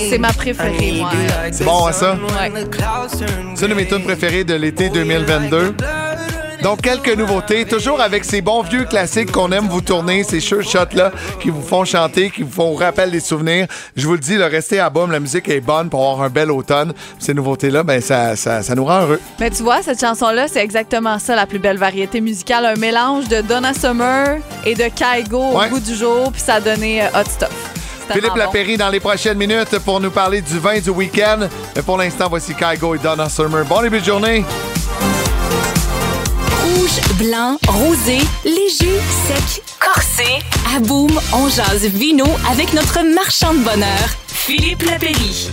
C'est 0.09 0.19
ma 0.19 0.33
préférée, 0.33 0.93
moi. 0.93 1.11
C'est 1.53 1.65
bon, 1.65 1.93
ça? 1.93 2.15
Ouais. 2.15 2.53
C'est 3.55 3.65
une 3.65 3.71
de 3.71 3.75
mes 3.75 3.87
tunes 3.87 4.05
préférées 4.05 4.45
de 4.45 4.55
l'été 4.55 4.89
2022. 4.89 5.75
Donc, 6.63 6.83
quelques 6.83 7.17
nouveautés, 7.17 7.65
toujours 7.65 8.01
avec 8.01 8.25
ces 8.25 8.41
bons 8.41 8.63
vieux 8.63 8.85
classiques 8.85 9.31
qu'on 9.31 9.53
aime 9.53 9.69
vous 9.69 9.81
tourner, 9.81 10.25
ces 10.25 10.41
sure 10.41 10.63
shots-là 10.63 11.13
qui 11.41 11.51
vous 11.51 11.63
font 11.63 11.85
chanter, 11.85 12.31
qui 12.31 12.43
vous 12.43 12.51
font 12.51 12.75
rappeler 12.75 13.11
des 13.13 13.21
souvenirs. 13.21 13.67
Je 13.95 14.07
vous 14.07 14.15
le 14.15 14.19
dis, 14.19 14.35
le 14.35 14.47
restez 14.47 14.81
à 14.81 14.91
bas, 14.91 15.07
la 15.09 15.21
musique 15.21 15.49
est 15.49 15.61
bonne 15.61 15.89
pour 15.89 16.01
avoir 16.01 16.23
un 16.27 16.29
bel 16.31 16.51
automne. 16.51 16.93
Ces 17.21 17.33
nouveautés-là, 17.33 17.85
ben, 17.85 18.01
ça, 18.01 18.35
ça, 18.35 18.63
ça 18.63 18.75
nous 18.75 18.85
rend 18.85 19.03
heureux. 19.03 19.21
Mais 19.39 19.51
tu 19.51 19.63
vois, 19.63 19.83
cette 19.83 20.01
chanson-là, 20.01 20.49
c'est 20.49 20.63
exactement 20.63 21.19
ça, 21.21 21.37
la 21.37 21.47
plus 21.47 21.61
belle 21.61 21.79
variété 21.79 22.21
musicale. 22.21 22.67
Un 22.67 22.75
mélange 22.77 23.29
de 23.29 23.41
Donna 23.41 23.73
Summer 23.73 24.39
et 24.67 24.75
de 24.75 24.89
Kaigo 24.89 25.39
Ouais. 25.53 25.67
au 25.67 25.71
goût 25.75 25.81
du 25.81 25.95
jour, 25.95 26.33
puis 26.33 26.41
ça 26.41 26.55
a 26.55 26.61
donné 26.61 27.03
euh, 27.03 27.07
Hot 27.15 27.29
Stuff. 27.31 27.51
Philippe 28.11 28.31
bon. 28.31 28.37
Lapéry 28.37 28.77
dans 28.77 28.89
les 28.89 29.01
prochaines 29.01 29.37
minutes 29.39 29.79
pour 29.85 30.01
nous 30.01 30.11
parler 30.11 30.41
du 30.41 30.59
vin 30.59 30.81
du 30.81 30.91
week-end. 30.91 31.41
Mais 31.77 31.83
pour 31.83 31.99
l'instant, 31.99 32.27
voici 32.29 32.55
Kygo 32.55 32.95
et 32.95 32.99
Donna 32.99 33.29
Summer. 33.29 33.65
Bon 33.65 33.81
début 33.83 34.01
de 34.01 34.05
journée. 34.05 34.45
Rouge, 36.79 37.01
blanc, 37.19 37.57
rosé, 37.67 38.19
léger, 38.45 39.01
sec, 39.27 39.65
corsé. 39.81 40.39
À 40.77 40.79
Boum, 40.79 41.11
on 41.33 41.49
jase 41.49 41.87
vino 41.87 42.25
avec 42.49 42.73
notre 42.73 43.03
marchand 43.15 43.53
de 43.53 43.59
bonheur, 43.65 44.09
Philippe 44.29 44.83
Lapéry. 44.83 45.51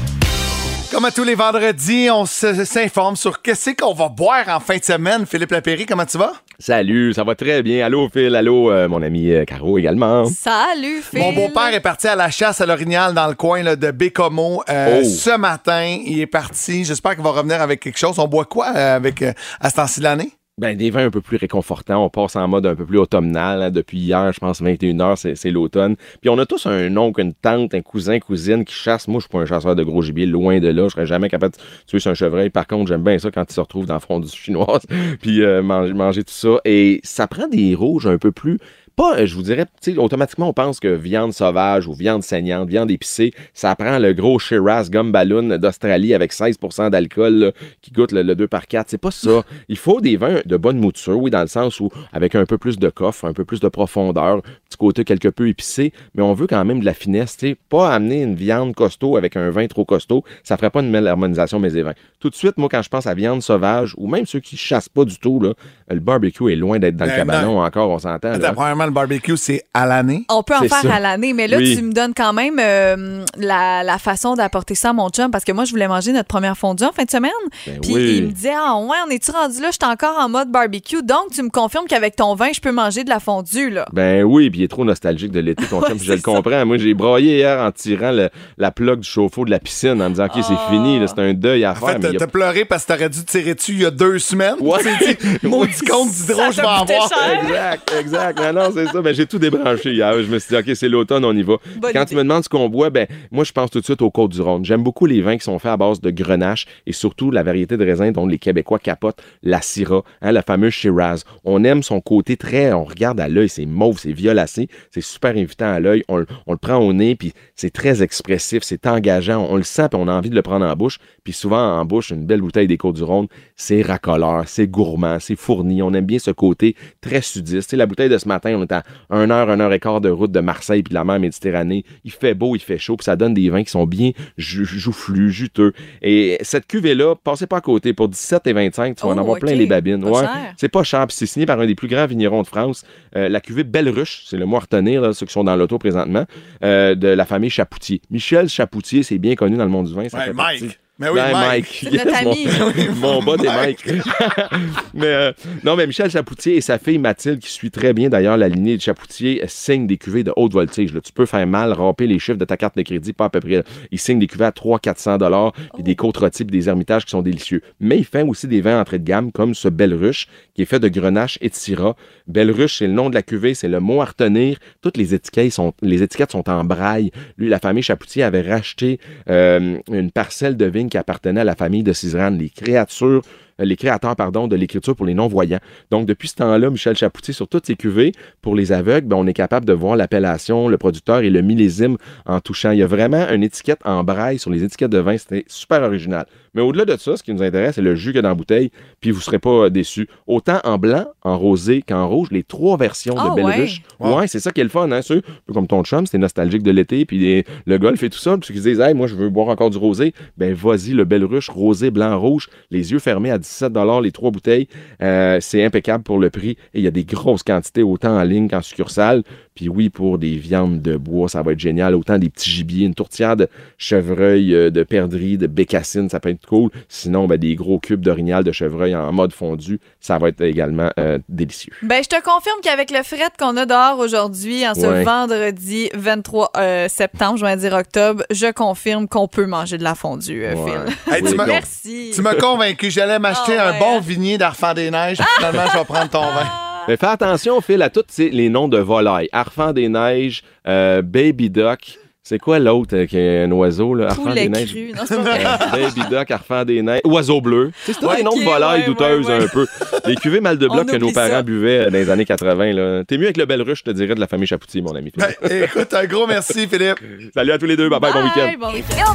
Comme 0.91 1.05
à 1.05 1.11
tous 1.11 1.23
les 1.23 1.33
vendredis, 1.33 2.09
on 2.11 2.27
se- 2.27 2.63
s'informe 2.63 3.15
sur 3.15 3.41
qu'est-ce 3.41 3.71
qu'on 3.71 3.93
va 3.95 4.07
boire 4.09 4.47
en 4.49 4.59
fin 4.59 4.77
de 4.77 4.83
semaine. 4.83 5.25
Philippe 5.25 5.49
Lapéry, 5.51 5.88
comment 5.88 6.05
tu 6.05 6.17
vas? 6.19 6.33
Salut, 6.59 7.11
ça 7.13 7.23
va 7.23 7.33
très 7.33 7.63
bien. 7.63 7.83
Allô 7.85 8.07
Phil, 8.13 8.35
allô 8.35 8.69
euh, 8.69 8.88
mon 8.88 9.01
ami 9.01 9.31
euh, 9.31 9.45
Caro 9.45 9.79
également. 9.79 10.25
Salut, 10.25 11.01
Phil. 11.01 11.19
Mon 11.19 11.33
beau-père 11.33 11.73
est 11.73 11.79
parti 11.81 12.07
à 12.07 12.15
la 12.15 12.29
chasse 12.29 12.61
à 12.61 12.67
l'orignal 12.67 13.13
dans 13.15 13.27
le 13.27 13.33
coin 13.35 13.63
là, 13.63 13.75
de 13.75 13.89
Bécomo. 13.89 14.63
Euh, 14.69 15.01
Oh. 15.03 15.07
Ce 15.09 15.35
matin, 15.35 15.97
il 16.05 16.19
est 16.19 16.27
parti. 16.27 16.85
J'espère 16.85 17.15
qu'il 17.15 17.23
va 17.23 17.31
revenir 17.31 17.61
avec 17.61 17.79
quelque 17.79 17.97
chose. 17.97 18.19
On 18.19 18.27
boit 18.27 18.45
quoi 18.45 18.67
euh, 18.75 18.95
avec, 18.97 19.21
euh, 19.23 19.33
à 19.59 19.69
ce 19.71 19.75
temps-ci 19.75 19.99
de 19.99 20.03
l'année? 20.05 20.31
Ben, 20.57 20.77
des 20.77 20.89
vins 20.89 21.03
un 21.07 21.09
peu 21.11 21.19
plus 21.19 21.35
réconfortants. 21.35 22.05
On 22.05 22.09
passe 22.09 22.37
en 22.37 22.47
mode 22.47 22.65
un 22.65 22.75
peu 22.75 22.85
plus 22.85 22.97
automnal. 22.97 23.61
hein. 23.61 23.71
Depuis 23.71 23.97
hier, 23.97 24.31
je 24.31 24.39
pense, 24.39 24.61
21h, 24.61 25.35
c'est, 25.35 25.51
l'automne. 25.51 25.97
Puis 26.21 26.29
on 26.29 26.37
a 26.37 26.45
tous 26.45 26.65
un 26.65 26.95
oncle, 26.95 27.19
une 27.19 27.33
tante, 27.33 27.73
un 27.73 27.81
cousin, 27.81 28.19
cousine 28.19 28.63
qui 28.63 28.73
chasse. 28.73 29.09
Moi, 29.09 29.19
je 29.19 29.23
suis 29.23 29.29
pas 29.29 29.39
un 29.39 29.45
chasseur 29.45 29.75
de 29.75 29.83
gros 29.83 30.01
gibier, 30.01 30.25
loin 30.25 30.61
de 30.61 30.69
là. 30.69 30.85
Je 30.85 30.93
serais 30.93 31.05
jamais 31.05 31.27
capable 31.27 31.55
de 31.55 31.59
tuer 31.87 31.99
sur 31.99 32.11
un 32.11 32.13
chevreuil. 32.13 32.49
Par 32.51 32.67
contre, 32.67 32.87
j'aime 32.87 33.03
bien 33.03 33.19
ça 33.19 33.31
quand 33.31 33.43
il 33.49 33.53
se 33.53 33.59
retrouve 33.59 33.85
dans 33.85 33.95
le 33.95 33.99
front 33.99 34.21
du 34.21 34.29
chinoise. 34.29 34.83
Puis 35.21 35.43
euh, 35.43 35.61
manger, 35.61 35.93
manger 35.93 36.23
tout 36.23 36.31
ça. 36.31 36.61
Et 36.63 37.01
ça 37.03 37.27
prend 37.27 37.49
des 37.49 37.75
rouges 37.75 38.07
un 38.07 38.17
peu 38.17 38.31
plus 38.31 38.57
pas, 38.95 39.17
euh, 39.19 39.25
je 39.25 39.36
vous 39.36 39.41
dirais, 39.43 39.65
automatiquement, 39.97 40.49
on 40.49 40.53
pense 40.53 40.79
que 40.79 40.88
viande 40.88 41.34
sauvage 41.34 41.88
ou 41.88 41.93
viande 41.93 42.23
saignante, 42.23 42.69
viande 42.69 42.91
épicée, 42.91 43.34
ça 43.53 43.75
prend 43.75 43.99
le 43.99 44.13
gros 44.13 44.39
Shiraz 44.39 44.89
Gum 44.89 45.12
Balloon 45.12 45.58
d'Australie 45.58 46.13
avec 46.13 46.34
16% 46.34 46.89
d'alcool 46.89 47.53
qui 47.81 47.91
goûte 47.91 48.12
le, 48.12 48.21
le 48.23 48.36
2 48.36 48.47
par 48.47 48.67
4 48.67 48.88
C'est 48.89 48.97
pas 48.97 49.12
ça. 49.12 49.43
Il 49.69 49.77
faut 49.77 50.01
des 50.01 50.17
vins 50.17 50.39
de 50.45 50.58
bonne 50.58 50.79
mouture, 50.79 51.17
oui, 51.19 51.31
dans 51.31 51.41
le 51.41 51.47
sens 51.47 51.79
où 51.79 51.89
avec 52.13 52.36
un 52.36 52.45
peu 52.45 52.58
plus 52.58 52.77
de 52.79 52.89
coffre, 52.89 53.25
un 53.25 53.34
peu 53.34 53.45
plus 53.45 53.60
de 53.60 53.67
profondeur, 53.67 54.41
petit 54.69 54.77
côté 54.77 55.03
quelque 55.03 55.27
peu 55.27 55.47
épicé, 55.47 55.91
mais 56.13 56.23
on 56.23 56.34
veut 56.34 56.47
quand 56.47 56.63
même 56.65 56.79
de 56.79 56.86
la 56.86 56.93
finesse, 56.93 57.38
tu 57.38 57.49
sais, 57.49 57.58
pas 57.69 57.93
amener 57.93 58.21
une 58.21 58.36
viande 58.36 58.73
costaud 58.75 59.17
avec 59.17 59.36
un 59.36 59.49
vin 59.49 59.67
trop 59.67 59.86
costaud, 59.86 60.23
ça 60.43 60.58
ferait 60.58 60.69
pas 60.69 60.81
une 60.81 60.91
belle 60.91 61.08
harmonisation 61.08 61.60
mes 61.60 61.69
vins. 61.81 61.93
Tout 62.19 62.29
de 62.29 62.36
suite, 62.36 62.58
moi, 62.58 62.69
quand 62.69 62.81
je 62.81 62.89
pense 62.89 63.08
à 63.08 63.13
viande 63.13 63.41
sauvage 63.41 63.93
ou 63.97 64.08
même 64.08 64.25
ceux 64.25 64.39
qui 64.39 64.58
chassent 64.58 64.89
pas 64.89 65.05
du 65.05 65.19
tout, 65.19 65.39
là, 65.39 65.53
le 65.89 65.99
barbecue 65.99 66.51
est 66.51 66.55
loin 66.55 66.79
d'être 66.79 66.95
dans 66.95 67.05
le 67.05 67.12
Ben, 67.12 67.17
cabanon 67.17 67.60
encore, 67.62 67.89
on 67.89 67.99
s'entend. 67.99 68.31
là. 68.39 68.53
Le 68.86 68.91
barbecue, 68.91 69.38
c'est 69.38 69.63
à 69.74 69.86
l'année. 69.86 70.26
On 70.30 70.43
peut 70.43 70.56
en 70.56 70.60
faire 70.62 70.82
ça. 70.82 70.95
à 70.95 71.00
l'année, 71.00 71.34
mais 71.34 71.48
là, 71.48 71.58
Oui. 71.58 71.76
tu 71.76 71.82
me 71.84 71.91
donnes 71.91 72.13
quand 72.15 72.34
même 72.34 72.58
euh, 72.60 73.24
la, 73.38 73.84
la 73.84 73.98
façon 73.98 74.36
d'apporter 74.36 74.76
ça 74.76 74.89
à 74.89 74.93
mon 74.93 75.10
chum 75.10 75.32
parce 75.32 75.43
que 75.43 75.52
moi, 75.52 75.65
je 75.65 75.71
voulais 75.71 75.88
manger 75.88 76.12
notre 76.12 76.28
première 76.28 76.58
fondue 76.58 76.84
en 76.84 76.91
fin 76.91 77.04
de 77.04 77.10
semaine. 77.12 77.32
Ben 77.65 77.80
Puis 77.82 77.93
oui. 77.93 78.15
il 78.17 78.24
me 78.28 78.32
disait, 78.32 78.54
ah 78.56 78.78
ouais, 78.78 78.98
on 79.08 79.10
est-tu 79.10 79.32
rendu 79.32 79.62
là? 79.62 79.69
J'étais 79.71 79.86
encore 79.86 80.17
en 80.19 80.30
mode 80.30 80.50
barbecue. 80.52 81.02
Donc, 81.04 81.32
tu 81.34 81.41
me 81.43 81.50
confirmes 81.50 81.86
qu'avec 81.88 82.15
ton 82.15 82.36
vin, 82.36 82.50
je 82.54 82.60
peux 82.62 82.71
manger 82.71 83.04
de 83.04 83.10
la 83.10 83.19
fondue, 83.19 83.69
là. 83.69 83.86
Ben 83.93 84.24
oui, 84.24 84.50
puis 84.50 84.62
il 84.62 84.63
est 84.63 84.67
trop 84.67 84.86
nostalgique 84.86 85.32
de 85.32 85.39
l'été, 85.39 85.65
ton 85.65 85.80
Ouais, 85.82 85.89
chum, 85.89 85.98
puis 85.98 86.06
je 86.08 86.12
le 86.13 86.17
ça. 86.19 86.24
comprends. 86.24 86.65
Moi, 86.65 86.78
j'ai 86.78 86.93
broyé 86.93 87.38
hier 87.38 87.60
en 87.60 87.71
tirant 87.71 88.12
le- 88.12 88.30
la 88.58 88.71
plug 88.71 89.00
du 89.02 89.10
chauffe-eau 89.10 89.45
de 89.45 89.52
la 89.52 89.60
piscine 89.60 90.02
en 90.02 90.06
me 90.06 90.10
disant, 90.15 90.26
OK, 90.26 90.43
c'est 90.43 90.69
fini, 90.74 91.00
là, 91.00 91.08
c'est 91.08 91.19
un 91.19 91.34
deuil 91.34 91.65
à 91.65 91.71
En 91.71 91.76
faire. 91.76 92.00
fait, 92.02 92.12
y 92.13 92.15
a- 92.15 92.19
t'as 92.19 92.28
pleuré 92.28 92.65
parce 92.65 92.86
que 92.86 92.93
t'aurais 92.93 93.10
dû 93.10 93.24
tirer 93.26 93.56
dessus 93.56 93.74
il 93.74 93.82
y 93.82 93.86
a 93.86 93.91
deux 93.91 94.19
semaines. 94.19 94.56
Ouais. 94.60 94.80
Tu 94.82 95.15
dit, 95.15 95.38
maudit 95.48 95.80
compte 95.89 96.10
d'hydro, 96.12 96.41
je 96.52 96.62
vais 96.62 96.67
en 96.67 96.82
avoir. 96.82 97.10
Exact, 97.41 97.93
exact. 98.00 98.39
Non, 98.54 98.69
c'est 98.75 98.88
ça. 98.91 99.01
Ben, 99.01 99.13
j'ai 99.13 99.25
tout 99.25 99.39
débranché 99.39 99.93
hier. 99.93 100.21
Je 100.21 100.27
me 100.31 100.39
suis 100.39 100.49
dit, 100.55 100.69
OK, 100.69 100.75
c'est 100.75 100.89
l'automne, 100.89 101.25
on 101.25 101.35
y 101.35 101.41
va. 101.43 101.55
Bonne 101.79 101.91
Quand 101.93 102.01
idée. 102.01 102.05
tu 102.09 102.15
me 102.15 102.23
demandes 102.23 102.43
ce 102.43 102.49
qu'on 102.49 102.69
boit, 102.69 102.89
ben, 102.89 103.07
moi, 103.31 103.43
je 103.43 103.51
pense 103.51 103.69
tout 103.71 103.79
de 103.79 103.85
suite 103.85 104.01
aux 104.01 104.11
Côtes 104.11 104.31
du 104.31 104.41
Rhône. 104.41 104.63
J'aime 104.65 104.83
beaucoup 104.83 105.05
les 105.05 105.21
vins 105.21 105.38
qui 105.38 105.43
sont 105.43 105.57
faits 105.59 105.71
à 105.71 105.77
base 105.77 106.01
de 106.01 106.09
grenache 106.11 106.65
et 106.85 106.91
surtout 106.91 107.31
la 107.31 107.43
variété 107.43 107.77
de 107.77 107.85
raisin 107.85 108.11
dont 108.11 108.27
les 108.27 108.38
Québécois 108.38 108.79
capotent, 108.79 109.21
la 109.43 109.61
Syrah, 109.61 110.03
hein, 110.21 110.31
la 110.31 110.41
fameuse 110.41 110.73
Shiraz. 110.73 111.23
On 111.43 111.63
aime 111.63 111.81
son 111.83 112.01
côté 112.01 112.38
très, 112.38 112.73
on 112.73 112.83
regarde 112.83 113.19
à 113.19 113.27
l'œil, 113.27 113.49
c'est 113.49 113.65
mauve, 113.65 113.99
c'est 113.99 114.11
violacé, 114.11 114.67
c'est 114.91 115.01
super 115.01 115.31
invitant 115.35 115.71
à 115.71 115.79
l'œil. 115.79 116.03
On, 116.07 116.17
le- 116.17 116.27
on 116.47 116.51
le 116.51 116.57
prend 116.57 116.77
au 116.77 116.93
nez, 116.93 117.15
puis 117.15 117.33
c'est 117.55 117.71
très 117.71 118.03
expressif, 118.03 118.63
c'est 118.63 118.85
engageant. 118.88 119.45
On 119.49 119.55
le 119.55 119.63
sent, 119.63 119.88
puis 119.89 119.99
on 120.01 120.07
a 120.07 120.13
envie 120.13 120.29
de 120.29 120.35
le 120.35 120.41
prendre 120.41 120.65
en 120.65 120.75
bouche. 120.75 120.99
Puis 121.23 121.33
souvent, 121.33 121.79
en 121.79 121.85
bouche, 121.85 122.11
une 122.11 122.25
belle 122.25 122.41
bouteille 122.41 122.67
des 122.67 122.77
Côtes 122.77 122.95
du 122.95 123.03
Rhône, 123.03 123.27
c'est 123.55 123.81
racoleur, 123.81 124.43
c'est 124.47 124.67
gourmand, 124.67 125.17
c'est 125.19 125.35
fourni. 125.35 125.81
On 125.81 125.93
aime 125.93 126.05
bien 126.05 126.19
ce 126.19 126.31
côté 126.31 126.75
très 127.01 127.21
sudiste. 127.21 127.69
Tu 127.69 127.71
sais, 127.71 127.77
la 127.77 127.85
bouteille 127.85 128.09
de 128.09 128.17
ce 128.17 128.27
matin, 128.27 128.53
on 128.57 128.63
est 128.63 128.71
à 128.71 128.83
1 129.09 129.31
heure, 129.31 129.49
1 129.49 129.59
heure 129.61 129.71
et 129.73 129.79
quart 129.79 130.01
de 130.01 130.09
route 130.09 130.31
de 130.31 130.39
Marseille 130.41 130.83
puis 130.83 130.93
la 130.93 131.03
mer 131.05 131.19
Méditerranée. 131.19 131.85
Il 132.03 132.11
fait 132.11 132.33
beau, 132.33 132.55
il 132.55 132.59
fait 132.59 132.77
chaud, 132.77 132.97
puis 132.97 133.05
ça 133.05 133.15
donne 133.15 133.33
des 133.33 133.49
vins 133.49 133.63
qui 133.63 133.71
sont 133.71 133.85
bien 133.85 134.11
jou- 134.37 134.65
joufflus, 134.65 135.31
juteux. 135.31 135.73
Et 136.01 136.37
cette 136.41 136.67
cuvée-là, 136.67 137.15
passez 137.15 137.47
pas 137.47 137.57
à 137.57 137.61
côté. 137.61 137.93
Pour 137.93 138.09
17 138.09 138.45
et 138.47 138.53
25, 138.53 138.95
tu 138.97 139.05
vas 139.05 139.13
en 139.13 139.17
Oh, 139.17 139.19
avoir 139.21 139.39
plein 139.39 139.53
les 139.55 139.65
babines. 139.67 140.01
Pas 140.01 140.09
Ouais. 140.09 140.19
cher. 140.21 140.53
C'est 140.57 140.69
pas 140.69 140.83
cher, 140.83 141.07
puis 141.07 141.15
c'est 141.17 141.25
signé 141.25 141.45
par 141.45 141.59
un 141.59 141.65
des 141.65 141.75
plus 141.75 141.87
grands 141.87 142.05
vignerons 142.07 142.41
de 142.41 142.47
France. 142.47 142.83
Euh, 143.15 143.29
la 143.29 143.39
cuvée 143.39 143.63
Belle 143.63 143.89
Ruche, 143.89 144.23
c'est 144.27 144.37
le 144.37 144.45
mot 144.45 144.57
à 144.57 144.59
retenir, 144.59 145.01
là, 145.01 145.13
ceux 145.13 145.25
qui 145.25 145.33
sont 145.33 145.43
dans 145.45 145.55
l'auto 145.55 145.77
présentement, 145.79 146.25
euh, 146.63 146.95
de 146.95 147.07
la 147.07 147.25
famille 147.25 147.49
Chapoutier. 147.49 148.01
Michel 148.11 148.49
Chapoutier, 148.49 149.03
c'est 149.03 149.17
bien 149.17 149.35
connu 149.35 149.55
dans 149.55 149.63
le 149.63 149.69
monde 149.71 149.87
du 149.87 149.93
vin. 149.93 150.09
Ça 150.09 150.17
Ouais, 150.17 150.25
fait 150.25 150.33
Mike. 150.33 150.59
partie- 150.61 150.77
Mais 150.97 151.10
oui, 151.10 151.19
Mike. 151.19 151.88
Notre 151.91 152.23
mon- 152.23 152.31
ami. 152.31 152.47
mon 153.01 153.21
bot 153.21 153.36
est 153.36 153.47
Mike. 153.47 153.86
mais 154.93 155.05
euh, 155.08 155.31
non, 155.63 155.75
mais 155.75 155.88
Michel 155.88 156.10
Chapoutier 156.10 156.55
et 156.55 156.62
sa 156.62 156.79
fille 156.79 156.97
Mathilde, 156.97 157.39
qui 157.39 157.51
suit 157.51 157.69
très 157.69 157.91
bien 157.91 158.08
d'ailleurs 158.08 158.38
la 158.38 158.47
lignée 158.47 158.77
de 158.77 158.81
Chapoutier, 158.81 159.43
euh, 159.43 159.47
signent 159.49 159.88
des 159.88 159.97
cuvées 159.97 160.23
de 160.23 160.31
haute 160.38 160.53
voltige. 160.53 160.93
là. 160.93 161.01
Tu 161.01 161.12
peux 161.12 161.25
faire 161.25 161.45
mal, 161.47 161.73
ramper 161.73 162.08
les 162.08 162.17
chiffres 162.17 162.38
de 162.38 162.45
ta 162.45 162.55
carte 162.55 162.77
de 162.77 162.81
crédit, 162.81 163.12
pas 163.12 163.25
à 163.25 163.29
peu 163.29 163.41
près. 163.41 163.63
Ils 163.91 163.99
signent 163.99 164.19
des 164.19 164.27
cuvées 164.27 164.45
à 164.45 164.51
300-400 164.51 165.17
dollars, 165.17 165.51
puis 165.73 165.84
des 165.84 165.95
contre-types, 165.97 166.49
des 166.49 166.69
ermitages 166.69 167.03
qui 167.03 167.12
sont 167.12 167.21
délicieux. 167.21 167.62
Mais 167.81 167.97
il 167.97 168.05
fait 168.05 168.21
aussi 168.23 168.47
des 168.47 168.62
vins 168.62 168.79
entrée 168.79 168.99
de 168.99 169.03
gamme, 169.03 169.34
comme 169.34 169.53
ce 169.53 169.67
Belle 169.67 169.93
Ruche, 169.93 170.27
qui 170.53 170.62
est 170.62 170.65
fait 170.65 170.79
de 170.79 170.88
grenache 170.88 171.38
et 171.41 171.49
de 171.49 171.55
syrah. 171.55 171.97
Belle 172.27 172.51
Ruche, 172.51 172.77
c'est 172.77 172.88
le 172.88 172.93
nom 172.93 173.10
de 173.10 173.15
la 173.15 173.21
cuvée, 173.21 173.53
c'est 173.53 173.67
le 173.67 173.81
mot 173.81 174.01
à 174.01 174.05
retenir. 174.05 174.58
Toutes 174.81 174.95
les 174.95 175.13
étiquettes 175.13 175.51
sont, 175.51 175.73
les 175.81 176.01
étiquettes 176.03 176.31
sont 176.31 176.49
en 176.49 176.63
braille. 176.63 177.12
Lui, 177.38 177.49
la 177.49 177.60
famille 177.60 177.84
Chapoutier 177.84 178.23
avait 178.23 178.41
racheté 178.41 178.99
euh, 179.29 179.77
une 179.91 180.12
parcelle 180.12 180.55
de 180.55 180.65
vigne 180.65 180.85
qui 180.89 180.98
appartenait 180.98 181.41
à 181.41 181.45
la 181.45 181.56
famille 181.56 181.84
de 181.84 181.93
Cisran, 181.93 182.32
les 182.32 182.50
créatures 182.50 183.21
les 183.59 183.75
créateurs 183.75 184.15
pardon, 184.15 184.47
de 184.47 184.55
l'écriture 184.55 184.95
pour 184.95 185.05
les 185.05 185.13
non-voyants. 185.13 185.59
Donc, 185.91 186.05
depuis 186.05 186.27
ce 186.27 186.35
temps-là, 186.35 186.69
Michel 186.69 186.95
Chapoutier, 186.95 187.33
sur 187.33 187.47
toutes 187.47 187.65
ses 187.65 187.75
cuvées, 187.75 188.11
pour 188.41 188.55
les 188.55 188.71
aveugles, 188.71 189.07
ben, 189.07 189.15
on 189.17 189.27
est 189.27 189.33
capable 189.33 189.65
de 189.65 189.73
voir 189.73 189.95
l'appellation, 189.95 190.67
le 190.67 190.77
producteur 190.77 191.19
et 191.19 191.29
le 191.29 191.41
millésime 191.41 191.97
en 192.25 192.39
touchant. 192.39 192.71
Il 192.71 192.79
y 192.79 192.83
a 192.83 192.87
vraiment 192.87 193.27
une 193.29 193.43
étiquette 193.43 193.79
en 193.85 194.03
braille 194.03 194.39
sur 194.39 194.49
les 194.51 194.63
étiquettes 194.63 194.91
de 194.91 194.97
vin. 194.99 195.17
C'était 195.17 195.45
super 195.47 195.81
original. 195.83 196.25
Mais 196.53 196.61
au-delà 196.61 196.85
de 196.85 196.95
ça, 196.97 197.17
ce 197.17 197.23
qui 197.23 197.33
nous 197.33 197.43
intéresse, 197.43 197.75
c'est 197.75 197.81
le 197.81 197.95
jus 197.95 198.09
qu'il 198.11 198.15
y 198.15 198.19
a 198.19 198.21
dans 198.21 198.29
la 198.29 198.35
bouteille, 198.35 198.71
puis 199.01 199.11
vous 199.11 199.17
ne 199.19 199.23
serez 199.23 199.39
pas 199.39 199.65
euh, 199.65 199.69
déçus. 199.69 200.07
Autant 200.25 200.59
en 200.63 200.77
blanc, 200.77 201.05
en 201.21 201.37
rosé 201.37 201.81
qu'en 201.81 202.07
rouge, 202.07 202.29
les 202.31 202.43
trois 202.43 202.77
versions 202.77 203.15
Ah, 203.17 203.29
de 203.29 203.35
Belle 203.35 203.45
ouais. 203.45 203.55
Ruche. 203.57 203.81
Ouais, 203.99 204.27
c'est 204.27 204.39
ça 204.39 204.51
qui 204.51 204.61
est 204.61 204.63
le 204.63 204.69
fun. 204.69 204.89
Hein, 204.91 205.01
ceux, 205.01 205.17
un 205.17 205.21
peu 205.45 205.53
comme 205.53 205.67
ton 205.67 205.83
chum, 205.83 206.05
c'était 206.05 206.17
nostalgique 206.17 206.63
de 206.63 206.71
l'été, 206.71 207.05
puis 207.05 207.19
les- 207.19 207.45
le 207.65 207.77
golf 207.77 208.01
et 208.03 208.09
tout 208.09 208.17
ça. 208.19 208.37
Puis 208.37 208.47
ceux 208.47 208.53
qui 208.53 208.59
se 208.61 208.69
disent, 208.69 208.79
hey, 208.79 208.93
moi, 208.93 209.07
je 209.07 209.15
veux 209.15 209.29
boire 209.29 209.49
encore 209.49 209.69
du 209.69 209.77
rosé, 209.77 210.13
ben 210.37 210.53
vas-y, 210.53 210.91
le 210.91 211.03
Belle 211.03 211.25
Ruche, 211.25 211.49
rosé, 211.49 211.91
blanc, 211.91 212.17
rouge, 212.17 212.47
les 212.71 212.91
yeux 212.93 212.99
fermés 212.99 213.31
à 213.31 213.37
17 213.45 213.73
les 214.01 214.12
trois 214.12 214.31
bouteilles. 214.31 214.67
Euh, 215.01 215.39
c'est 215.41 215.63
impeccable 215.63 216.03
pour 216.03 216.19
le 216.19 216.29
prix 216.29 216.51
et 216.73 216.79
il 216.79 216.81
y 216.81 216.88
a 216.88 216.91
des 216.91 217.06
grosses 217.06 217.43
quantités, 217.43 217.83
autant 217.83 218.17
en 218.17 218.23
ligne 218.23 218.50
qu'en 218.50 218.62
succursale. 218.62 219.23
Puis 219.56 219.69
oui, 219.69 219.89
pour 219.89 220.17
des 220.17 220.35
viandes 220.35 220.81
de 220.81 220.97
bois, 220.97 221.29
ça 221.29 221.41
va 221.41 221.53
être 221.53 221.60
génial. 221.60 221.95
Autant 221.95 222.17
des 222.17 222.29
petits 222.29 222.49
gibiers, 222.49 222.85
une 222.85 222.93
tourtière 222.93 223.37
de 223.37 223.47
chevreuil, 223.77 224.53
euh, 224.53 224.69
de 224.69 224.83
perdrix, 224.83 225.37
de 225.37 225.47
bécassine, 225.47 226.10
ça 226.10 226.19
peut 226.19 226.29
être 226.29 226.45
cool. 226.45 226.69
Sinon, 226.89 227.25
ben, 227.27 227.37
des 227.37 227.56
gros 227.56 227.79
cubes 227.79 228.01
d'orignal 228.01 228.43
de 228.43 228.51
chevreuil 228.51 228.93
en 228.95 229.12
mode 229.13 229.31
fondu, 229.31 229.79
ça 230.01 230.17
va 230.17 230.27
être 230.29 230.41
également 230.41 230.89
euh, 230.99 231.19
délicieux. 231.29 231.71
Ben, 231.83 232.03
je 232.03 232.10
te 232.10 232.15
confirme 232.21 232.58
qu'avec 232.62 232.91
le 232.91 233.01
fret 233.03 233.29
qu'on 233.39 233.56
a 233.58 233.65
dehors 233.65 233.99
aujourd'hui, 233.99 234.67
en 234.67 234.73
ce 234.75 234.85
Ouais. 234.85 235.03
vendredi 235.03 235.89
23 235.95 236.51
euh, 236.58 236.87
septembre, 236.89 237.37
je 237.37 237.45
vais 237.45 237.56
dire 237.58 237.73
octobre, 237.73 238.23
je 238.29 238.51
confirme 238.51 239.08
qu'on 239.08 239.27
peut 239.27 239.45
manger 239.45 239.77
de 239.77 239.83
la 239.83 239.95
fondue, 239.95 240.43
euh, 240.45 240.53
Ouais. 240.56 240.71
Phil. 241.06 241.13
Hey, 241.13 241.23
tu. 241.23 241.35
Merci. 241.47 242.12
Tu 242.13 242.21
m'as 242.21 242.35
convaincu. 242.35 242.91
J'allais 242.91 243.19
m'acheter 243.19 243.56
Ah 243.58 243.69
un 243.69 243.71
ouais, 243.73 243.79
bon 243.79 243.97
hein? 243.97 244.01
vignier 244.01 244.37
d'Arfand 244.37 244.73
des 244.73 244.91
Neiges. 244.91 245.17
puis 245.17 245.25
Finalement, 245.37 245.63
je 245.73 245.77
vais 245.79 245.85
prendre 245.85 246.10
ton 246.10 246.21
vin. 246.33 246.49
Mais 246.88 246.98
fais 246.98 247.08
attention, 247.08 247.62
Phil, 247.62 247.81
à 247.81 247.90
tous 247.90 248.04
les 248.17 248.50
noms 248.50 248.67
de 248.67 248.77
volailles. 248.77 249.29
Arfan 249.31 249.73
des 249.73 249.90
neiges, 249.90 250.44
euh, 250.67 251.02
Baby 251.02 251.50
Duck. 251.50 251.98
C'est 252.27 252.40
quoi 252.40 252.58
l'autre 252.58 252.96
euh, 252.98 253.06
qui 253.06 253.19
est 253.19 253.44
un 253.44 253.52
oiseau, 253.52 253.94
là? 253.94 254.08
Arfan 254.08 254.23
Poulet 254.23 254.44
des 254.44 254.50
neiges. 254.50 254.71
cru. 254.71 254.92
Non, 254.96 255.04
c'est 255.08 255.15
pas 255.15 255.21
vrai. 255.21 255.44
Baby 255.73 256.02
Duck, 256.10 256.31
Arfan 256.31 256.65
des 256.65 256.81
neiges, 256.81 257.02
Oiseau 257.06 257.40
bleu. 257.40 257.71
C'est 257.86 257.94
tous 257.94 258.06
Ouais, 258.08 258.17
des 258.17 258.23
noms 258.23 258.36
de 258.36 258.44
volailles 258.44 258.79
ouais, 258.81 258.86
douteuses 258.88 259.27
ouais, 259.27 259.38
ouais. 259.38 259.44
un 259.44 259.48
peu. 259.48 259.67
Les 260.08 260.15
cuvées 260.15 260.40
mal 260.42 260.58
de 260.58 260.67
bloc 260.71 260.88
que 260.88 260.96
nos 260.96 261.12
parents 261.12 261.29
ça. 261.29 261.44
buvaient 261.44 261.81
euh, 261.81 261.90
dans 261.92 261.98
les 261.98 262.10
années 262.10 262.25
80. 262.25 262.73
là. 262.73 263.04
T'es 263.04 263.17
mieux 263.19 263.25
avec 263.25 263.38
le 263.38 263.46
bel 263.46 263.62
ruche, 263.62 263.79
je 263.86 263.92
te 263.92 263.96
dirais, 263.96 264.15
de 264.15 264.19
la 264.19 264.25
famille 264.25 264.48
Chapoutier, 264.48 264.81
mon 264.81 264.96
ami. 264.96 265.12
Ben, 265.15 265.27
écoute, 265.63 265.94
un 265.94 266.06
gros 266.06 266.25
merci, 266.25 266.67
Philippe. 266.67 266.98
Salut 267.36 267.52
à 267.52 267.60
tous 267.60 267.67
les 267.67 267.77
deux. 267.77 267.90
Bye 267.90 268.00
bye, 268.00 268.12
bon 268.13 268.23
week-end. 268.23 268.46
Bye, 268.48 268.58
bon 268.58 268.73
week-end. 268.73 269.13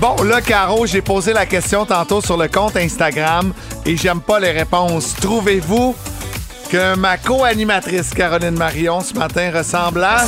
Bon, 0.00 0.22
là, 0.24 0.40
Caro, 0.40 0.86
j'ai 0.86 1.02
posé 1.02 1.32
la 1.32 1.46
question 1.46 1.86
tantôt 1.86 2.20
sur 2.20 2.36
le 2.36 2.48
compte 2.48 2.76
Instagram 2.76 3.52
et 3.86 3.96
j'aime 3.96 4.20
pas 4.20 4.40
les 4.40 4.50
réponses. 4.50 5.14
Trouvez-vous 5.20 5.94
que 6.74 6.96
ma 6.96 7.16
co-animatrice 7.16 8.12
Caroline 8.12 8.56
Marion 8.56 9.00
ce 9.00 9.14
matin 9.14 9.52
ressemble 9.54 10.02
à 10.02 10.24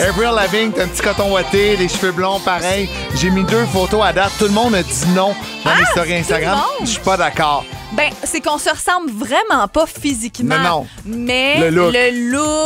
Avril 0.00 0.30
Lavigne, 0.32 0.70
t'as 0.70 0.84
un 0.84 0.86
petit 0.86 1.02
coton 1.02 1.32
ouaté, 1.32 1.76
les 1.76 1.88
cheveux 1.88 2.12
blonds, 2.12 2.38
pareil. 2.38 2.88
J'ai 3.16 3.30
mis 3.30 3.42
deux 3.42 3.66
photos 3.66 4.04
à 4.04 4.12
date. 4.12 4.30
Tout 4.38 4.44
le 4.44 4.52
monde 4.52 4.76
a 4.76 4.82
dit 4.84 5.06
non 5.14 5.34
dans 5.64 5.70
Instagram. 5.72 6.56
Ah, 6.56 6.66
monde? 6.78 6.86
Je 6.86 6.90
suis 6.92 7.00
pas 7.00 7.16
d'accord. 7.16 7.64
Ben, 7.94 8.10
c'est 8.24 8.40
qu'on 8.40 8.56
se 8.56 8.70
ressemble 8.70 9.10
vraiment 9.10 9.68
pas 9.68 9.84
physiquement. 9.86 10.56
Non, 10.58 10.62
non. 10.62 10.86
Mais 11.04 11.58
Le 11.70 11.70
look. 11.70 11.94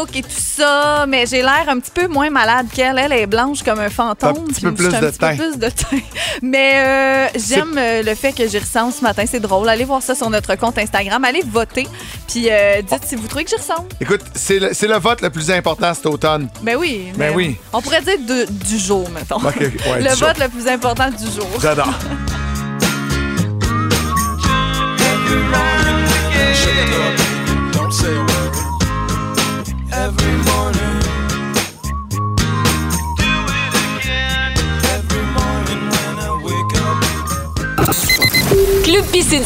look 0.06 0.16
et 0.16 0.22
tout 0.22 0.28
ça, 0.30 1.04
mais 1.08 1.26
j'ai 1.26 1.42
l'air 1.42 1.64
un 1.66 1.80
petit 1.80 1.90
peu 1.92 2.06
moins 2.06 2.30
malade 2.30 2.66
qu'elle. 2.72 2.96
Elle 2.98 3.12
est 3.12 3.26
blanche 3.26 3.64
comme 3.64 3.80
un 3.80 3.90
fantôme. 3.90 4.34
T'as 4.34 4.40
un 4.40 4.44
petit 4.44 4.60
peu 4.60 4.72
plus 4.74 4.86
un 4.94 5.00
de 5.00 5.10
petit 5.10 5.18
peu 5.18 5.34
plus 5.34 5.58
de 5.58 5.68
teint. 5.68 5.98
Mais 6.42 6.72
euh, 6.76 7.26
j'aime 7.34 7.74
euh, 7.76 8.02
le 8.04 8.14
fait 8.14 8.32
que 8.32 8.46
j'y 8.46 8.58
ressemble 8.58 8.92
ce 8.92 9.02
matin. 9.02 9.24
C'est 9.28 9.40
drôle. 9.40 9.68
Allez 9.68 9.84
voir 9.84 10.00
ça 10.00 10.14
sur 10.14 10.30
notre 10.30 10.54
compte 10.54 10.78
Instagram. 10.78 11.24
Allez 11.24 11.42
voter. 11.44 11.88
Puis 12.28 12.46
euh, 12.48 12.82
dites 12.82 13.04
si 13.04 13.16
vous 13.16 13.26
trouvez 13.26 13.42
que 13.44 13.50
j'y 13.50 13.56
ressemble. 13.56 13.88
Écoute, 14.00 14.20
c'est 14.34 14.60
le, 14.60 14.74
c'est 14.74 14.86
le 14.86 14.96
vote 14.98 15.22
le 15.22 15.30
plus 15.30 15.50
important 15.50 15.92
cet 15.92 16.06
automne. 16.06 16.48
Ben 16.62 16.76
oui. 16.76 17.08
Ben 17.16 17.30
mais 17.30 17.34
oui. 17.34 17.56
On 17.72 17.82
pourrait 17.82 18.02
dire 18.02 18.18
de- 18.20 18.46
du 18.64 18.78
jour, 18.78 19.08
mettons. 19.10 19.36
Ok, 19.36 19.56
ouais, 19.58 19.72
le 20.02 20.10
du 20.10 20.16
jour. 20.16 20.28
vote 20.28 20.38
le 20.38 20.48
plus 20.48 20.68
important 20.68 21.10
du 21.10 21.24
jour. 21.34 21.48
J'adore. 21.60 21.92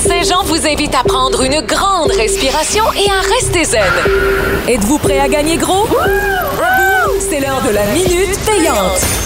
Saint-Jean 0.00 0.44
vous 0.44 0.66
invite 0.66 0.94
à 0.94 1.02
prendre 1.02 1.42
une 1.42 1.60
grande 1.62 2.10
respiration 2.12 2.84
et 2.92 3.10
à 3.10 3.20
rester 3.34 3.64
zen. 3.64 3.82
Êtes-vous 4.68 4.98
prêt 4.98 5.18
à 5.18 5.28
gagner 5.28 5.56
gros? 5.56 5.86
C'est 7.18 7.40
l'heure 7.40 7.60
de 7.62 7.74
la 7.74 7.84
minute 7.86 8.38
payante. 8.46 9.19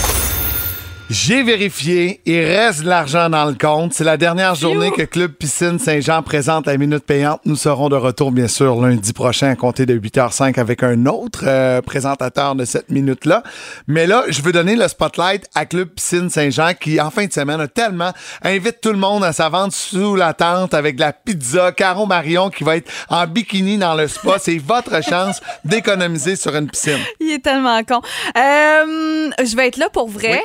J'ai 1.11 1.43
vérifié, 1.43 2.23
il 2.25 2.41
reste 2.41 2.83
de 2.83 2.89
l'argent 2.89 3.29
dans 3.29 3.45
le 3.45 3.55
compte. 3.55 3.93
C'est 3.93 4.05
la 4.05 4.17
dernière 4.17 4.55
journée 4.55 4.91
que 4.91 5.03
Club 5.03 5.33
Piscine 5.33 5.79
Saint-Jean 5.79 6.23
présente 6.23 6.65
la 6.67 6.79
minute 6.79 7.05
payante. 7.05 7.43
Nous 7.45 7.57
serons 7.57 7.91
de 7.91 7.95
retour, 7.95 8.33
bien 8.33 8.49
sûr, 8.49 8.81
lundi 8.81 9.13
prochain 9.13 9.51
à 9.51 9.55
compter 9.55 9.85
de 9.85 9.95
8h05 9.99 10.59
avec 10.59 10.83
un 10.83 11.05
autre 11.05 11.45
euh, 11.47 11.83
présentateur 11.83 12.55
de 12.55 12.65
cette 12.65 12.89
minute-là. 12.89 13.43
Mais 13.87 14.07
là, 14.07 14.25
je 14.29 14.41
veux 14.41 14.51
donner 14.51 14.77
le 14.77 14.89
spotlight 14.89 15.45
à 15.55 15.67
Club 15.67 15.89
Piscine 15.89 16.31
Saint-Jean 16.31 16.73
qui, 16.73 16.99
en 16.99 17.11
fin 17.11 17.27
de 17.27 17.33
semaine, 17.33 17.61
a 17.61 17.69
tellement 17.69 18.13
invite 18.43 18.81
tout 18.81 18.93
le 18.93 18.99
monde 18.99 19.25
à 19.25 19.35
sa 19.35 19.51
vente 19.51 19.73
sous 19.73 20.17
la 20.17 20.33
tente 20.33 20.73
avec 20.73 20.97
de 20.97 21.01
la 21.01 21.13
pizza. 21.13 21.71
Caro 21.73 22.07
Marion 22.07 22.49
qui 22.49 22.65
va 22.65 22.77
être 22.77 22.91
en 23.11 23.27
bikini 23.27 23.77
dans 23.77 23.95
le 23.95 24.09
spa. 24.09 24.39
C'est 24.39 24.59
votre 24.59 25.05
chance 25.05 25.43
d'économiser 25.67 26.37
sur 26.37 26.57
une 26.57 26.71
piscine. 26.71 27.01
Il 27.21 27.31
est 27.31 27.45
tellement 27.45 27.85
con. 27.85 28.01
Euh, 28.39 29.31
je 29.45 29.55
vais 29.55 29.69
être 29.69 29.77
là 29.77 29.91
pour 29.91 30.09
vrai. 30.09 30.43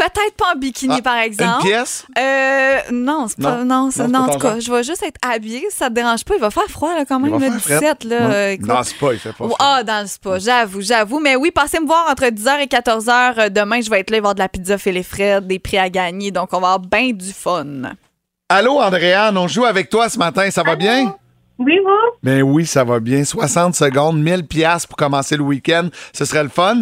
Peut-être 0.00 0.34
pas 0.36 0.54
en 0.54 0.58
bikini, 0.58 0.94
Ah, 0.98 1.02
par 1.02 1.18
exemple. 1.18 1.64
Une 1.66 1.70
pièce? 1.70 2.06
Euh, 2.18 2.78
non, 2.90 3.26
c'est 3.28 3.38
pas. 3.42 3.56
Non. 3.58 3.64
Non, 3.84 3.90
ça- 3.90 4.06
Non, 4.08 4.08
c'est 4.08 4.18
non, 4.18 4.24
pas 4.26 4.30
en 4.30 4.32
tout 4.32 4.38
cas, 4.38 4.50
genre. 4.52 4.60
je 4.60 4.72
vais 4.72 4.82
juste 4.82 5.02
être 5.02 5.18
habillée. 5.22 5.66
Ça 5.70 5.88
te 5.90 5.94
dérange 5.94 6.24
pas. 6.24 6.34
Il 6.36 6.40
va 6.40 6.50
faire 6.50 6.64
froid, 6.68 6.94
là, 6.94 7.04
quand 7.04 7.18
Il 7.18 7.30
même, 7.30 7.38
va 7.38 7.48
le 7.50 7.58
faire 7.58 7.80
17, 7.80 8.04
fret. 8.04 8.08
là. 8.08 8.20
Non. 8.20 8.30
euh. 8.32 8.56
Dans 8.60 8.78
le 8.78 8.84
spa, 8.84 9.06
il 9.12 9.18
fait 9.18 9.28
pas 9.32 9.44
Oh, 9.44 9.48
fret. 9.50 9.56
Ah, 9.58 9.82
dans 9.84 10.00
le 10.00 10.06
spa, 10.06 10.38
j'avoue, 10.38 10.80
j'avoue. 10.80 11.20
Mais 11.20 11.36
oui, 11.36 11.50
passez 11.50 11.78
me 11.80 11.86
voir 11.86 12.06
entre 12.10 12.24
10h 12.30 12.60
et 12.60 12.66
14h. 12.66 13.34
Euh, 13.38 13.48
Demain, 13.50 13.80
je 13.82 13.90
vais 13.90 14.00
être 14.00 14.10
là, 14.10 14.16
il 14.16 14.20
va 14.20 14.28
y 14.28 14.30
avoir 14.30 14.34
de 14.34 14.40
la 14.40 14.48
pizza 14.48 14.78
Phil 14.78 14.96
et 14.96 15.02
Fred, 15.02 15.46
des 15.46 15.58
prix 15.58 15.76
à 15.78 15.90
gagner. 15.90 16.30
Donc, 16.30 16.48
on 16.52 16.60
va 16.60 16.72
avoir 16.72 16.78
bien 16.80 17.10
du 17.12 17.32
fun. 17.32 17.66
Allô, 18.48 18.80
Andréane, 18.80 19.36
on 19.36 19.46
joue 19.48 19.64
avec 19.66 19.90
toi 19.90 20.08
ce 20.08 20.18
matin, 20.18 20.50
ça 20.50 20.62
va 20.62 20.76
bien? 20.76 21.14
Oui, 21.58 21.74
vous? 21.84 21.90
Ben 22.22 22.40
oui, 22.42 22.64
ça 22.64 22.84
va 22.84 23.00
bien. 23.00 23.22
60 23.22 23.74
secondes, 23.74 24.18
1000 24.18 24.46
pièces 24.46 24.86
pour 24.86 24.96
commencer 24.96 25.36
le 25.36 25.42
week-end. 25.42 25.88
Ce 26.14 26.24
serait 26.24 26.42
le 26.42 26.48
fun? 26.48 26.80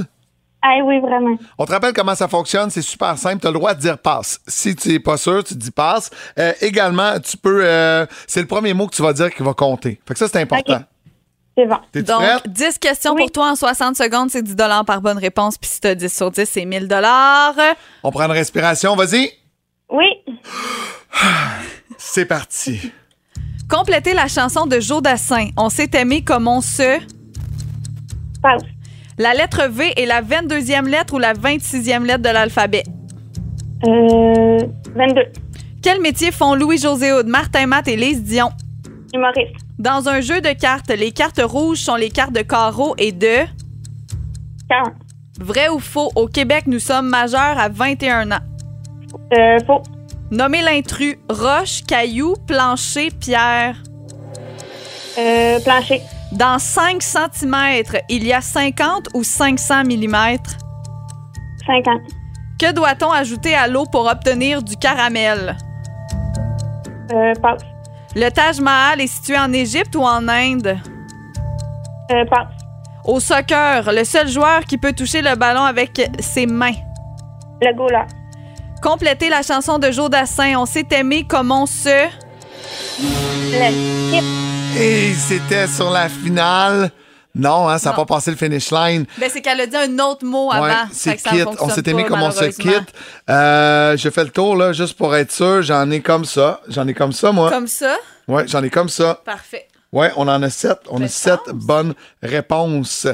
Ah 0.70 0.84
oui, 0.84 1.00
vraiment. 1.00 1.36
On 1.56 1.64
te 1.64 1.72
rappelle 1.72 1.94
comment 1.94 2.14
ça 2.14 2.28
fonctionne, 2.28 2.68
c'est 2.68 2.82
super 2.82 3.16
simple. 3.16 3.40
Tu 3.40 3.46
as 3.46 3.50
le 3.50 3.58
droit 3.58 3.72
de 3.74 3.80
dire 3.80 3.96
passe. 3.96 4.38
Si 4.46 4.76
tu 4.76 4.88
n'es 4.90 4.98
pas 4.98 5.16
sûr, 5.16 5.42
tu 5.42 5.54
dis 5.54 5.70
passe. 5.70 6.10
Euh, 6.38 6.52
également, 6.60 7.18
tu 7.20 7.36
peux. 7.38 7.60
euh, 7.64 8.04
c'est 8.26 8.40
le 8.40 8.46
premier 8.46 8.74
mot 8.74 8.86
que 8.86 8.94
tu 8.94 9.00
vas 9.02 9.12
dire 9.14 9.32
qui 9.34 9.42
va 9.42 9.54
compter. 9.54 9.98
Fait 10.06 10.12
que 10.14 10.18
ça, 10.18 10.28
c'est 10.28 10.40
important. 10.42 10.82
C'est 11.56 11.66
bon. 11.66 11.78
Donc, 11.94 12.22
prête? 12.22 12.48
10 12.52 12.78
questions 12.78 13.14
Oui. 13.14 13.22
pour 13.22 13.32
toi 13.32 13.50
en 13.50 13.56
60 13.56 13.96
secondes, 13.96 14.30
c'est 14.30 14.42
10 14.42 14.54
par 14.86 15.00
bonne 15.00 15.18
réponse. 15.18 15.56
Puis 15.56 15.70
si 15.70 15.80
tu 15.80 15.88
as 15.88 15.94
10 15.94 16.14
sur 16.14 16.30
10, 16.30 16.44
c'est 16.44 16.64
1000 16.64 16.86
On 18.02 18.10
prend 18.12 18.24
une 18.24 18.32
respiration. 18.32 18.94
Vas-y. 18.94 19.30
Oui. 19.90 20.06
C'est 21.96 22.26
parti. 22.26 22.92
Complétez 23.68 24.12
la 24.14 24.28
chanson 24.28 24.66
de 24.66 24.80
Joe 24.80 25.02
Dassin. 25.02 25.48
On 25.56 25.68
s'est 25.68 25.90
aimé 25.94 26.22
comme 26.22 26.46
on 26.46 26.60
se. 26.60 26.98
Passe. 28.42 28.62
La 29.18 29.34
lettre 29.34 29.66
V 29.68 29.92
est 29.96 30.06
la 30.06 30.22
22e 30.22 30.86
lettre 30.86 31.14
ou 31.14 31.18
la 31.18 31.34
26e 31.34 32.04
lettre 32.04 32.22
de 32.22 32.28
l'alphabet? 32.28 32.84
Euh, 33.84 34.58
22. 34.94 35.22
Quel 35.82 36.00
métier 36.00 36.30
font 36.30 36.54
Louis-José 36.54 37.12
Houd, 37.12 37.26
Martin 37.26 37.66
Matt 37.66 37.88
et 37.88 37.96
Lise 37.96 38.22
Dion? 38.22 38.50
Humoriste. 39.12 39.56
Dans 39.80 40.08
un 40.08 40.20
jeu 40.20 40.40
de 40.40 40.52
cartes, 40.52 40.90
les 40.90 41.10
cartes 41.10 41.40
rouges 41.42 41.78
sont 41.78 41.96
les 41.96 42.10
cartes 42.10 42.32
de 42.32 42.42
carreau 42.42 42.94
et 42.96 43.10
de... 43.10 43.38
40. 44.68 44.92
Vrai 45.40 45.68
ou 45.68 45.80
faux, 45.80 46.12
au 46.14 46.28
Québec, 46.28 46.64
nous 46.68 46.78
sommes 46.78 47.08
majeurs 47.08 47.58
à 47.58 47.68
21 47.68 48.30
ans. 48.30 48.38
Euh, 49.36 49.58
faux. 49.66 49.82
Nommez 50.30 50.62
l'intrus. 50.62 51.16
Roche, 51.28 51.82
caillou, 51.84 52.34
plancher, 52.46 53.10
pierre. 53.10 53.82
Euh, 55.18 55.58
plancher. 55.60 56.02
Dans 56.32 56.58
5 56.58 57.02
cm, 57.02 57.56
il 58.08 58.26
y 58.26 58.32
a 58.32 58.40
50 58.40 59.08
ou 59.14 59.24
500 59.24 59.84
mm. 59.84 60.36
50. 61.66 62.00
Que 62.58 62.72
doit-on 62.72 63.10
ajouter 63.10 63.54
à 63.54 63.66
l'eau 63.66 63.86
pour 63.90 64.06
obtenir 64.06 64.62
du 64.62 64.76
caramel? 64.76 65.56
Euh, 67.12 67.32
passe. 67.40 67.62
Le 68.14 68.28
Taj 68.30 68.60
Mahal 68.60 69.00
est 69.00 69.06
situé 69.06 69.38
en 69.38 69.52
Égypte 69.52 69.94
ou 69.96 70.02
en 70.02 70.28
Inde? 70.28 70.78
Euh, 72.10 72.24
passe. 72.26 72.48
Au 73.04 73.20
soccer, 73.20 73.90
le 73.90 74.04
seul 74.04 74.28
joueur 74.28 74.64
qui 74.64 74.76
peut 74.76 74.92
toucher 74.92 75.22
le 75.22 75.34
ballon 75.34 75.62
avec 75.62 76.10
ses 76.18 76.46
mains. 76.46 76.74
Le 77.62 77.74
goaler. 77.74 78.04
Complétez 78.82 79.30
la 79.30 79.42
chanson 79.42 79.78
de 79.78 79.90
Joe 79.90 80.10
Dassin. 80.10 80.58
On 80.58 80.66
s'est 80.66 80.86
aimé 80.90 81.24
comme 81.26 81.50
on 81.50 81.64
se... 81.64 82.06
Le. 83.00 84.47
Et 84.76 85.12
c'était 85.14 85.66
sur 85.66 85.90
la 85.90 86.08
finale. 86.08 86.90
Non, 87.34 87.68
hein, 87.68 87.78
ça 87.78 87.90
n'a 87.90 87.96
pas 87.96 88.04
passé 88.04 88.30
le 88.30 88.36
finish 88.36 88.70
line. 88.70 89.04
Ben, 89.18 89.30
c'est 89.32 89.40
qu'elle 89.40 89.60
a 89.60 89.66
dit 89.66 89.76
un 89.76 89.98
autre 90.00 90.24
mot 90.24 90.50
avant. 90.50 90.64
Ouais, 90.64 90.72
Fait 90.92 91.16
c'est 91.16 91.16
quitte. 91.16 91.48
On 91.60 91.68
s'est 91.68 91.82
aimé 91.86 92.02
pas, 92.02 92.08
comme 92.08 92.22
on 92.22 92.30
se 92.30 92.44
quitte. 92.46 92.92
Euh, 93.30 93.96
je 93.96 94.08
fais 94.10 94.24
le 94.24 94.30
tour, 94.30 94.56
là, 94.56 94.72
juste 94.72 94.96
pour 94.96 95.14
être 95.14 95.30
sûr. 95.30 95.62
J'en 95.62 95.88
ai 95.90 96.00
comme 96.00 96.24
ça. 96.24 96.60
J'en 96.68 96.86
ai 96.88 96.94
comme 96.94 97.12
ça, 97.12 97.30
moi. 97.32 97.50
Comme 97.50 97.68
ça? 97.68 97.96
Ouais, 98.26 98.46
j'en 98.48 98.62
ai 98.62 98.70
comme 98.70 98.88
ça. 98.88 99.20
Parfait. 99.24 99.68
Ouais, 99.92 100.12
on 100.16 100.26
en 100.28 100.42
a 100.42 100.50
sept. 100.50 100.80
On 100.90 101.02
a 101.02 101.08
sept 101.08 101.40
bonnes 101.52 101.94
réponses. 102.22 103.06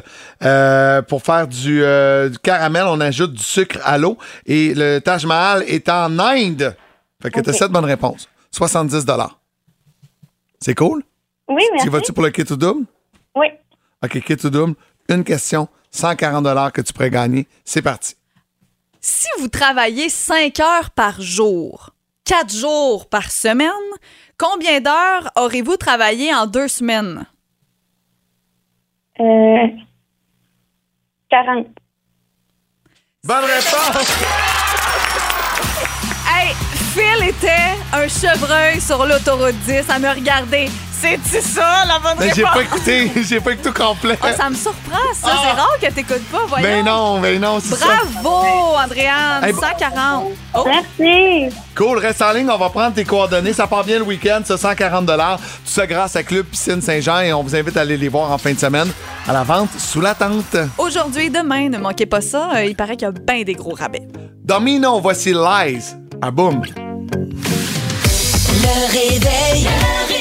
Euh, 0.43 1.03
pour 1.03 1.23
faire 1.23 1.47
du, 1.47 1.85
euh, 1.85 2.29
du 2.29 2.39
caramel, 2.39 2.85
on 2.87 3.01
ajoute 3.01 3.33
du 3.33 3.43
sucre 3.43 3.79
à 3.85 3.99
l'eau. 3.99 4.19
Et 4.47 4.75
le 4.75 5.01
Taj 5.01 5.25
Mahal 5.27 5.65
est 5.67 5.89
en 5.89 6.19
Inde. 6.19 6.75
Fait 7.23 7.31
que 7.31 7.41
t'as 7.41 7.53
Ok. 7.53 7.59
sept 7.59 7.71
bonnes 7.71 7.85
réponses. 7.85 8.29
70 8.51 9.05
C'est 10.61 10.75
cool? 10.75 11.03
Oui, 11.49 11.63
Tu 11.67 11.73
merci. 11.75 11.89
vas-tu 11.89 12.13
pour 12.13 12.23
le 12.25 12.31
kit 12.31 12.45
ou 12.51 12.57
double? 12.57 12.87
Oui. 13.35 13.47
OK, 14.03 14.21
kit 14.21 14.37
ou 14.45 14.51
double, 14.51 14.75
une 15.09 15.25
question, 15.25 15.69
140 15.91 16.73
que 16.73 16.81
tu 16.81 16.93
pourrais 16.93 17.11
gagner. 17.11 17.47
C'est 17.65 17.83
parti. 17.83 18.15
Si 19.01 19.29
vous 19.39 19.49
travaillez 19.49 20.09
5 20.09 20.59
heures 20.61 20.91
par 20.91 21.21
jour, 21.21 21.91
4 22.25 22.51
jours 22.55 23.09
par 23.09 23.31
semaine, 23.31 23.69
combien 24.39 24.81
d'heures 24.81 25.31
aurez-vous 25.37 25.77
travaillé 25.77 26.35
en 26.35 26.47
deux 26.47 26.69
semaines? 26.69 27.27
Euh, 29.21 29.67
40. 31.31 31.67
Bonne 33.25 33.45
réponse! 33.45 34.19
Hey, 36.27 36.55
Phil 36.95 37.29
était 37.29 37.75
un 37.93 38.09
chevreuil 38.09 38.81
sur 38.81 39.05
l'autoroute 39.07 39.55
10 39.67 39.89
à 39.91 39.99
me 39.99 40.09
regarder. 40.15 40.69
C'est-tu 41.05 41.43
ça, 41.47 41.85
la 41.87 41.99
bonne 41.99 42.17
Mais 42.19 42.31
réponse? 42.31 42.35
j'ai 42.37 42.43
pas 42.43 42.63
écouté, 42.63 43.13
j'ai 43.29 43.41
pas 43.41 43.53
écouté 43.53 43.69
tout 43.71 43.83
complet. 43.83 44.17
Ah, 44.23 44.33
ça 44.33 44.49
me 44.49 44.55
surprend, 44.55 44.97
ça. 45.13 45.29
C'est 45.43 45.51
rare 45.51 45.77
que 45.79 45.87
t'écoutes 45.93 46.25
pas, 46.33 46.47
voyons. 46.49 46.67
Ben 46.67 46.83
non, 46.83 47.21
ben 47.21 47.39
non, 47.39 47.59
c'est 47.61 47.75
ça. 47.75 47.87
Bravo, 48.23 48.75
Andréane. 48.83 49.45
Hey, 49.45 49.53
bon- 49.53 49.61
140. 49.61 50.25
Oh, 50.55 50.65
Merci. 50.65 51.55
Cool, 51.77 51.99
reste 51.99 52.23
en 52.23 52.33
ligne, 52.33 52.49
on 52.49 52.57
va 52.57 52.71
prendre 52.71 52.95
tes 52.95 53.05
coordonnées. 53.05 53.53
Ça 53.53 53.67
part 53.67 53.85
bien 53.85 53.99
le 53.99 54.05
week-end, 54.05 54.41
ça, 54.47 54.57
140 54.57 55.07
Tout 55.07 55.13
ça 55.67 55.87
grâce 55.87 56.17
à 56.17 56.23
Club 56.23 56.47
Piscine 56.47 56.81
Saint-Jean 56.81 57.21
et 57.21 57.35
on 57.35 57.43
vous 57.43 57.55
invite 57.55 57.77
à 57.77 57.83
aller 57.83 57.99
les 57.99 58.09
voir 58.09 58.33
en 58.33 58.39
fin 58.39 58.55
de 58.55 58.59
semaine 58.59 58.91
à 59.29 59.35
la 59.35 59.43
vente 59.43 59.69
sous 59.79 60.01
la 60.01 60.15
tente. 60.15 60.57
Aujourd'hui 60.79 61.27
et 61.27 61.31
demain, 61.31 61.69
ne 61.69 61.77
manquez 61.77 62.07
pas 62.07 62.23
ça. 62.23 62.49
Euh, 62.55 62.65
il 62.65 62.77
paraît 62.77 62.97
qu'il 62.97 63.05
y 63.07 63.11
a 63.11 63.13
bien 63.13 63.43
des 63.43 63.53
gros 63.55 63.75
rabais. 63.75 64.09
Domino, 64.43 65.01
voici 65.01 65.35
Lies. 65.35 65.85
Ah 66.23 66.31
boum. 66.31 66.63
Le 68.63 70.14